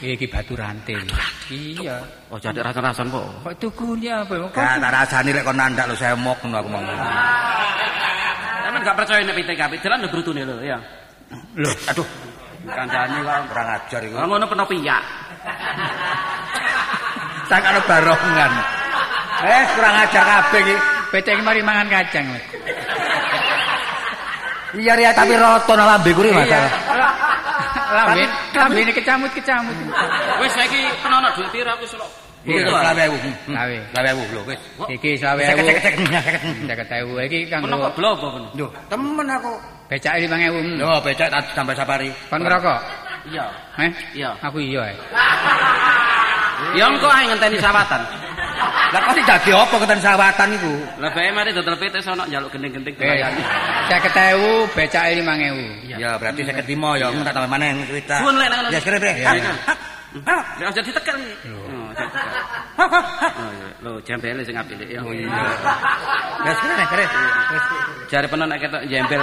Iki 0.04 0.28
batu 0.28 0.52
rantai. 0.52 1.00
Iya. 1.48 2.04
Oh, 2.28 2.36
jadi 2.36 2.60
rasan-rasan 2.60 3.08
kok. 3.08 3.24
Kok 3.40 3.56
tukune 3.56 4.12
apa? 4.12 4.36
Kok 4.52 4.60
tak 4.60 4.92
rasani 4.92 5.32
lek 5.32 5.44
kon 5.44 5.56
nandak 5.56 5.88
lho 5.88 5.96
semok 5.96 6.36
ngono 6.44 6.56
aku 6.60 6.68
ngomong. 6.68 6.98
Emang 8.68 8.80
gak 8.84 8.96
percaya 9.00 9.20
nek 9.24 9.36
PTKP, 9.40 9.72
jalan 9.80 10.04
lho 10.04 10.08
brutune 10.12 10.42
lho, 10.44 10.56
ya. 10.60 10.76
Lho, 11.56 11.72
aduh, 11.88 12.06
Kancane 12.64 13.20
kok. 13.20 13.36
kurang 13.52 13.68
ajar 13.76 14.00
iku. 14.00 14.16
Ngono 14.16 14.44
peno 14.48 14.64
piyak. 14.64 15.02
Sakane 17.50 17.80
barongan. 17.84 18.52
Eh, 19.44 19.62
kurang 19.76 19.94
ajar 20.00 20.24
kabeh 20.24 20.60
iki. 20.64 20.76
Iki 21.14 21.46
mari 21.46 21.62
mangan 21.62 21.86
kacang. 21.86 22.26
Iya 24.74 24.98
ya 24.98 25.10
tapi 25.14 25.38
roto 25.38 25.78
nang 25.78 25.86
lambe 25.86 26.10
kuri 26.10 26.34
masalah. 26.34 26.72
Lambe, 27.94 28.26
lambe 28.58 28.80
ini 28.82 28.90
kecamut-kecamut. 28.90 29.76
Wis 30.42 30.50
saiki 30.50 30.82
penono 30.98 31.30
dhuwit 31.38 31.54
pira 31.54 31.78
aku 31.78 31.86
selok. 31.86 32.23
Iki 32.44 32.60
Iya. 32.60 32.68
lho 32.68 32.76
lho 34.36 34.42
wis. 34.44 34.60
Ewu. 37.00 37.12
Iki 37.24 37.38
Peno 37.48 37.64
kanggo 37.64 37.76
kok 37.88 37.92
blo 37.96 38.08
apa 38.12 38.26
peno? 38.36 38.48
Yo, 38.52 38.66
temen 38.92 39.26
aku. 39.28 39.52
becak 39.88 40.16
lima 40.20 40.36
ewu. 40.40 40.60
Yo, 40.76 40.90
becak 41.00 41.28
tak 41.32 41.40
sampai 41.56 41.72
safari. 41.76 42.08
Kon 42.28 42.40
ngerokok? 42.44 42.78
Iya. 43.32 43.44
Eh? 43.80 43.90
Iya. 44.20 44.30
Aku 44.44 44.60
iya. 44.60 44.92
eh. 44.92 44.96
Ya 46.78 46.86
engko 46.86 47.08
ae 47.10 47.26
ngenteni 47.28 47.58
sawatan. 47.58 48.02
Lah 48.94 49.00
kok 49.02 49.18
dadi 49.26 49.50
apa 49.50 49.74
keten 49.74 50.00
sawatan 50.00 50.48
iku? 50.54 50.72
Lah 51.02 51.10
bae 51.10 51.28
mari 51.34 51.50
dodol 51.50 51.74
PT 51.74 51.98
sono 52.00 52.22
njaluk 52.30 52.46
gending-gending 52.54 52.94
Eh, 52.94 53.02
dilayani. 53.02 53.42
seket 53.90 54.14
ewu, 54.36 54.64
becak 54.70 55.10
lima 55.18 55.34
ewu. 55.34 55.64
Ya 55.98 56.14
berarti 56.14 56.46
55 56.46 56.94
ya, 56.94 57.10
tak 57.26 57.34
tambah 57.34 57.50
maneh 57.50 57.74
cerita. 57.90 58.22
Suwun, 58.22 58.38
Lek, 58.38 58.48
nang- 58.48 58.70
Ya. 58.70 58.80
Iya, 58.80 59.30
iya. 59.34 59.52
Lah 60.22 60.70
aja 60.70 60.78
ditekan 60.78 61.18
iki. 61.18 61.34
Lho, 63.84 64.00
jembele 64.06 64.42
sing 64.44 64.56
apik 64.56 64.80
ya. 64.88 65.00
Oh 65.04 65.12
iya. 65.12 65.28
Deh, 66.44 66.54
sekre. 66.56 67.04
Wis. 67.52 67.64
Jare 68.10 68.26
peno 68.28 68.44
nek 68.48 68.58
ketok 68.60 68.82
jembel 68.88 69.20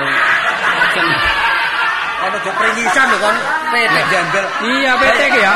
Ono 2.22 2.38
jo 2.46 2.52
pringisan 2.54 3.08
lho 3.10 3.18
kon 3.18 3.38
PT 3.74 3.96
jembel. 4.14 4.46
Iya, 4.62 4.94
iki 4.94 5.40
ya. 5.42 5.54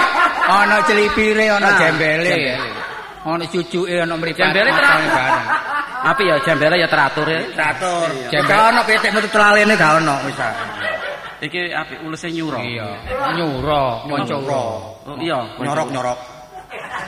Ana 0.50 0.78
celipire, 0.82 1.46
ana 1.54 1.78
jembele. 1.78 2.26
jembele. 2.26 2.70
Ana 3.26 3.46
cucuke, 3.46 3.96
ana 4.02 4.16
mripat. 4.18 4.42
Jembele 4.42 4.70
ana 4.74 5.10
barang. 5.14 5.46
apik 6.06 6.26
ya 6.30 6.36
jembele 6.46 6.76
ya 6.82 6.88
teratur 6.90 7.28
ya. 7.30 7.42
Teratur. 7.54 8.08
Jembel. 8.34 8.50
Gak 8.50 8.62
ono 8.74 8.82
PT 8.86 9.04
metu 9.14 9.30
telalene 9.30 9.74
gak 9.78 9.92
ono 10.02 10.16
wis. 10.26 10.42
Iki 11.46 11.62
apik 11.70 12.00
ulese 12.02 12.34
nyuro. 12.34 12.58
Iya. 12.58 12.90
Nyuro. 13.38 14.10
Oh, 14.10 15.18
iya, 15.22 15.38
Nyorok-nyorok. 15.62 16.35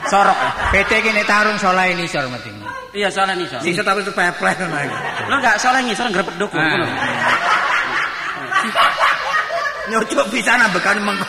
Sorok. 0.08 0.36
PT 0.72 0.90
iki 1.04 1.10
nek 1.12 1.26
tarung 1.28 1.58
solahe 1.60 1.92
nisor 1.94 2.24
mesti. 2.28 2.50
Iya, 2.96 3.08
soalnya 3.12 3.36
nih, 3.36 3.46
soalnya. 3.46 3.66
Sisa 3.68 3.82
tapi 3.84 4.00
itu 4.00 4.12
ngono 4.12 4.76
iki. 4.80 4.96
Lo 5.28 5.34
enggak 5.36 5.56
soalnya 5.60 5.80
ngisor 5.86 6.06
ngrepet 6.08 6.34
dok. 6.40 6.50
Ah. 6.56 6.64
ngono. 6.64 6.86
Nyocok 9.88 10.28
bisa 10.28 10.52
nambekan 10.60 11.00
mengko. 11.00 11.24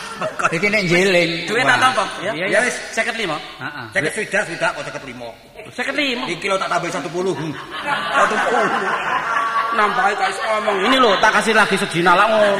Iki 0.52 0.68
nek 0.68 0.84
jeling. 0.84 1.48
Duit 1.48 1.64
tak 1.64 1.80
tampa, 1.80 2.04
ya. 2.20 2.32
Iya, 2.36 2.44
Ya 2.44 2.60
iya. 2.60 2.68
wis, 2.68 2.76
55. 2.92 3.40
Heeh. 3.60 3.84
seket 3.96 4.12
swidak 4.12 4.42
swidak 4.44 4.70
kok 4.76 4.84
seket 4.84 5.02
limo. 5.08 5.32
55. 5.72 6.28
Iki 6.36 6.46
lo 6.48 6.56
tak 6.60 6.68
tambah 6.68 6.88
10. 6.92 7.32
Hmm. 7.32 7.52
10. 7.56 8.68
Nambahi 9.70 10.14
kais 10.18 10.38
ngomong. 10.44 10.76
Ini 10.90 10.96
loh, 10.98 11.14
tak 11.22 11.30
kasih 11.40 11.54
lagi 11.56 11.76
sejina 11.78 12.12
lah 12.12 12.26
ngono. 12.28 12.52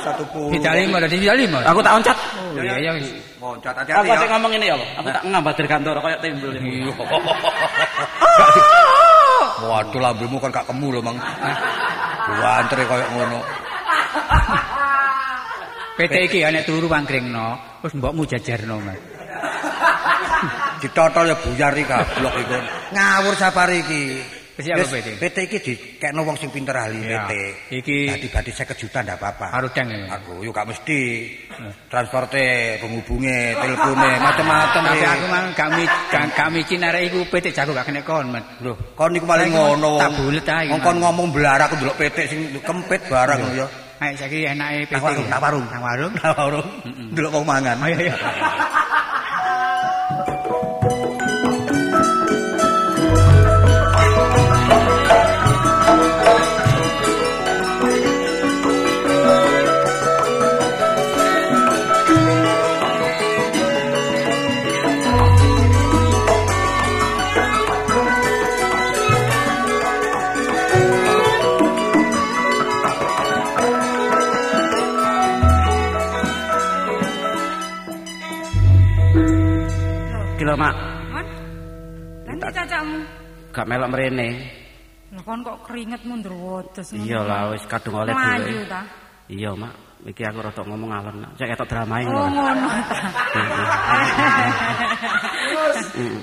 10. 0.00 0.56
Tidak 0.56 0.72
lima, 0.80 0.96
tidak 1.04 1.36
lima. 1.36 1.58
Aku 1.68 1.80
tak 1.84 1.92
oncat. 2.00 2.16
Oh 2.40 2.62
iya, 2.62 2.74
iya. 2.80 2.90
wis. 2.96 3.33
Moncat 3.44 3.76
Aku 3.76 3.92
hati-hati 3.92 4.24
ya. 4.24 4.28
ngomong 4.32 4.52
ini 4.56 4.66
ya. 4.72 4.76
Aku 4.80 5.08
tak 5.12 5.20
ngambah 5.28 5.52
dari 5.52 5.68
kantor 5.68 6.00
kayak 6.00 6.20
timbul 6.24 6.52
ini. 6.56 6.88
Waduh 9.68 10.00
lambemu 10.00 10.36
kan 10.40 10.48
gak 10.48 10.66
kemu 10.68 10.88
lho, 10.96 11.00
Mang. 11.04 11.16
Buantre 12.24 12.82
koyo 12.88 13.04
ngono. 13.12 13.40
PT 15.94 16.14
iki 16.26 16.42
ya 16.42 16.50
nek 16.50 16.66
turu 16.66 16.88
pangkringno, 16.90 17.78
terus 17.84 17.94
mbokmu 17.94 18.26
jajarno, 18.26 18.82
Mas. 18.82 18.98
Ditotol 20.82 21.30
ya 21.30 21.36
buyar 21.38 21.72
iki 21.76 21.86
goblok 21.86 22.34
iku. 22.40 22.56
Ngawur 22.96 23.34
safari 23.38 23.84
iki. 23.84 24.02
Wis 24.54 24.70
apa 24.70 24.86
Wis, 24.86 24.90
PT? 24.94 25.08
PT 25.18 25.36
iki 25.50 25.58
dikekno 25.58 26.22
wong 26.22 26.38
sing 26.38 26.46
pinter 26.54 26.78
ahli 26.78 27.02
Iya. 27.02 27.26
PT. 27.26 27.32
Iki- 27.74 28.06
dadi 28.06 28.28
badi 28.30 28.50
50 28.54 28.78
juta 28.78 29.02
ndak 29.02 29.18
apa-apa. 29.18 29.46
Dang 29.74 29.88
ya. 29.90 30.14
Aku 30.14 30.46
yo 30.46 30.54
gak 30.54 30.70
mesti 30.70 30.98
transporte, 31.90 32.78
penghubunge, 32.78 33.58
telepone, 33.58 34.10
macam-macam. 34.22 34.82
Tapi 34.94 35.02
aku 35.02 35.26
mang 35.26 35.46
gak 35.52 35.68
mi 35.74 35.84
gak, 36.06 36.24
gak 36.38 36.48
micin 36.54 36.86
arek 36.86 37.02
iku 37.10 37.26
PT 37.26 37.50
jago 37.50 37.74
gak 37.74 37.86
kena 37.86 38.06
kon, 38.06 38.30
Mas. 38.30 38.44
Lho, 38.62 38.78
kon 38.94 39.10
niku 39.10 39.26
paling 39.26 39.50
ngono. 39.50 39.98
tak 39.98 40.14
bulet 40.14 40.46
ae, 40.46 40.70
Wong 40.70 40.80
kon 40.80 40.96
ngomong 41.02 41.26
belarak 41.34 41.66
aku 41.68 41.74
ndelok 41.82 41.96
PT 41.98 42.18
sing 42.30 42.40
kempit 42.62 43.02
barang 43.10 43.40
ya. 43.58 43.66
Ayo 44.02 44.14
saiki 44.18 44.42
enake 44.46 44.90
PT. 44.90 44.94
Nang 44.94 45.02
warung, 45.02 45.26
nang 45.30 45.42
warung. 45.42 45.64
Nang 45.70 45.82
warung. 45.82 46.12
Nang 46.14 46.34
warung. 46.38 46.66
Delok 47.14 47.30
wong 47.42 47.46
mangan. 47.46 47.76
Oh 47.82 47.88
iya 47.90 47.98
iya. 48.10 48.14
Kilo 80.54 80.70
mak, 80.70 80.76
Mon. 81.10 81.26
Nanti 82.30 82.46
cacakmu. 82.54 82.98
gak 83.50 83.66
melok 83.66 83.90
mrene. 83.90 84.28
Lah 85.10 85.22
kon 85.26 85.42
kok 85.42 85.66
keringetmu 85.66 86.14
ndrowodes 86.22 86.94
ngono. 86.94 87.02
Iya 87.02 87.20
lah 87.26 87.50
wis 87.50 87.66
kadung 87.66 87.98
oleh 87.98 88.14
ta. 88.70 88.86
Iya 89.26 89.50
mak, 89.58 89.74
iki 90.06 90.22
aku 90.22 90.38
rada 90.46 90.62
ngomong 90.62 90.94
alon. 90.94 91.26
Cek 91.34 91.58
ketok 91.58 91.66
dramae 91.66 92.06
Oh 92.06 92.30
ngono. 92.30 92.70
ngono 92.70 92.70
ta. 92.86 92.98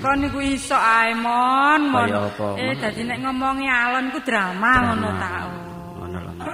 Kon 0.00 0.16
niku 0.24 0.40
iso 0.40 0.80
ae 0.80 1.12
mon, 1.12 1.92
mon. 1.92 2.08
Eh 2.56 2.72
dadi 2.80 3.04
nek 3.04 3.20
ngomongi 3.28 3.68
alon 3.68 4.16
ku 4.16 4.18
drama 4.24 4.80
ngono 4.80 5.08
ta. 5.20 5.32
oh. 5.44 5.52
Ngono 6.00 6.18
lho 6.24 6.32
mak. 6.40 6.48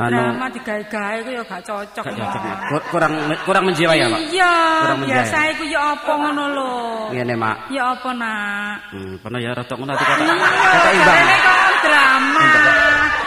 Anu 0.00 0.16
Drama 0.16 0.46
digawe-gawe 0.48 1.18
ku 1.20 1.30
ya 1.30 1.42
gak 1.44 1.60
cocok. 1.60 2.04
gak 2.08 2.16
cocok. 2.16 2.40
Kur- 2.72 2.86
Kurang 2.88 3.12
kurang 3.44 3.64
menjiwai 3.68 4.00
ya 4.00 4.08
mak. 4.08 4.20
Iya, 4.32 4.54
Kurang 4.80 5.00
biasa 5.04 5.36
iku 5.52 5.64
ya 5.68 5.80
apa 5.92 6.12
ngono 6.16 6.44
lho. 6.50 6.72
Ngene 7.12 7.34
mak. 7.36 7.56
Ya 7.68 7.84
apa 7.92 8.10
nak? 8.16 8.76
Hmm, 8.96 9.12
pernah 9.20 9.38
ya 9.38 9.50
rada 9.52 9.74
ngono 9.76 9.92
ati 9.92 10.04
kata. 10.08 10.24
Kata 10.24 10.88
imbang. 10.90 11.04
jarene 11.04 11.36
kon 11.44 11.74
drama. 11.84 12.48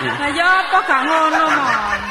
Lah 0.04 0.30
ya 0.34 0.48
apa 0.50 0.78
gak 0.82 1.02
ngono, 1.06 1.44
Mon? 1.48 2.02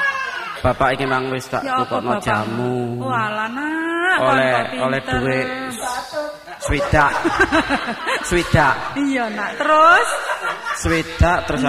Bapak 0.63 0.89
iki 0.95 1.05
mang 1.11 1.27
wis 1.35 1.51
tak 1.51 1.67
Ya 1.67 1.75
tukokno 1.75 2.23
jamu. 2.23 3.03
Walah 3.03 3.51
nak, 3.51 4.15
kon 4.15 4.31
Oleh 4.31 4.47
kok 4.47 4.67
oleh 4.79 5.01
pinter. 5.03 5.19
duit 5.19 5.49
swidak. 6.71 7.13
swidak. 8.31 8.75
Iya 8.95 9.27
nak, 9.35 9.59
terus 9.59 10.09
Swidak 10.79 11.51
terus 11.51 11.63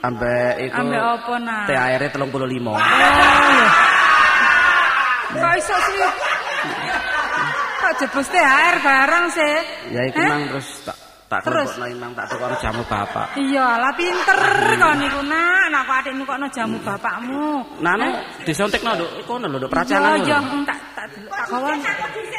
sampe 0.00 0.34
iku 0.60 0.80
Ambek 0.80 1.00
apa 1.00 1.34
nak? 1.38 1.64
THR-e 1.66 2.08
35. 2.08 2.20
Oh, 2.66 2.76
iya. 2.76 3.08
Kok 5.36 5.54
iso 5.56 5.76
sih? 5.76 5.98
Kok 7.76 7.92
jebus 7.98 8.26
THR 8.28 8.74
barang 8.80 9.24
sih? 9.30 9.54
Ya 9.92 10.00
iku 10.04 10.18
Eh? 10.18 10.26
mang 10.26 10.42
terus 10.48 10.68
tak 10.82 10.96
tak 11.26 11.42
Terus? 11.42 11.74
imang 11.82 12.14
tak 12.14 12.30
tukokno 12.30 12.54
jamu 12.62 12.82
bapak. 12.86 13.34
Iya, 13.34 13.82
lah 13.82 13.90
pinter 13.98 14.38
kok 14.78 14.94
niku 14.94 15.20
nak. 15.26 15.64
Nak 15.68 15.82
kok 15.82 15.96
adikmu 15.98 16.22
kok 16.22 16.38
no 16.38 16.46
jamu 16.48 16.78
bapakmu. 16.80 17.46
Nanu 17.82 18.06
disontekno 18.46 18.94
nduk 18.94 19.10
kono 19.26 19.50
lho 19.50 19.58
nduk 19.58 19.66
Iya, 19.66 19.74
pracangan. 19.74 20.18
iya, 20.22 20.38
lho. 20.38 20.62
tak 20.62 20.78
tak 20.94 21.06
tak 21.26 21.44
kawan. 21.50 21.78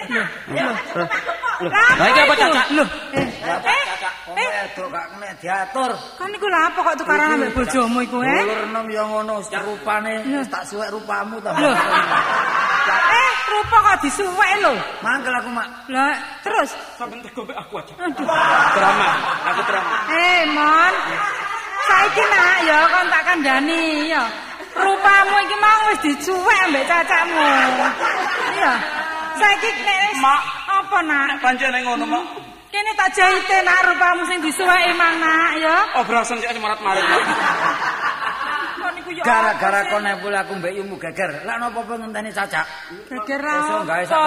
Loh, 0.07 0.27
loh. 0.55 1.71
Lah 1.99 2.07
iki 2.07 2.19
apa 2.21 2.33
cacak? 2.39 2.65
Loh, 2.71 2.87
eh, 3.11 3.27
eh, 3.43 3.59
eh, 3.59 3.83
Wedok 4.37 4.87
gak 4.93 5.05
kena 5.09 5.29
diatur. 5.41 5.91
kan 6.17 6.27
niku 6.29 6.47
lha 6.49 6.59
apa 6.69 6.79
kok 6.85 6.95
tukaran 7.01 7.33
ambek 7.33 7.51
bojomu 7.57 7.99
iku, 8.05 8.17
eh? 8.21 8.41
Ulur 8.45 8.59
enom 8.69 8.87
ya 8.93 9.03
ngono, 9.09 9.33
rupane 9.41 10.13
wis 10.29 10.47
tak 10.53 10.63
suwek 10.69 10.89
rupamu 10.93 11.41
ta. 11.41 11.51
Eh, 11.57 13.29
rupa 13.51 13.77
kok 13.83 13.97
disuwek 14.05 14.51
lho. 14.63 14.73
Mangkel 15.01 15.33
aku 15.33 15.49
mak. 15.51 15.67
Lah, 15.89 16.15
terus 16.45 16.69
Sampeyan 16.97 17.25
tego 17.25 17.41
mbek 17.43 17.57
aku 17.57 17.73
aja. 17.81 17.93
Drama, 18.77 19.09
aku 19.49 19.61
drama. 19.65 19.95
Eh, 20.13 20.39
Mon. 20.53 20.93
Saiki 21.87 22.23
nak 22.27 22.57
ya 22.67 22.77
kon 22.91 23.07
tak 23.07 23.23
kandhani 23.27 24.11
ya. 24.11 24.23
Rupamu 24.77 25.35
iki 25.47 25.55
mau 25.57 25.79
wis 25.89 25.99
dicuwek 26.05 26.59
ambek 26.69 26.83
cacakmu. 26.85 27.49
Iya. 28.59 28.73
Saiki 29.39 29.69
nek 29.85 29.97
wis 30.05 30.17
Mak. 30.21 30.41
apa 30.67 30.97
nak? 31.01 31.41
Pancene 31.41 31.79
ngono, 31.81 32.05
Mak. 32.05 32.25
Kene 32.77 32.93
tak 32.93 33.09
jahite 33.17 33.57
nak 33.65 33.89
rupamu 33.89 34.21
sing 34.29 34.37
disuweki 34.37 34.93
mang 34.93 35.17
nak 35.17 35.57
ya. 35.57 35.75
Obrasan 35.97 36.37
sik 36.37 36.53
niku 38.97 39.09
ya 39.17 39.23
Gara-gara 39.25 39.81
kon 39.89 40.05
nepul 40.05 40.29
aku 40.29 40.53
mbek 40.61 40.73
yumu 40.77 40.95
geger. 41.01 41.41
Lah 41.41 41.57
napa 41.57 41.81
apa 41.81 41.93
ngenteni 41.97 42.29
cacak? 42.29 42.65
geger 43.09 43.41
Iso 43.41 43.81
gawe 43.81 44.03
sak 44.05 44.19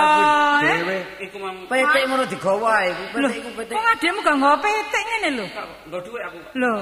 eh? 0.66 0.78
dhewe. 0.82 0.98
Iku 1.30 1.36
mang 1.38 1.56
Petik 1.70 2.02
ngono 2.10 2.24
digawa 2.26 2.74
iku. 2.90 3.02
Loh, 3.22 3.30
Petik 3.30 3.38
iku 3.38 3.50
petik. 3.54 3.74
kok 3.78 3.86
adekmu 3.86 4.20
gak 4.26 4.34
nggawa 4.42 4.56
petik 4.58 5.02
ngene 5.06 5.28
lho. 5.38 5.46
nggo 5.86 5.98
dhuwit 6.02 6.22
aku. 6.26 6.38
Lho. 6.58 6.74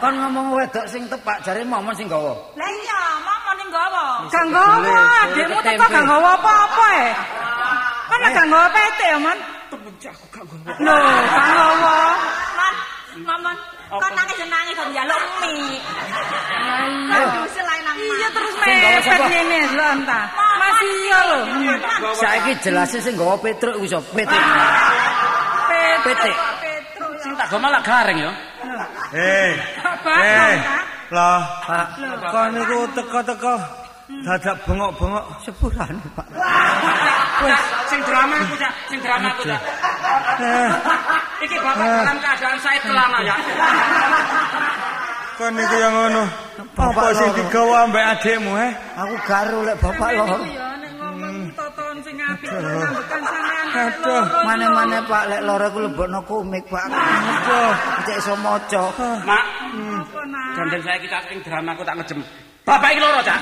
Kon 0.00 0.14
ngomong 0.16 0.46
wedok 0.56 0.86
sing 0.88 1.02
tepak 1.12 1.36
jare 1.44 1.60
momon 1.60 1.92
sing 1.92 2.08
gawa. 2.08 2.32
Lah 2.56 2.68
iya, 2.72 3.00
mama 3.20 3.50
ning 3.60 3.68
nggawa. 3.68 4.04
Gak 4.32 4.44
nggawa, 4.48 4.96
adekmu 5.28 5.58
teko 5.60 5.84
gak 5.92 6.04
nggawa 6.08 6.30
apa-apa 6.40 6.86
e. 6.96 7.06
Kan 8.08 8.18
gak 8.32 8.46
nggawa 8.48 8.66
petik 8.72 9.08
ya, 9.12 9.20
Man. 9.20 9.38
Temenci 9.86 10.10
aku 10.10 10.26
gak 10.34 10.42
nggo. 10.50 10.56
Lho, 10.82 10.94
gak 10.98 11.46
nggawa. 11.46 11.94
Man, 12.58 12.74
Maman, 13.22 13.56
kok 13.86 14.10
nangis 14.18 14.38
nangis 14.50 14.74
kok 14.74 14.88
njaluk 14.90 15.22
mie. 15.38 15.78
Aduh, 17.14 17.46
selain 17.54 17.82
nang 17.86 17.94
Iya 17.94 18.28
terus 18.34 18.52
nggawa 18.58 18.88
mepet 18.98 19.20
ngene 19.30 19.60
lho 19.78 19.86
entah. 19.94 20.26
Masih 20.58 20.90
iya 21.06 21.18
lho. 21.22 21.38
Saiki 22.18 22.52
jelase 22.66 22.98
sing 22.98 23.14
gawa 23.14 23.38
Petruk 23.38 23.78
iku 23.78 23.86
sapa? 23.86 24.10
Petik. 24.10 24.42
Petik. 26.02 26.34
Petruk 26.34 27.12
Sing 27.22 27.32
tak 27.38 27.46
go 27.46 27.56
malah 27.62 27.82
gareng 27.86 28.18
ya. 28.18 28.32
Eh, 29.14 29.54
Bakon, 29.86 30.18
eh, 30.18 30.54
Kak. 30.66 30.82
lah, 31.14 31.40
Pak, 31.62 31.86
kok 32.34 32.46
niku 32.58 32.78
teko-teko 32.90 33.54
dadak 34.26 34.56
bengok-bengok 34.66 35.24
Sepurane, 35.46 36.02
Pak. 36.18 36.26
Wes 37.44 37.62
sing 37.92 38.00
drama 38.08 38.36
aku 38.40 38.54
cak, 38.56 38.72
sing 38.88 38.98
drama 39.04 39.28
aku 39.36 39.42
cak. 39.44 39.60
Iki 41.44 41.56
bapak 41.60 41.86
dalam 42.00 42.16
keadaan 42.16 42.58
saya 42.64 42.78
kelana 42.80 43.18
ya. 43.20 43.36
Kok 45.36 45.50
niku 45.52 45.76
yang 45.76 45.92
ngono? 45.92 46.24
Apa 46.80 47.12
sing 47.12 47.28
digawa 47.36 47.84
ambek 47.84 48.04
adikmu, 48.16 48.56
eh? 48.56 48.72
Aku 48.96 49.14
garu 49.28 49.58
lek 49.68 49.76
bapak 49.84 50.08
lho. 50.16 50.24
Ya 50.48 50.68
nek 50.80 50.92
ngomong 50.96 51.36
toton 51.52 51.96
sing 52.00 52.16
apik 52.16 52.48
ngambekan 52.48 53.20
sampean 53.20 53.66
Aduh, 53.76 54.24
Mane-mane 54.48 54.98
Pak 55.04 55.24
lek 55.28 55.40
loro 55.44 55.66
ku 55.68 55.78
lebokno 55.84 56.20
komik, 56.24 56.64
Pak. 56.72 56.88
Aduh, 56.88 57.72
cek 58.08 58.16
iso 58.16 58.34
maca. 58.40 58.84
Mak, 59.28 59.44
nak? 60.32 60.48
gandeng 60.56 60.82
saya 60.88 60.98
kita 61.04 61.18
sing 61.28 61.38
drama 61.44 61.76
aku 61.76 61.84
tak 61.84 62.00
ngejem. 62.00 62.20
Bapak 62.66 62.90
iki 62.90 62.98
loro 62.98 63.22
cak. 63.22 63.38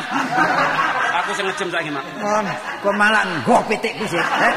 Aku 1.25 1.33
sing 1.33 1.49
ngejem 1.49 1.73
saiki 1.73 1.89
mak. 1.89 2.05
Mon, 2.21 2.45
kok 2.85 2.93
malah 2.93 3.25
nggo 3.25 3.57
pitikku 3.73 4.05
sih. 4.05 4.21
Eh? 4.21 4.55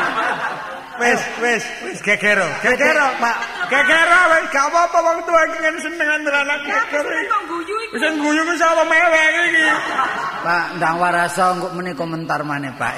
Wis, 1.00 1.22
wis, 1.40 1.64
wis 1.88 2.00
gegero. 2.04 2.44
Gegero, 2.60 3.08
Pak. 3.16 3.38
Gegero 3.72 4.20
wis 4.36 4.44
gak 4.52 4.68
apa-apa 4.68 4.98
wong 5.08 5.18
tuwa 5.24 5.48
iki 5.48 5.58
kan 5.64 5.76
seneng 5.80 6.10
anak 6.28 6.60
gegero. 6.68 7.08
iki. 7.08 7.32
Kok 7.32 7.44
guyu 7.48 7.76
iku? 7.88 7.94
Wis 7.96 8.14
guyu 8.20 8.42
ku 8.44 8.54
sapa 8.60 8.84
mewek 8.84 9.28
iki. 9.48 9.64
Pak, 10.46 10.66
ndang 10.76 11.00
warasa 11.00 11.56
engko 11.56 11.72
meni 11.72 11.96
komentar 11.96 12.44
maneh, 12.44 12.76
Pak. 12.76 12.92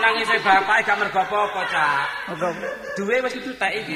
Nangis 0.00 0.28
e 0.32 0.38
bapak 0.40 0.76
gak 0.88 0.96
mergo 0.96 1.20
apa-apa 1.20 1.60
cak. 1.68 2.04
Duwe 2.96 3.20
wis 3.20 3.34
tak 3.60 3.72
iki. 3.76 3.94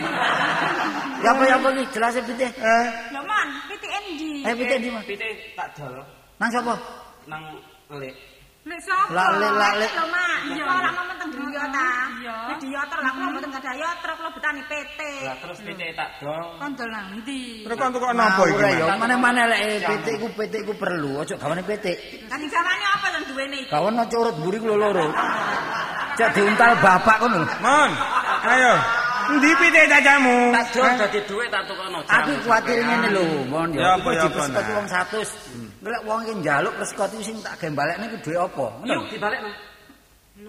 Ya 1.24 1.30
apa 1.32 1.42
ya 1.48 1.56
apa 1.56 1.68
iki 1.72 1.84
jelas 1.96 2.16
pitik. 2.20 2.52
Eh, 2.60 2.84
Lho 3.12 3.20
Man, 3.24 3.48
pitik 3.72 3.90
endi? 3.90 4.44
Eh 4.44 4.52
pitik 4.52 4.78
di 4.84 4.88
mana? 4.92 5.04
Pite 5.08 5.28
tak 5.56 5.68
dol 5.78 6.04
Nang 6.36 6.50
sapa? 6.52 6.74
nang 7.24 7.42
lek. 7.96 8.12
Lek 8.64 8.80
sapa? 8.80 9.12
Lale 9.12 9.48
lale. 9.60 9.86
Lho 9.92 10.04
Mak, 10.08 10.38
iya 10.56 10.64
ora 10.64 10.90
mau 10.96 11.04
teng 11.20 11.30
griya 11.36 11.64
ta. 11.68 11.88
Iya. 12.16 12.36
Nek 12.48 12.56
diyoter 12.64 12.98
lah 13.04 13.10
kula 13.12 13.26
mboten 13.36 13.50
gadah 13.52 13.74
yoter, 13.76 14.10
kula 14.16 14.30
betani 14.32 14.62
pitik. 14.64 15.20
Lah 15.28 15.36
terus 15.36 15.58
pite 15.60 15.86
tak 15.92 16.08
dol. 16.24 16.56
Kondol 16.56 16.88
nang 16.88 17.06
ndi? 17.20 17.60
terus 17.68 17.76
kon 17.76 17.92
kok 17.92 18.12
napa 18.16 18.42
iki? 18.48 18.64
Ya, 18.80 18.86
Mas? 18.88 18.96
mane-mane 19.04 19.42
lek 19.52 19.60
pitik 19.84 20.14
ku 20.16 20.26
pitik 20.32 20.60
ku 20.64 20.72
perlu, 20.80 21.20
aja 21.20 21.36
gawane 21.36 21.60
pitik. 21.60 21.96
Kan 22.24 22.40
sing 22.40 22.48
samane 22.48 22.84
apa 22.88 23.06
yang 23.12 23.24
duwene 23.28 23.56
iki? 23.60 23.68
Gawane 23.68 24.02
curut 24.08 24.34
mburi 24.40 24.56
ku 24.56 24.66
loro. 24.72 25.06
Cek 26.18 26.30
diuntal 26.32 26.72
bapak 26.80 27.16
kono 27.20 27.44
lho. 27.44 27.48
Mon, 27.60 27.90
ayo. 28.48 28.74
Endi 29.24 29.50
pitik 29.60 29.84
cacamu? 29.92 30.36
Tak 30.56 30.66
dol 30.72 30.92
dadi 31.04 31.20
dhuwit 31.28 31.48
tak 31.52 31.62
tukono. 31.68 32.00
Aku 32.08 32.32
kuwatir 32.48 32.80
ngene 32.80 33.08
lho, 33.12 33.24
mon 33.44 33.68
Ya 33.76 33.92
ya. 33.92 34.00
apa, 34.00 34.08
ya 34.08 34.24
nah. 34.24 34.64
wong 34.72 34.88
100. 34.88 35.63
Lek 35.84 36.02
wong 36.08 36.20
iki 36.24 36.34
njaluk 36.40 36.72
persekut 36.80 37.12
iku 37.12 37.22
sing 37.22 37.36
tak 37.44 37.60
gembalekne 37.60 38.08
ku 38.08 38.16
duwe 38.24 38.36
apa? 38.40 38.66
Ngono. 38.80 39.04
Dibalekno. 39.12 39.50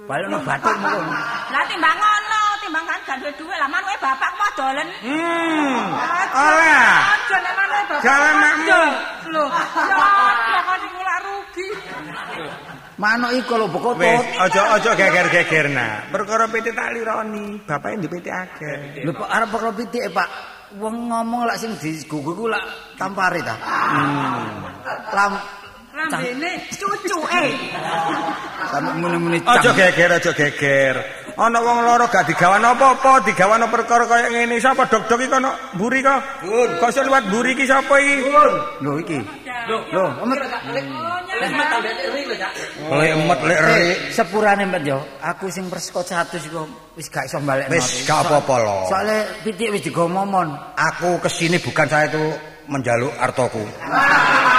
Balekno 0.08 0.38
bathukmu 0.42 0.88
kono. 0.88 1.14
Lah 1.52 1.64
timbang 1.68 1.98
ngono, 2.00 2.42
timbang 2.64 2.86
kan 2.88 3.00
gak 3.04 3.18
duwe 3.20 3.32
dhuwit 3.38 3.58
lah 3.60 3.70
manuke 3.70 3.96
bapak 4.00 4.32
mau 4.40 4.50
dolen. 4.56 4.88
Hmm. 5.04 5.86
Ora. 6.34 6.80
Aja 7.20 7.38
nek 7.44 7.54
maneh 7.54 7.82
bapak. 7.84 8.00
Jalan 8.02 8.36
makmu. 8.40 8.82
Lho, 9.30 9.46
ya 9.92 9.96
kok 10.64 10.78
Manuk 12.96 13.32
iku 13.36 13.60
lho 13.60 13.68
bokotut. 13.68 14.08
Wis, 14.08 14.24
aja 14.40 14.80
aja 14.80 14.92
geger-geger 14.96 15.68
nah. 15.68 16.08
Perkara 16.08 16.48
PT 16.48 16.72
tak 16.72 16.96
lironi, 16.96 17.60
bapake 17.68 18.00
ndek 18.00 18.08
PT 18.08 18.28
akeh. 18.32 18.76
Lho 19.04 19.12
Pak 19.12 19.30
arep 19.36 19.50
perlu 19.52 19.72
pitik 19.76 20.16
Pak. 20.16 20.30
Wong 20.80 21.12
ngomong 21.12 21.44
lak 21.44 21.60
sing 21.60 21.76
digugu 21.76 22.32
ku 22.32 22.48
lak 22.48 22.64
tampare 22.96 23.44
ta. 23.44 23.56
Hmm. 23.60 24.65
Lam 25.14 25.34
Rambene 25.96 26.52
cucuke. 26.76 27.44
sampe 28.68 28.92
muni-muni 29.00 29.40
Aja 29.48 29.72
cang. 29.72 29.80
geger, 29.80 30.12
aja 30.20 30.32
geger. 30.36 30.96
Ana 31.40 31.60
wong 31.64 31.88
loro 31.88 32.08
gak 32.12 32.28
digawan 32.28 32.64
apa-apa, 32.64 33.24
digawan 33.24 33.64
perkara 33.72 34.04
kaya 34.04 34.28
ngene. 34.28 34.60
Sapa 34.60 34.88
dok-dok 34.92 35.20
iki 35.24 35.32
kono 35.32 35.52
mburi 35.76 36.04
kok? 36.04 36.20
Kok 36.80 36.90
iso 36.92 37.02
liwat 37.04 37.24
mburi 37.32 37.56
iki 37.56 37.64
sapa 37.68 37.96
iki? 38.00 38.28
Lho 38.84 38.92
iki. 39.00 39.20
Lho, 39.68 40.06
emet. 40.20 40.38
Lek 42.92 43.10
emet 43.16 43.40
lek 43.48 43.60
ri. 43.64 43.72
Eh, 43.72 43.96
sepurane 44.12 44.64
mbet 44.68 44.84
yo, 44.84 45.00
aku 45.24 45.48
sing 45.48 45.72
persko 45.72 46.04
100 46.04 46.44
iku 46.48 46.68
wis 47.00 47.08
gak 47.08 47.28
iso 47.32 47.40
balik. 47.40 47.72
Wis 47.72 48.04
gak 48.04 48.28
apa-apa 48.28 48.56
lho. 48.64 48.78
Soale 48.92 49.18
pitik 49.48 49.72
wis 49.72 49.84
digo 49.84 50.12
momon. 50.12 50.52
Aku 50.76 51.20
kesini 51.24 51.60
bukan 51.60 51.88
saya 51.88 52.12
itu 52.12 52.24
menjaluk 52.68 53.16
artoku. 53.20 53.64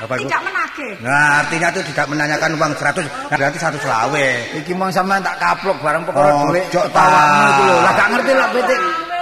Jadi 0.00 0.08
Apa 0.08 0.14
itu? 0.16 0.24
tidak 0.26 0.42
menagih. 0.42 0.92
Nah, 1.04 1.28
artinya 1.38 1.68
itu 1.68 1.80
tidak 1.92 2.06
menanyakan 2.08 2.50
uang 2.56 2.72
100, 2.72 3.04
nah, 3.04 3.36
berarti 3.36 3.58
100 3.60 3.76
selawe. 3.78 4.28
Iki 4.56 4.72
mong 4.72 4.90
sampean 4.90 5.20
tak 5.20 5.36
kaplok 5.36 5.76
bareng 5.78 6.02
perkara 6.02 6.32
Oh, 6.32 6.48
dhuwit 6.48 6.64
jok 6.72 6.86
ta. 6.88 7.04
iku 7.46 7.62
lho. 7.62 7.76
Lah 7.78 7.92
gak 7.94 8.08
ngerti 8.10 8.32
lho 8.32 8.46
pitik. 8.50 8.80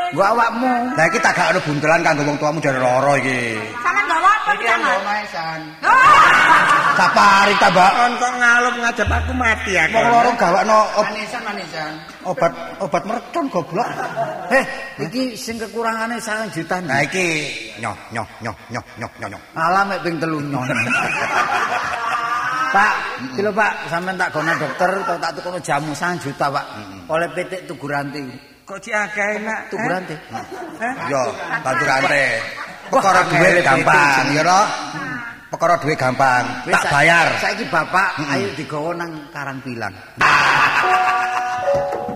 Gua 0.09 0.27
awakmu. 0.33 0.73
Lah 0.95 1.05
iki 1.05 1.19
tak 1.19 1.35
gak 1.35 1.51
ono 1.51 1.61
buntelan 1.61 2.01
kanggo 2.01 2.23
wong 2.25 2.39
tuamu 2.39 2.59
jare 2.59 2.79
loro 2.79 3.13
iki. 3.15 3.59
Sama 3.77 4.01
enggak 4.01 4.19
apa 4.19 4.31
Iki 4.49 4.63
pisan. 4.63 4.79
yang 4.81 5.03
maesan. 5.05 5.61
Sapari 6.99 7.55
ta, 7.63 7.71
Mbak? 7.71 7.91
Kon 7.95 8.13
kok 8.19 8.33
ngalup 8.43 8.75
ngajak 8.83 9.07
aku 9.07 9.33
mati 9.39 9.73
aku. 9.79 9.95
Wong 9.95 10.07
loro 10.11 10.31
gawakno 10.35 10.79
Manisan 10.99 11.43
manisan. 11.47 11.93
obat 12.27 12.53
obat 12.83 13.03
mereton 13.07 13.47
goblok. 13.47 13.87
Eh, 14.51 14.65
iki 15.07 15.39
sing 15.39 15.63
kekurangane 15.63 16.19
1 16.19 16.51
juta. 16.51 16.83
Nah 16.83 16.99
iki 17.07 17.47
nyoh 17.79 17.95
nyoh 18.11 18.27
nyoh 18.43 18.57
nyoh 18.75 18.85
nyoh 18.99 19.11
nyoh. 19.23 19.29
nyoh. 19.31 19.43
Alah 19.55 19.87
mek 19.87 20.03
ping 20.03 20.19
telu 20.19 20.43
nyon. 20.43 20.67
Pak, 22.69 22.93
kilo 23.33 23.49
Pak, 23.55 23.89
sampean 23.89 24.21
tak 24.21 24.29
gono 24.29 24.53
dokter 24.61 24.91
tak 25.23 25.31
tukono 25.41 25.59
jamu 25.63 25.95
1 25.95 26.21
juta, 26.21 26.51
Pak. 26.53 26.67
Oleh 27.09 27.29
pitik 27.33 27.65
tugu 27.71 27.87
ranting. 27.89 28.27
Kok 28.69 28.77
ci 28.85 28.93
akeh 28.93 29.41
nak? 29.49 29.73
Tugu 29.73 29.89
ranting. 29.89 30.21
Yo, 31.09 31.23
bantu 31.65 31.85
rante. 31.89 32.25
Perkara 32.93 33.25
duit 33.25 33.65
gampang, 33.65 34.29
ya 34.37 34.45
ro. 34.45 34.61
Perkara 35.49 35.81
duit 35.81 35.97
gampang, 35.97 36.45
tak 36.69 36.85
bayar. 36.93 37.33
Saiki 37.41 37.65
Bapak 37.73 38.21
ayo 38.29 38.53
digawa 38.53 38.93
nang 38.93 39.25
Karangpilang. 39.33 39.97